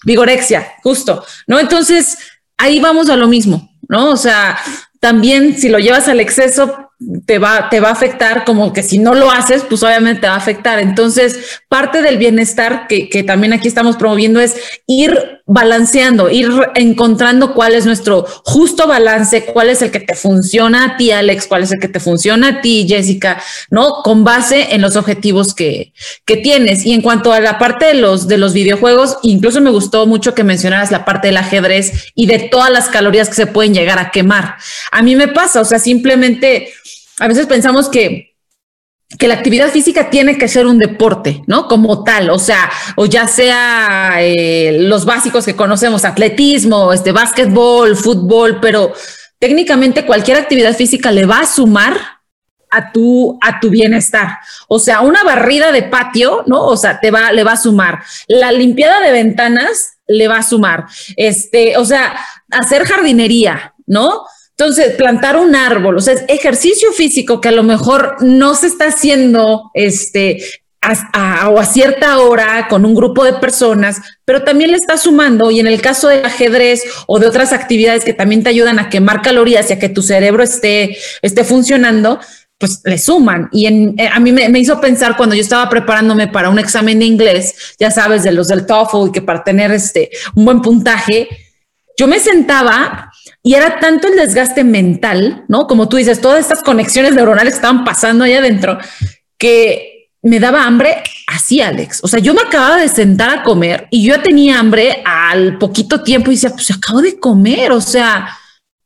vigorexia, 0.06 0.74
justo, 0.82 1.24
¿no? 1.48 1.60
Entonces, 1.60 2.18
ahí 2.58 2.80
vamos 2.80 3.10
a 3.10 3.18
lo 3.18 3.28
mismo, 3.28 3.70
¿no? 3.88 4.12
O 4.12 4.18
sea, 4.18 4.58
también 5.00 5.58
si 5.58 5.70
lo 5.70 5.80
llevas 5.80 6.08
al 6.08 6.20
exceso, 6.20 6.90
te 7.26 7.40
va, 7.40 7.70
te 7.70 7.80
va 7.80 7.90
a 7.90 7.94
afectar, 7.94 8.44
como 8.44 8.74
que 8.74 8.84
si 8.84 8.98
no 8.98 9.16
lo 9.16 9.32
haces, 9.32 9.64
pues 9.68 9.84
obviamente 9.84 10.22
te 10.22 10.28
va 10.28 10.34
a 10.34 10.38
afectar. 10.38 10.80
Entonces, 10.80 11.62
parte 11.70 12.02
del 12.02 12.18
bienestar 12.18 12.88
que, 12.88 13.10
que, 13.10 13.24
también 13.24 13.54
aquí 13.54 13.68
estamos 13.68 13.96
promoviendo 13.96 14.42
es 14.42 14.56
ir 14.86 15.39
balanceando, 15.50 16.30
ir 16.30 16.48
encontrando 16.76 17.56
cuál 17.56 17.74
es 17.74 17.86
nuestro 17.86 18.24
justo 18.46 18.88
balance, 18.88 19.46
cuál 19.46 19.70
es 19.70 19.82
el 19.82 19.90
que 19.90 20.00
te 20.00 20.14
funciona 20.14 20.86
a 20.86 20.98
ti, 20.98 21.12
Alex, 21.12 21.48
cuál 21.48 21.64
es 21.64 21.72
el 21.72 21.80
que 21.80 21.88
te 21.88 22.00
funciona 22.00 22.48
a 22.48 22.62
ti, 22.62 22.86
Jessica, 22.88 23.42
¿no? 23.72 24.04
Con 24.04 24.24
base 24.24 24.76
en 24.76 24.82
los 24.82 24.96
objetivos 24.96 25.56
que, 25.56 25.92
que 26.26 26.38
tienes. 26.38 26.86
Y 26.86 26.94
en 26.94 27.02
cuanto 27.02 27.34
a 27.34 27.40
la 27.40 27.58
parte 27.58 27.86
de 27.86 27.96
los, 27.96 28.28
de 28.28 28.38
los 28.38 28.54
videojuegos, 28.54 29.18
incluso 29.24 29.60
me 29.60 29.72
gustó 29.72 30.06
mucho 30.06 30.36
que 30.36 30.44
mencionaras 30.44 30.92
la 30.92 31.04
parte 31.04 31.30
del 31.30 31.38
ajedrez 31.38 32.12
y 32.14 32.28
de 32.28 32.38
todas 32.38 32.70
las 32.70 32.88
calorías 32.88 33.28
que 33.28 33.36
se 33.36 33.48
pueden 33.48 33.74
llegar 33.74 33.98
a 33.98 34.12
quemar. 34.12 34.56
A 34.92 35.02
mí 35.02 35.16
me 35.16 35.30
pasa, 35.30 35.62
o 35.62 35.66
sea, 35.66 35.80
simplemente 35.80 36.72
a 37.18 37.28
veces 37.28 37.48
pensamos 37.48 37.90
que, 37.90 38.36
que 39.18 39.28
la 39.28 39.34
actividad 39.34 39.70
física 39.70 40.10
tiene 40.10 40.38
que 40.38 40.48
ser 40.48 40.68
un 40.68 40.78
deporte, 40.78 41.42
¿no? 41.48 41.68
Como 41.68 42.04
tal, 42.04 42.30
o 42.30 42.38
sea, 42.38 42.70
o 42.96 43.08
ya 43.08 43.28
sea 43.28 44.18
eh, 44.20 44.78
los 44.82 45.06
básicos 45.06 45.46
que 45.46 45.56
conocemos, 45.56 46.06
atletismo, 46.06 46.94
este, 46.94 47.12
básquetbol, 47.12 47.96
fútbol, 47.96 48.60
pero 48.62 48.94
técnicamente 49.40 50.06
cualquier 50.06 50.38
actividad 50.38 50.76
física 50.76 51.12
le 51.12 51.26
va 51.26 51.40
a 51.40 51.48
sumar 51.48 51.98
a 52.70 52.92
tu, 52.92 53.40
a 53.42 53.60
tu 53.60 53.72
bienestar. 53.72 54.38
O 54.68 54.78
sea, 54.78 55.02
una 55.02 55.24
barrida 55.24 55.72
de 55.72 55.84
patio, 55.84 56.44
¿no? 56.46 56.66
O 56.66 56.78
sea, 56.78 57.00
te 57.00 57.10
va, 57.10 57.32
le 57.32 57.44
va 57.44 57.54
a 57.54 57.58
sumar. 57.58 58.04
La 58.28 58.52
limpiada 58.52 59.02
de 59.02 59.12
ventanas 59.12 59.98
le 60.08 60.28
va 60.28 60.38
a 60.38 60.44
sumar. 60.44 60.86
Este, 61.16 61.78
o 61.78 61.86
sea, 61.86 62.16
hacer 62.52 62.86
jardinería, 62.86 63.74
¿no? 63.88 64.26
Entonces, 64.60 64.96
plantar 64.98 65.38
un 65.38 65.56
árbol, 65.56 65.96
o 65.96 66.02
sea, 66.02 66.16
es 66.16 66.26
ejercicio 66.28 66.92
físico 66.92 67.40
que 67.40 67.48
a 67.48 67.54
lo 67.54 67.64
mejor 67.64 68.18
no 68.20 68.56
se 68.56 68.68
está 68.68 68.88
haciendo 68.88 69.72
este, 69.74 70.44
a, 70.82 71.48
o 71.48 71.60
a 71.60 71.66
cierta 71.66 72.20
hora 72.20 72.68
con 72.70 72.84
un 72.84 72.94
grupo 72.94 73.24
de 73.24 73.32
personas, 73.32 74.02
pero 74.26 74.44
también 74.44 74.72
le 74.72 74.76
está 74.76 74.98
sumando 74.98 75.50
y 75.50 75.62
en 75.62 75.68
el 75.68 75.80
caso 75.80 76.10
del 76.10 76.26
ajedrez 76.26 76.84
o 77.08 77.20
de 77.20 77.28
otras 77.28 77.54
actividades 77.54 78.04
que 78.04 78.12
también 78.12 78.44
te 78.44 78.50
ayudan 78.50 78.80
a 78.80 78.90
quemar 78.90 79.22
calorías 79.22 79.70
y 79.70 79.74
a 79.74 79.80
que 79.80 79.88
tu 79.88 80.02
cerebro 80.02 80.44
esté, 80.44 80.98
esté 81.22 81.46
funcionando, 81.46 82.20
pues 82.58 82.82
le 82.84 82.98
suman. 82.98 83.48
Y 83.54 83.66
en, 83.66 83.96
eh, 83.98 84.10
a 84.12 84.20
mí 84.20 84.34
me, 84.34 84.50
me, 84.50 84.60
hizo 84.60 84.82
pensar 84.82 85.16
cuando 85.16 85.36
yo 85.36 85.42
estaba 85.42 85.70
preparándome 85.70 86.28
para 86.28 86.50
un 86.50 86.60
examen 86.60 87.00
de 87.00 87.06
inglés, 87.06 87.56
ya 87.80 87.92
sabes, 87.92 88.24
de 88.24 88.34
los 88.34 88.50
del 88.50 88.66
TOEFL, 88.66 89.14
que 89.14 89.22
para 89.22 89.42
tener 89.42 89.72
este, 89.72 90.10
un 90.36 90.44
buen 90.44 90.62
puntaje, 90.62 91.30
yo 92.00 92.08
me 92.08 92.22
sentaba 92.22 93.12
y 93.44 93.56
era 93.56 93.78
tanto 93.78 94.08
el 94.08 94.16
desgaste 94.16 94.64
mental, 94.64 95.44
¿no? 95.50 95.68
Como 95.68 95.90
tú 95.90 95.98
dices, 95.98 96.22
todas 96.22 96.40
estas 96.40 96.64
conexiones 96.64 97.14
neuronales 97.14 97.56
estaban 97.56 97.84
pasando 97.84 98.24
ahí 98.24 98.36
adentro, 98.36 98.78
que 99.38 100.08
me 100.22 100.40
daba 100.40 100.64
hambre 100.64 101.04
así, 101.28 101.60
Alex. 101.60 102.00
O 102.02 102.08
sea, 102.08 102.22
yo 102.22 102.34
me 102.34 102.40
acababa 102.40 102.78
de 102.78 102.88
sentar 102.88 103.30
a 103.30 103.44
comer 103.44 103.90
y 103.92 104.06
yo 104.06 104.22
tenía 104.22 104.60
hambre 104.60 105.04
al 105.04 105.58
poquito 105.58 106.02
tiempo 106.02 106.32
y 106.32 106.36
decía, 106.36 106.52
pues 106.52 106.72
acabo 106.72 107.02
de 107.02 107.20
comer, 107.20 107.74
o 107.74 107.82
sea, 107.82 108.30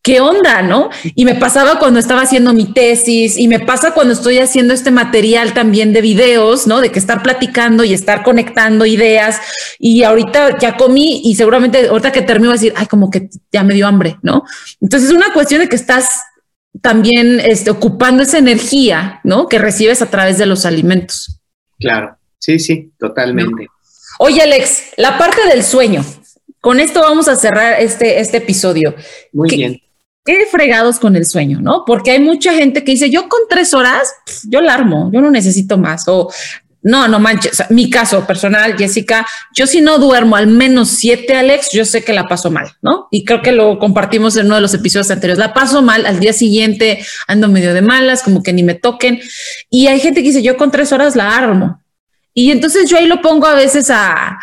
¿qué 0.04 0.20
onda, 0.20 0.62
no? 0.62 0.90
Y 1.16 1.24
me 1.24 1.36
pasaba 1.36 1.80
cuando 1.80 1.98
estaba 1.98 2.22
haciendo 2.22 2.54
mi 2.54 2.66
tesis 2.66 3.38
y 3.38 3.48
me 3.48 3.62
pasa 3.62 3.94
cuando 3.94 4.14
estoy 4.14 4.38
haciendo 4.40 4.74
este 4.74 4.92
material 4.92 5.54
también 5.54 5.94
de 5.94 6.02
videos, 6.02 6.68
¿no? 6.68 6.82
De 6.82 6.92
que 6.92 7.00
estar 7.00 7.24
platicando 7.24 7.86
y 7.86 7.94
estar 7.94 8.22
conectando 8.22 8.86
ideas. 8.86 9.40
Y 9.80 10.04
ahorita 10.04 10.60
ya 10.60 10.76
comí 10.76 11.22
y 11.24 11.36
seguramente 11.36 11.88
ahorita 11.88 12.12
que 12.12 12.22
termino 12.22 12.52
a 12.52 12.56
decir, 12.56 12.74
ay, 12.76 12.86
como 12.88 13.10
que 13.10 13.30
ya 13.52 13.64
me 13.64 13.74
dio 13.74 13.88
hambre, 13.88 14.18
¿no? 14.22 14.44
Entonces 14.82 15.10
es 15.10 15.16
una 15.16 15.32
cuestión 15.32 15.62
de 15.62 15.70
que 15.70 15.78
estás 15.78 16.10
también 16.82 17.40
este, 17.40 17.72
ocupando 17.72 18.24
esa 18.24 18.38
energía, 18.38 19.22
¿no? 19.24 19.48
Que 19.48 19.58
recibes 19.58 20.02
a 20.02 20.10
través 20.10 20.38
de 20.38 20.46
los 20.46 20.66
alimentos. 20.66 21.40
Claro, 21.80 22.18
sí, 22.40 22.60
sí, 22.60 22.92
totalmente. 23.00 23.68
Oye, 24.20 24.42
Alex, 24.42 24.92
la 24.98 25.18
parte 25.18 25.48
del 25.48 25.64
sueño. 25.64 26.04
Con 26.60 26.80
esto 26.80 27.02
vamos 27.02 27.28
a 27.28 27.36
cerrar 27.36 27.82
este, 27.82 28.20
este 28.20 28.38
episodio. 28.38 28.96
Muy 29.32 29.50
bien 29.50 29.83
qué 30.26 30.46
fregados 30.50 31.00
con 31.00 31.16
el 31.16 31.26
sueño, 31.26 31.60
¿no? 31.62 31.84
Porque 31.86 32.12
hay 32.12 32.20
mucha 32.20 32.54
gente 32.54 32.84
que 32.84 32.92
dice, 32.92 33.10
yo 33.10 33.28
con 33.28 33.42
tres 33.50 33.74
horas, 33.74 34.14
yo 34.48 34.62
la 34.62 34.74
armo, 34.74 35.10
yo 35.14 35.22
no 35.22 35.30
necesito 35.32 35.78
más. 35.78 36.08
O 36.08 36.30
no, 36.82 37.08
no 37.08 37.20
manches. 37.20 37.64
mi 37.70 37.90
caso 37.90 38.28
personal, 38.28 38.76
Jessica, 38.78 39.26
yo 39.56 39.68
si 39.68 39.80
no 39.80 40.00
duermo 40.00 40.36
al 40.36 40.48
menos 40.48 40.90
siete, 40.90 41.36
Alex, 41.36 41.70
yo 41.72 41.86
sé 41.86 42.04
que 42.04 42.12
la 42.12 42.28
paso 42.28 42.52
mal, 42.52 42.74
¿no? 42.82 43.08
Y 43.10 43.24
creo 43.24 43.42
que 43.42 43.54
lo 43.54 43.80
compartimos 43.80 44.36
en 44.36 44.48
uno 44.48 44.56
de 44.56 44.62
los 44.62 44.74
episodios 44.74 45.10
anteriores. 45.10 45.40
La 45.40 45.54
paso 45.54 45.82
mal, 45.82 46.06
al 46.06 46.20
día 46.20 46.34
siguiente 46.34 47.06
ando 47.28 47.48
medio 47.48 47.74
de 47.74 47.82
malas, 47.82 48.22
como 48.22 48.44
que 48.44 48.52
ni 48.52 48.64
me 48.64 48.76
toquen. 48.76 49.22
Y 49.70 49.88
hay 49.88 50.00
gente 50.00 50.22
que 50.22 50.28
dice, 50.28 50.44
yo 50.44 50.58
con 50.58 50.72
tres 50.72 50.92
horas 50.92 51.16
la 51.16 51.36
armo. 51.36 51.82
Y 52.34 52.52
entonces 52.52 52.90
yo 52.90 52.98
ahí 52.98 53.08
lo 53.08 53.22
pongo 53.22 53.48
a 53.48 53.56
veces 53.56 53.90
a, 53.90 54.40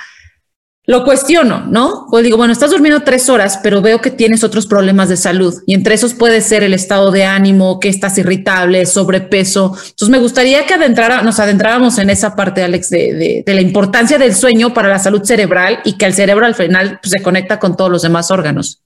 lo 0.86 1.04
cuestiono, 1.04 1.66
¿no? 1.66 2.06
Pues 2.10 2.24
digo, 2.24 2.36
bueno, 2.36 2.52
estás 2.52 2.70
durmiendo 2.70 3.02
tres 3.02 3.28
horas, 3.28 3.60
pero 3.62 3.82
veo 3.82 4.00
que 4.00 4.10
tienes 4.10 4.42
otros 4.42 4.66
problemas 4.66 5.08
de 5.08 5.16
salud 5.16 5.54
y 5.66 5.74
entre 5.74 5.94
esos 5.94 6.14
puede 6.14 6.40
ser 6.40 6.62
el 6.62 6.74
estado 6.74 7.10
de 7.10 7.24
ánimo, 7.24 7.78
que 7.78 7.88
estás 7.88 8.16
irritable, 8.18 8.86
sobrepeso. 8.86 9.74
Entonces 9.76 10.08
me 10.08 10.18
gustaría 10.18 10.66
que 10.66 10.74
adentrara, 10.74 11.22
nos 11.22 11.38
adentráramos 11.38 11.98
en 11.98 12.10
esa 12.10 12.34
parte, 12.34 12.62
Alex, 12.62 12.90
de, 12.90 13.44
la 13.46 13.60
importancia 13.60 14.18
del 14.18 14.34
sueño 14.34 14.72
para 14.72 14.88
la 14.88 14.98
salud 14.98 15.22
cerebral 15.22 15.80
y 15.84 15.96
que 15.98 16.06
el 16.06 16.14
cerebro 16.14 16.46
al 16.46 16.54
final 16.54 16.98
pues, 17.00 17.12
se 17.12 17.22
conecta 17.22 17.58
con 17.58 17.76
todos 17.76 17.90
los 17.90 18.02
demás 18.02 18.30
órganos. 18.30 18.82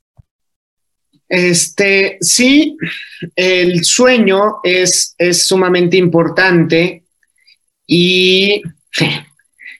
Este, 1.29 2.19
sí, 2.21 2.77
el 3.35 3.85
sueño 3.85 4.57
es, 4.63 5.15
es 5.17 5.47
sumamente 5.47 5.97
importante 5.97 7.05
y 7.87 8.63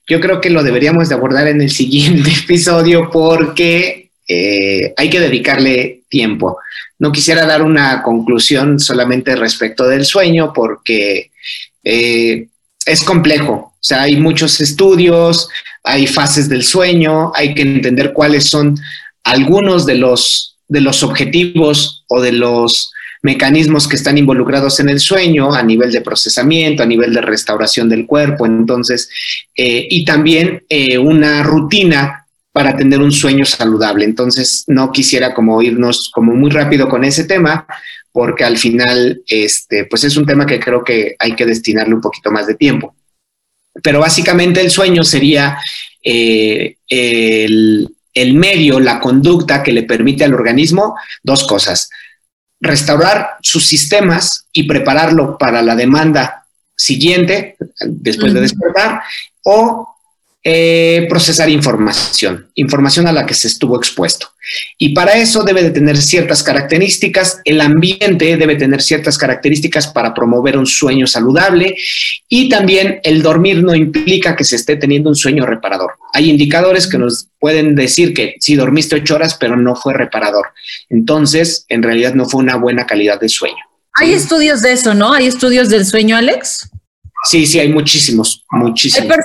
yo 0.07 0.21
creo 0.21 0.41
que 0.41 0.51
lo 0.51 0.63
deberíamos 0.63 1.09
de 1.09 1.15
abordar 1.15 1.49
en 1.49 1.61
el 1.61 1.71
siguiente 1.71 2.31
episodio 2.45 3.11
porque 3.11 4.11
eh, 4.29 4.95
hay 4.97 5.11
que 5.11 5.21
dedicarle 5.21 6.03
tiempo. 6.09 6.59
No 6.99 7.13
quisiera 7.13 7.47
dar 7.47 7.63
una 7.63 8.03
conclusión 8.03 8.79
solamente 8.79 9.37
respecto 9.37 9.87
del 9.87 10.05
sueño 10.05 10.53
porque 10.55 11.31
eh, 11.83 12.49
es 12.87 13.03
complejo. 13.03 13.53
O 13.75 13.87
sea, 13.87 14.03
hay 14.03 14.17
muchos 14.17 14.61
estudios, 14.61 15.49
hay 15.83 16.07
fases 16.07 16.49
del 16.49 16.63
sueño, 16.63 17.33
hay 17.35 17.55
que 17.55 17.63
entender 17.63 18.13
cuáles 18.13 18.49
son 18.49 18.79
algunos 19.25 19.85
de 19.85 19.97
los, 19.97 20.57
de 20.69 20.81
los 20.81 21.03
objetivos 21.03 22.05
o 22.09 22.21
de 22.21 22.33
los 22.33 22.93
mecanismos 23.25 23.89
que 23.89 23.97
están 23.97 24.19
involucrados 24.19 24.81
en 24.81 24.91
el 24.91 25.01
sueño 25.01 25.55
a 25.55 25.63
nivel 25.63 25.91
de 25.91 26.03
procesamiento, 26.03 26.83
a 26.83 26.87
nivel 26.87 27.15
de 27.15 27.23
restauración 27.23 27.89
del 27.89 28.07
cuerpo, 28.07 28.45
entonces, 28.45 29.09
eh, 29.57 29.87
y 29.89 30.05
también 30.05 30.63
eh, 30.69 30.99
una 30.99 31.43
rutina 31.43 32.27
para 32.53 32.77
tener 32.77 33.01
un 33.01 33.13
sueño 33.13 33.47
saludable. 33.47 34.05
Entonces, 34.05 34.65
no 34.67 34.93
quisiera 34.93 35.33
como 35.33 35.63
irnos 35.63 36.11
como 36.13 36.35
muy 36.35 36.51
rápido 36.51 36.87
con 36.87 37.03
ese 37.03 37.25
tema, 37.25 37.67
porque 38.13 38.45
al 38.45 38.59
final, 38.59 39.23
este, 39.27 39.87
pues 39.87 40.05
es 40.05 40.19
un 40.19 40.27
tema 40.27 40.45
que 40.45 40.61
creo 40.61 40.85
que 40.85 41.17
hay 41.19 41.35
que 41.35 41.47
destinarle 41.47 41.95
un 41.95 42.03
poquito 42.03 42.31
más 42.31 42.47
de 42.47 42.57
tiempo. 42.57 42.95
Pero 43.83 44.01
básicamente 44.01 44.61
el 44.61 44.71
sueño 44.71 45.03
sería 45.03 45.59
eh, 46.03 46.77
el, 46.89 47.89
el 48.13 48.35
medio, 48.35 48.81
la 48.81 49.01
conducta 49.01 49.63
que 49.63 49.73
le 49.73 49.85
permite 49.85 50.25
al 50.25 50.35
organismo 50.35 50.95
dos 51.23 51.47
cosas. 51.47 51.89
Restaurar 52.65 53.37
sus 53.43 53.67
sistemas 53.67 54.47
y 54.53 54.65
prepararlo 54.65 55.37
para 55.37 55.61
la 55.61 55.77
demanda 55.77 56.47
siguiente, 56.75 57.57
después 57.81 58.33
de 58.33 58.41
despertar, 58.41 59.03
o 59.43 59.94
eh, 60.47 61.07
procesar 61.09 61.49
información, 61.49 62.51
información 62.55 63.07
a 63.07 63.13
la 63.13 63.25
que 63.25 63.33
se 63.33 63.49
estuvo 63.49 63.79
expuesto. 63.79 64.29
Y 64.77 64.91
para 64.91 65.15
eso 65.15 65.43
debe 65.43 65.63
de 65.63 65.71
tener 65.71 65.97
ciertas 65.97 66.43
características, 66.43 67.41
el 67.47 67.63
ambiente 67.63 68.37
debe 68.37 68.57
tener 68.57 68.83
ciertas 68.83 69.17
características 69.17 69.87
para 69.87 70.13
promover 70.13 70.59
un 70.59 70.67
sueño 70.67 71.07
saludable 71.07 71.75
y 72.29 72.51
también 72.51 73.01
el 73.05 73.23
dormir 73.23 73.63
no 73.63 73.75
implica 73.75 74.37
que 74.37 74.45
se 74.45 74.57
esté 74.57 74.77
teniendo 74.77 75.09
un 75.09 75.17
sueño 75.17 75.47
reparador. 75.47 75.93
Hay 76.13 76.29
indicadores 76.29 76.87
que 76.87 76.99
nos 76.99 77.29
pueden 77.39 77.75
decir 77.75 78.13
que 78.13 78.35
si 78.39 78.55
dormiste 78.55 78.97
ocho 78.97 79.15
horas 79.15 79.39
pero 79.41 79.57
no 79.57 79.75
fue 79.75 79.95
reparador. 79.95 80.49
Entonces, 80.91 81.65
en 81.71 81.83
realidad 81.83 82.13
no 82.13 82.27
fue 82.27 82.43
una 82.43 82.57
buena 82.57 82.85
calidad 82.85 83.19
de 83.19 83.31
sueño. 83.31 83.65
Hay 83.95 84.13
estudios 84.13 84.61
de 84.61 84.73
eso, 84.73 84.93
¿no? 84.93 85.15
Hay 85.15 85.27
estudios 85.27 85.71
del 85.71 85.87
sueño, 85.87 86.17
Alex. 86.17 86.69
Sí, 87.25 87.47
sí, 87.47 87.59
hay 87.59 87.69
muchísimos, 87.69 88.45
muchísimos. 88.51 89.17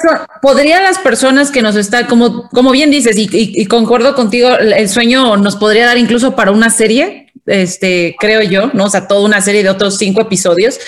¿Podrían 0.42 0.84
las 0.84 1.00
personas 1.00 1.52
que 1.52 1.62
nos 1.62 1.76
están, 1.76 2.08
como, 2.08 2.48
como 2.50 2.72
bien 2.72 2.92
dices, 2.92 3.18
y, 3.18 3.66
concuerdo 3.66 4.16
contigo, 4.16 4.50
el 4.58 4.88
sueño 4.88 5.36
nos 5.38 5.58
podría 5.58 5.86
dar 5.86 5.98
incluso 5.98 6.36
para 6.36 6.52
una 6.52 6.70
serie, 6.70 7.32
este, 7.46 8.16
creo 8.18 8.42
yo, 8.42 8.72
¿no? 8.74 8.86
O 8.86 8.90
sea, 8.90 9.08
toda 9.08 9.26
una 9.26 9.42
serie 9.42 9.64
de 9.64 9.70
otros 9.70 9.98
cinco 9.98 10.22
episodios, 10.22 10.80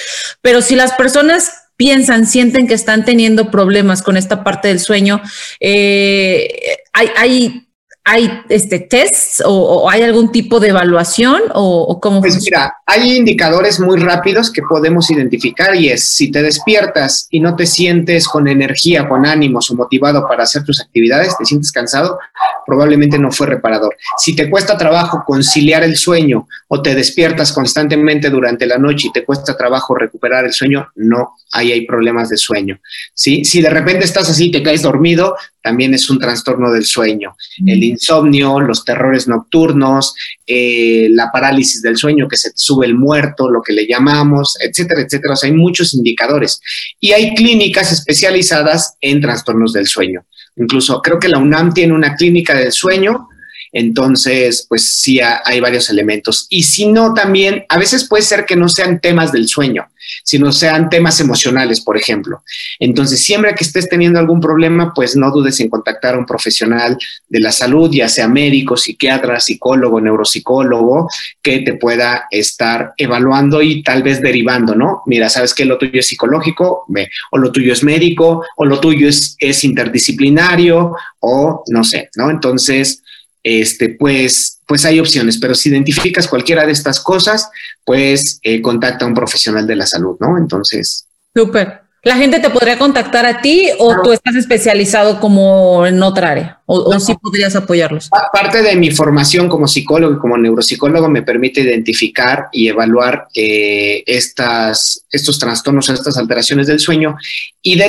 pero 0.41 0.61
si 0.61 0.75
las 0.75 0.93
personas 0.93 1.51
piensan, 1.75 2.25
sienten 2.25 2.67
que 2.67 2.75
están 2.75 3.03
teniendo 3.03 3.51
problemas 3.51 4.03
con 4.03 4.15
esta 4.15 4.43
parte 4.43 4.69
del 4.69 4.79
sueño, 4.79 5.21
eh, 5.59 6.47
hay, 6.93 7.09
hay 7.17 7.67
¿Hay 8.03 8.31
este, 8.49 8.79
tests 8.79 9.43
o, 9.45 9.87
hay 9.87 10.01
algún 10.01 10.31
tipo 10.31 10.59
de 10.59 10.69
evaluación 10.69 11.43
o, 11.53 11.99
cómo 12.01 12.19
Pues 12.19 12.41
mira, 12.41 12.75
hay 12.85 13.17
indicadores 13.17 13.79
muy 13.79 13.99
rápidos 13.99 14.51
que 14.51 14.63
podemos 14.63 15.11
identificar 15.11 15.75
y 15.75 15.89
es 15.89 16.15
si 16.15 16.31
te 16.31 16.41
despiertas 16.41 17.27
y 17.29 17.39
no 17.39 17.55
te 17.55 17.67
sientes 17.67 18.27
con 18.27 18.47
energía, 18.47 19.07
con 19.07 19.25
ánimos 19.27 19.69
o 19.69 19.75
motivado 19.75 20.27
para 20.27 20.43
hacer 20.43 20.63
tus 20.63 20.81
actividades, 20.81 21.37
te 21.37 21.45
sientes 21.45 21.71
cansado, 21.71 22.17
probablemente 22.65 23.19
no 23.19 23.31
fue 23.31 23.45
reparador. 23.45 23.95
Si 24.17 24.35
te 24.35 24.49
cuesta 24.49 24.77
trabajo 24.77 25.23
conciliar 25.25 25.83
el 25.83 25.95
sueño 25.95 26.47
o 26.69 26.81
te 26.81 26.95
despiertas 26.95 27.53
constantemente 27.53 28.31
durante 28.31 28.65
la 28.65 28.79
noche 28.79 29.09
y 29.09 29.11
te 29.11 29.23
cuesta 29.23 29.55
trabajo 29.55 29.93
recuperar 29.93 30.45
el 30.45 30.53
sueño, 30.53 30.89
no, 30.95 31.35
ahí 31.51 31.71
hay 31.71 31.85
problemas 31.85 32.29
de 32.29 32.37
sueño. 32.37 32.79
¿sí? 33.13 33.45
Si 33.45 33.61
de 33.61 33.69
repente 33.69 34.05
estás 34.05 34.27
así 34.27 34.45
y 34.45 34.51
te 34.51 34.63
caes 34.63 34.81
dormido, 34.81 35.35
también 35.61 35.93
es 35.93 36.09
un 36.09 36.19
trastorno 36.19 36.71
del 36.71 36.85
sueño. 36.85 37.35
El 37.65 37.83
insomnio, 37.83 38.59
los 38.59 38.83
terrores 38.83 39.27
nocturnos, 39.27 40.15
eh, 40.45 41.07
la 41.11 41.31
parálisis 41.31 41.81
del 41.81 41.97
sueño, 41.97 42.27
que 42.27 42.37
se 42.37 42.49
te 42.49 42.57
sube 42.57 42.85
el 42.85 42.95
muerto, 42.95 43.49
lo 43.49 43.61
que 43.61 43.73
le 43.73 43.87
llamamos, 43.87 44.57
etcétera, 44.59 45.01
etcétera. 45.01 45.33
O 45.33 45.37
sea, 45.37 45.49
hay 45.49 45.55
muchos 45.55 45.93
indicadores. 45.93 46.61
Y 46.99 47.11
hay 47.11 47.33
clínicas 47.35 47.91
especializadas 47.91 48.95
en 49.01 49.21
trastornos 49.21 49.73
del 49.73 49.87
sueño. 49.87 50.25
Incluso 50.57 51.01
creo 51.01 51.19
que 51.19 51.29
la 51.29 51.37
UNAM 51.37 51.73
tiene 51.73 51.93
una 51.93 52.15
clínica 52.15 52.55
del 52.55 52.71
sueño 52.71 53.27
entonces, 53.71 54.65
pues 54.67 54.97
sí, 54.97 55.19
hay 55.21 55.59
varios 55.59 55.89
elementos. 55.89 56.47
Y 56.49 56.63
si 56.63 56.87
no, 56.87 57.13
también 57.13 57.65
a 57.69 57.77
veces 57.77 58.07
puede 58.07 58.23
ser 58.23 58.45
que 58.45 58.55
no 58.55 58.67
sean 58.67 58.99
temas 58.99 59.31
del 59.31 59.47
sueño, 59.47 59.87
sino 60.23 60.51
sean 60.51 60.89
temas 60.89 61.19
emocionales, 61.19 61.79
por 61.81 61.97
ejemplo. 61.97 62.43
Entonces, 62.79 63.23
siempre 63.23 63.55
que 63.55 63.63
estés 63.63 63.87
teniendo 63.87 64.19
algún 64.19 64.41
problema, 64.41 64.93
pues 64.93 65.15
no 65.15 65.31
dudes 65.31 65.59
en 65.59 65.69
contactar 65.69 66.15
a 66.15 66.17
un 66.17 66.25
profesional 66.25 66.97
de 67.29 67.39
la 67.39 67.51
salud, 67.51 67.89
ya 67.91 68.09
sea 68.09 68.27
médico, 68.27 68.75
psiquiatra, 68.75 69.39
psicólogo, 69.39 70.01
neuropsicólogo, 70.01 71.09
que 71.41 71.59
te 71.59 71.75
pueda 71.75 72.25
estar 72.29 72.93
evaluando 72.97 73.61
y 73.61 73.83
tal 73.83 74.03
vez 74.03 74.21
derivando, 74.21 74.75
¿no? 74.75 75.03
Mira, 75.05 75.29
sabes 75.29 75.53
que 75.53 75.65
lo 75.65 75.77
tuyo 75.77 75.99
es 75.99 76.07
psicológico, 76.07 76.85
o 77.31 77.37
lo 77.37 77.51
tuyo 77.51 77.71
es 77.71 77.83
médico, 77.83 78.43
o 78.57 78.65
lo 78.65 78.79
tuyo 78.79 79.07
es, 79.07 79.35
es 79.39 79.63
interdisciplinario, 79.63 80.93
o 81.19 81.63
no 81.67 81.83
sé, 81.83 82.09
¿no? 82.15 82.29
Entonces, 82.29 83.01
este, 83.43 83.89
pues, 83.89 84.59
pues 84.65 84.85
hay 84.85 84.99
opciones, 84.99 85.37
pero 85.37 85.55
si 85.55 85.69
identificas 85.69 86.27
cualquiera 86.27 86.65
de 86.65 86.71
estas 86.71 86.99
cosas, 86.99 87.49
pues 87.83 88.39
eh, 88.43 88.61
contacta 88.61 89.05
a 89.05 89.07
un 89.07 89.13
profesional 89.13 89.67
de 89.67 89.75
la 89.75 89.85
salud, 89.85 90.17
¿no? 90.19 90.37
Entonces. 90.37 91.07
Súper. 91.35 91.81
¿La 92.03 92.15
gente 92.15 92.39
te 92.39 92.49
podría 92.49 92.79
contactar 92.79 93.27
a 93.27 93.41
ti 93.41 93.69
o 93.77 94.01
tú 94.01 94.11
estás 94.11 94.35
especializado 94.35 95.19
como 95.19 95.85
en 95.85 96.01
otra 96.01 96.31
área? 96.31 96.59
¿O, 96.65 96.99
sí 96.99 97.13
podrías 97.21 97.55
apoyarlos? 97.55 98.09
Parte 98.33 98.63
de 98.63 98.75
mi 98.75 98.89
formación 98.89 99.47
como 99.47 99.67
psicólogo 99.67 100.15
y 100.15 100.17
como 100.17 100.35
neuropsicólogo 100.35 101.09
me 101.09 101.21
permite 101.21 101.61
identificar 101.61 102.47
y 102.51 102.69
evaluar 102.69 103.27
eh, 103.35 104.01
estas, 104.07 105.05
estos 105.11 105.37
trastornos, 105.37 105.89
estas 105.89 106.17
alteraciones 106.17 106.65
del 106.65 106.79
sueño 106.79 107.17
y 107.61 107.79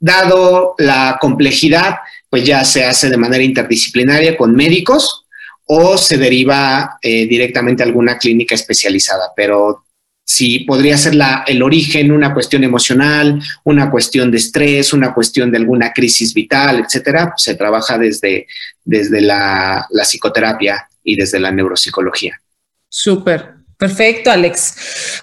dado 0.00 0.74
la 0.78 1.18
complejidad, 1.20 1.96
pues 2.32 2.44
ya 2.44 2.64
se 2.64 2.82
hace 2.82 3.10
de 3.10 3.18
manera 3.18 3.44
interdisciplinaria 3.44 4.38
con 4.38 4.54
médicos 4.54 5.26
o 5.66 5.98
se 5.98 6.16
deriva 6.16 6.96
eh, 7.02 7.26
directamente 7.26 7.82
a 7.82 7.86
alguna 7.86 8.16
clínica 8.16 8.54
especializada, 8.54 9.32
pero 9.36 9.84
si 10.24 10.60
podría 10.60 10.96
ser 10.96 11.14
la, 11.14 11.44
el 11.46 11.62
origen 11.62 12.10
una 12.10 12.32
cuestión 12.32 12.64
emocional, 12.64 13.38
una 13.64 13.90
cuestión 13.90 14.30
de 14.30 14.38
estrés, 14.38 14.94
una 14.94 15.12
cuestión 15.12 15.50
de 15.50 15.58
alguna 15.58 15.92
crisis 15.92 16.32
vital, 16.32 16.82
etcétera, 16.86 17.34
se 17.36 17.54
trabaja 17.54 17.98
desde, 17.98 18.46
desde 18.82 19.20
la, 19.20 19.86
la 19.90 20.04
psicoterapia 20.04 20.88
y 21.04 21.16
desde 21.16 21.38
la 21.38 21.52
neuropsicología. 21.52 22.40
Súper. 22.88 23.61
Perfecto, 23.82 24.30
Alex. 24.30 24.76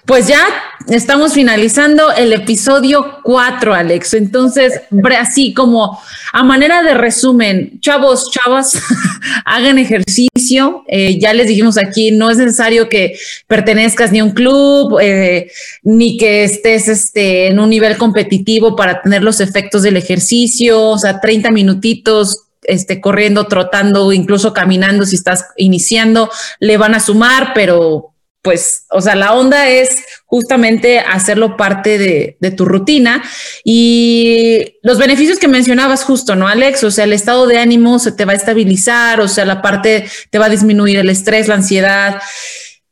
Pues 0.04 0.28
ya 0.28 0.44
estamos 0.88 1.32
finalizando 1.32 2.12
el 2.12 2.30
episodio 2.34 3.20
4, 3.22 3.72
Alex. 3.72 4.12
Entonces, 4.12 4.82
así 5.18 5.54
como 5.54 5.98
a 6.34 6.42
manera 6.42 6.82
de 6.82 6.92
resumen, 6.92 7.80
chavos, 7.80 8.30
chavas, 8.30 8.74
hagan 9.46 9.78
ejercicio. 9.78 10.84
Eh, 10.88 11.18
ya 11.18 11.32
les 11.32 11.46
dijimos 11.46 11.78
aquí, 11.78 12.10
no 12.10 12.28
es 12.28 12.36
necesario 12.36 12.90
que 12.90 13.18
pertenezcas 13.46 14.12
ni 14.12 14.18
a 14.18 14.24
un 14.24 14.32
club, 14.32 14.98
eh, 15.00 15.50
ni 15.82 16.18
que 16.18 16.44
estés 16.44 16.88
este, 16.88 17.46
en 17.46 17.60
un 17.60 17.70
nivel 17.70 17.96
competitivo 17.96 18.76
para 18.76 19.00
tener 19.00 19.22
los 19.22 19.40
efectos 19.40 19.84
del 19.84 19.96
ejercicio. 19.96 20.82
O 20.82 20.98
sea, 20.98 21.18
30 21.18 21.50
minutitos 21.50 22.44
este, 22.64 23.00
corriendo, 23.00 23.46
trotando, 23.46 24.12
incluso 24.12 24.52
caminando, 24.52 25.06
si 25.06 25.16
estás 25.16 25.46
iniciando, 25.56 26.30
le 26.58 26.76
van 26.76 26.94
a 26.94 27.00
sumar, 27.00 27.52
pero 27.54 28.09
pues, 28.42 28.86
o 28.90 29.02
sea, 29.02 29.14
la 29.14 29.34
onda 29.34 29.68
es 29.68 30.02
justamente 30.24 30.98
hacerlo 30.98 31.56
parte 31.56 31.98
de, 31.98 32.50
tu 32.56 32.64
rutina 32.64 33.22
y 33.64 34.78
los 34.82 34.98
beneficios 34.98 35.38
que 35.38 35.48
mencionabas 35.48 36.04
justo, 36.04 36.36
¿no, 36.36 36.48
Alex? 36.48 36.84
O 36.84 36.90
sea, 36.90 37.04
el 37.04 37.12
estado 37.12 37.46
de 37.46 37.58
ánimo 37.58 37.98
se 37.98 38.12
te 38.12 38.24
va 38.24 38.32
a 38.32 38.36
estabilizar, 38.36 39.20
o 39.20 39.28
sea, 39.28 39.44
la 39.44 39.60
parte 39.60 40.08
te 40.30 40.38
va 40.38 40.46
a 40.46 40.50
disminuir 40.50 40.96
el 40.96 41.10
estrés, 41.10 41.48
la 41.48 41.56
ansiedad 41.56 42.20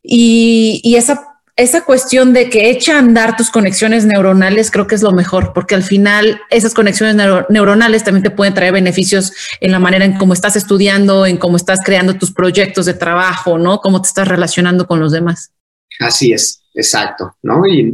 y, 0.03 0.95
esa 0.97 1.28
esa 1.59 1.85
cuestión 1.85 2.33
de 2.33 2.49
que 2.49 2.71
echa 2.71 2.95
a 2.95 2.99
andar 3.01 3.37
tus 3.37 3.51
conexiones 3.51 4.07
neuronales 4.07 4.71
creo 4.71 4.87
que 4.87 4.95
es 4.95 5.03
lo 5.03 5.11
mejor, 5.11 5.53
porque 5.53 5.75
al 5.75 5.83
final 5.83 6.41
esas 6.51 6.73
conexiones 6.73 7.17
neuronales 7.51 8.05
también 8.05 8.23
te 8.23 8.31
pueden 8.31 8.55
traer 8.55 8.73
beneficios 8.73 9.33
en 9.61 9.73
la 9.73 9.81
manera 9.81 10.05
en 10.05 10.17
cómo 10.17 10.35
estás 10.35 10.55
estudiando, 10.55 11.27
en 11.27 11.37
cómo 11.37 11.57
estás 11.57 11.81
creando 11.85 12.15
tus 12.15 12.31
proyectos 12.31 12.87
de 12.87 12.95
trabajo, 12.95 13.59
¿no? 13.59 13.81
Cómo 13.81 14.01
te 14.01 14.07
estás 14.07 14.29
relacionando 14.29 14.87
con 14.87 15.01
los 15.01 15.11
demás. 15.11 15.51
Así 15.99 16.33
es, 16.33 16.63
exacto, 16.75 17.35
¿no? 17.43 17.63
Y, 17.67 17.93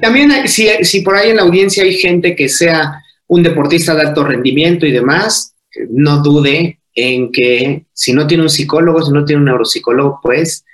también 0.00 0.48
si, 0.48 0.68
si 0.82 1.02
por 1.02 1.14
ahí 1.14 1.30
en 1.30 1.36
la 1.36 1.42
audiencia 1.42 1.84
hay 1.84 1.92
gente 1.92 2.34
que 2.34 2.48
sea 2.48 3.02
un 3.26 3.42
deportista 3.42 3.94
de 3.94 4.02
alto 4.02 4.24
rendimiento 4.24 4.86
y 4.86 4.90
demás, 4.90 5.54
no 5.90 6.22
dude 6.22 6.80
en 6.94 7.30
que 7.30 7.84
si 7.92 8.14
no 8.14 8.26
tiene 8.26 8.44
un 8.44 8.50
psicólogo, 8.50 9.04
si 9.04 9.12
no 9.12 9.26
tiene 9.26 9.40
un 9.40 9.46
neuropsicólogo, 9.46 10.18
pues 10.22 10.64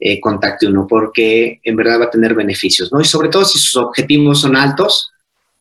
eh, 0.00 0.20
contacte 0.20 0.66
uno, 0.66 0.86
porque 0.88 1.60
en 1.62 1.76
verdad 1.76 2.00
va 2.00 2.04
a 2.04 2.10
tener 2.10 2.34
beneficios, 2.34 2.92
¿no? 2.92 3.00
Y 3.00 3.04
sobre 3.04 3.28
todo 3.28 3.44
si 3.44 3.58
sus 3.58 3.76
objetivos 3.76 4.40
son 4.40 4.56
altos, 4.56 5.10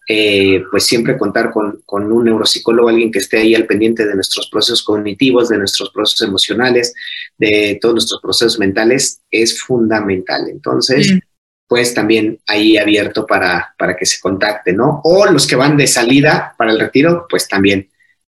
eh, 0.09 0.63
pues 0.71 0.85
siempre 0.85 1.17
contar 1.17 1.51
con, 1.51 1.81
con, 1.85 2.09
un 2.11 2.25
neuropsicólogo, 2.25 2.87
alguien 2.87 3.11
que 3.11 3.19
esté 3.19 3.39
ahí 3.39 3.55
al 3.55 3.65
pendiente 3.65 4.05
de 4.05 4.15
nuestros 4.15 4.49
procesos 4.49 4.83
cognitivos, 4.83 5.49
de 5.49 5.57
nuestros 5.57 5.89
procesos 5.89 6.27
emocionales, 6.27 6.93
de 7.37 7.77
todos 7.81 7.95
nuestros 7.95 8.21
procesos 8.21 8.57
mentales, 8.57 9.21
es 9.29 9.59
fundamental. 9.59 10.47
Entonces, 10.49 11.19
pues 11.67 11.93
también 11.93 12.39
ahí 12.47 12.77
abierto 12.77 13.25
para, 13.25 13.75
para 13.77 13.97
que 13.97 14.05
se 14.05 14.21
contacte, 14.21 14.71
¿no? 14.71 15.01
O 15.03 15.25
los 15.25 15.45
que 15.45 15.57
van 15.57 15.75
de 15.75 15.87
salida 15.87 16.55
para 16.57 16.71
el 16.71 16.79
retiro, 16.79 17.25
pues 17.29 17.47
también 17.47 17.89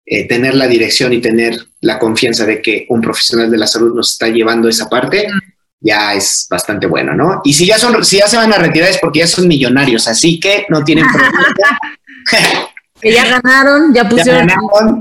eh, 0.06 0.28
tener 0.28 0.54
la 0.54 0.68
dirección 0.68 1.12
y 1.12 1.20
tener 1.20 1.56
la 1.80 1.98
confianza 1.98 2.44
de 2.44 2.60
que 2.60 2.86
un 2.90 3.00
profesional 3.00 3.50
de 3.50 3.58
la 3.58 3.66
salud 3.66 3.94
nos 3.94 4.12
está 4.12 4.28
llevando 4.28 4.68
esa 4.68 4.88
parte 4.88 5.26
ya 5.80 6.14
es 6.14 6.46
bastante 6.48 6.86
bueno, 6.86 7.14
¿no? 7.14 7.40
Y 7.44 7.52
si 7.52 7.66
ya 7.66 7.78
son, 7.78 8.04
si 8.04 8.18
ya 8.18 8.26
se 8.26 8.36
van 8.36 8.52
a 8.52 8.58
retirar 8.58 8.90
es 8.90 8.98
porque 8.98 9.20
ya 9.20 9.26
son 9.26 9.46
millonarios, 9.46 10.08
así 10.08 10.40
que 10.40 10.66
no 10.68 10.82
tienen 10.82 11.06
problema. 11.12 12.68
que 13.00 13.12
ya 13.12 13.28
ganaron, 13.28 13.92
ya 13.92 14.08
pusieron 14.08 14.48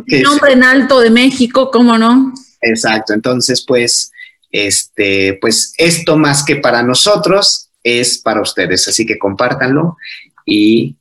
el 0.07 0.23
nombre 0.23 0.53
en 0.53 0.63
alto 0.63 0.99
de 0.99 1.09
México, 1.09 1.71
¿cómo 1.71 1.97
no? 1.97 2.33
Exacto, 2.61 3.13
entonces 3.13 3.63
pues, 3.65 4.11
este, 4.51 5.37
pues 5.41 5.73
esto 5.77 6.17
más 6.17 6.43
que 6.43 6.57
para 6.57 6.83
nosotros 6.83 7.69
es 7.83 8.19
para 8.19 8.41
ustedes, 8.41 8.87
así 8.87 9.05
que 9.05 9.17
compártanlo 9.17 9.97
y 10.45 10.95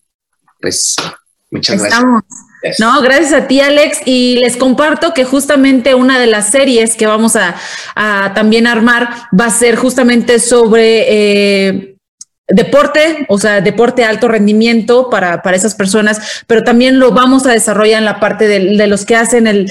pues 0.61 0.97
muchas 1.51 1.81
gracias. 1.81 2.03
No, 2.79 3.01
gracias 3.03 3.33
a 3.33 3.47
ti, 3.49 3.61
Alex. 3.61 4.01
Y 4.05 4.37
les 4.37 4.57
comparto 4.57 5.13
que 5.13 5.25
justamente 5.25 5.95
una 5.95 6.19
de 6.19 6.27
las 6.27 6.51
series 6.51 6.97
que 6.97 7.07
vamos 7.07 7.37
a, 7.37 7.55
también 8.35 8.67
armar 8.67 9.09
va 9.39 9.47
a 9.47 9.51
ser 9.51 9.77
justamente 9.77 10.39
sobre 10.39 11.07
eh, 11.09 11.92
deporte, 12.53 13.25
o 13.29 13.39
sea, 13.39 13.61
deporte 13.61 14.05
alto 14.05 14.29
rendimiento 14.29 15.09
para, 15.11 15.43
para, 15.43 15.57
esas 15.57 15.75
personas, 15.75 16.43
pero 16.47 16.63
también 16.63 16.99
lo 16.99 17.13
vamos 17.13 17.47
a 17.47 17.53
desarrollar 17.53 17.99
en 17.99 18.05
la 18.05 18.21
parte 18.21 18.47
de, 18.47 18.87
los 18.87 19.05
que 19.07 19.17
hacen 19.17 19.47
eh, 19.47 19.67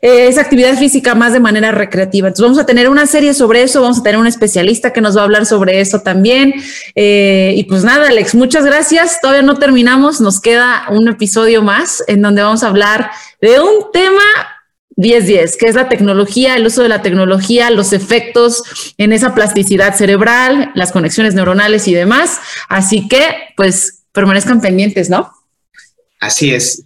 esa 0.00 0.40
actividad 0.40 0.76
física 0.78 1.14
más 1.14 1.32
de 1.32 1.40
manera 1.40 1.72
recreativa. 1.72 2.28
Entonces 2.28 2.44
vamos 2.44 2.58
a 2.58 2.66
tener 2.66 2.88
una 2.88 3.06
serie 3.06 3.34
sobre 3.34 3.62
eso, 3.62 3.82
vamos 3.82 3.98
a 3.98 4.02
tener 4.02 4.18
un 4.18 4.26
especialista 4.26 4.92
que 4.92 5.00
nos 5.00 5.16
va 5.16 5.22
a 5.22 5.24
hablar 5.24 5.46
sobre 5.46 5.80
eso 5.80 6.00
también. 6.00 6.54
Eh, 6.94 7.54
y 7.56 7.64
pues 7.64 7.82
nada, 7.82 8.08
Alex, 8.08 8.34
muchas 8.34 8.64
gracias. 8.64 9.20
Todavía 9.20 9.42
no 9.42 9.56
terminamos, 9.56 10.20
nos 10.20 10.40
queda 10.40 10.84
un 10.90 11.08
episodio 11.08 11.62
más 11.62 12.04
en 12.06 12.22
donde 12.22 12.42
vamos 12.42 12.62
a 12.62 12.68
hablar 12.68 13.10
de 13.40 13.60
un 13.60 13.90
tema 13.92 14.22
10-10, 14.96 15.56
que 15.58 15.66
es 15.66 15.74
la 15.74 15.88
tecnología, 15.88 16.56
el 16.56 16.66
uso 16.66 16.82
de 16.82 16.88
la 16.88 17.02
tecnología, 17.02 17.70
los 17.70 17.92
efectos 17.92 18.62
en 18.98 19.12
esa 19.12 19.34
plasticidad 19.34 19.94
cerebral, 19.96 20.70
las 20.74 20.92
conexiones 20.92 21.34
neuronales 21.34 21.88
y 21.88 21.94
demás. 21.94 22.40
Así 22.68 23.08
que, 23.08 23.22
pues, 23.56 24.02
permanezcan 24.12 24.60
pendientes, 24.60 25.10
¿no? 25.10 25.32
Así 26.20 26.54
es. 26.54 26.84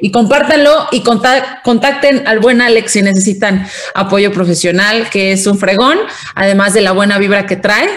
Y 0.00 0.12
compártanlo 0.12 0.86
y 0.92 1.02
contacten 1.02 2.26
al 2.26 2.38
buen 2.38 2.60
Alex 2.60 2.92
si 2.92 3.02
necesitan 3.02 3.66
apoyo 3.94 4.32
profesional, 4.32 5.10
que 5.10 5.32
es 5.32 5.46
un 5.46 5.58
fregón, 5.58 5.98
además 6.34 6.74
de 6.74 6.82
la 6.82 6.92
buena 6.92 7.18
vibra 7.18 7.46
que 7.46 7.56
trae. 7.56 7.88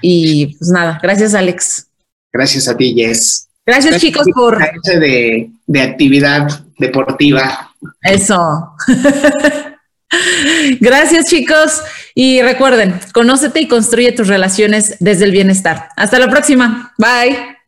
Y 0.00 0.56
pues 0.56 0.70
nada, 0.70 0.98
gracias 1.02 1.34
Alex. 1.34 1.86
Gracias 2.32 2.66
a 2.68 2.76
ti, 2.76 2.94
Jess. 2.94 3.48
Gracias, 3.66 4.00
chicos 4.00 4.26
por... 4.34 4.58
De, 4.84 5.50
de 5.66 5.80
actividad 5.80 6.48
deportiva 6.78 7.69
eso. 8.02 8.74
Gracias 10.80 11.26
chicos 11.26 11.82
y 12.14 12.42
recuerden, 12.42 12.98
conócete 13.12 13.60
y 13.60 13.68
construye 13.68 14.12
tus 14.12 14.28
relaciones 14.28 14.96
desde 14.98 15.24
el 15.24 15.30
bienestar. 15.30 15.88
Hasta 15.96 16.18
la 16.18 16.28
próxima. 16.28 16.92
Bye. 16.98 17.59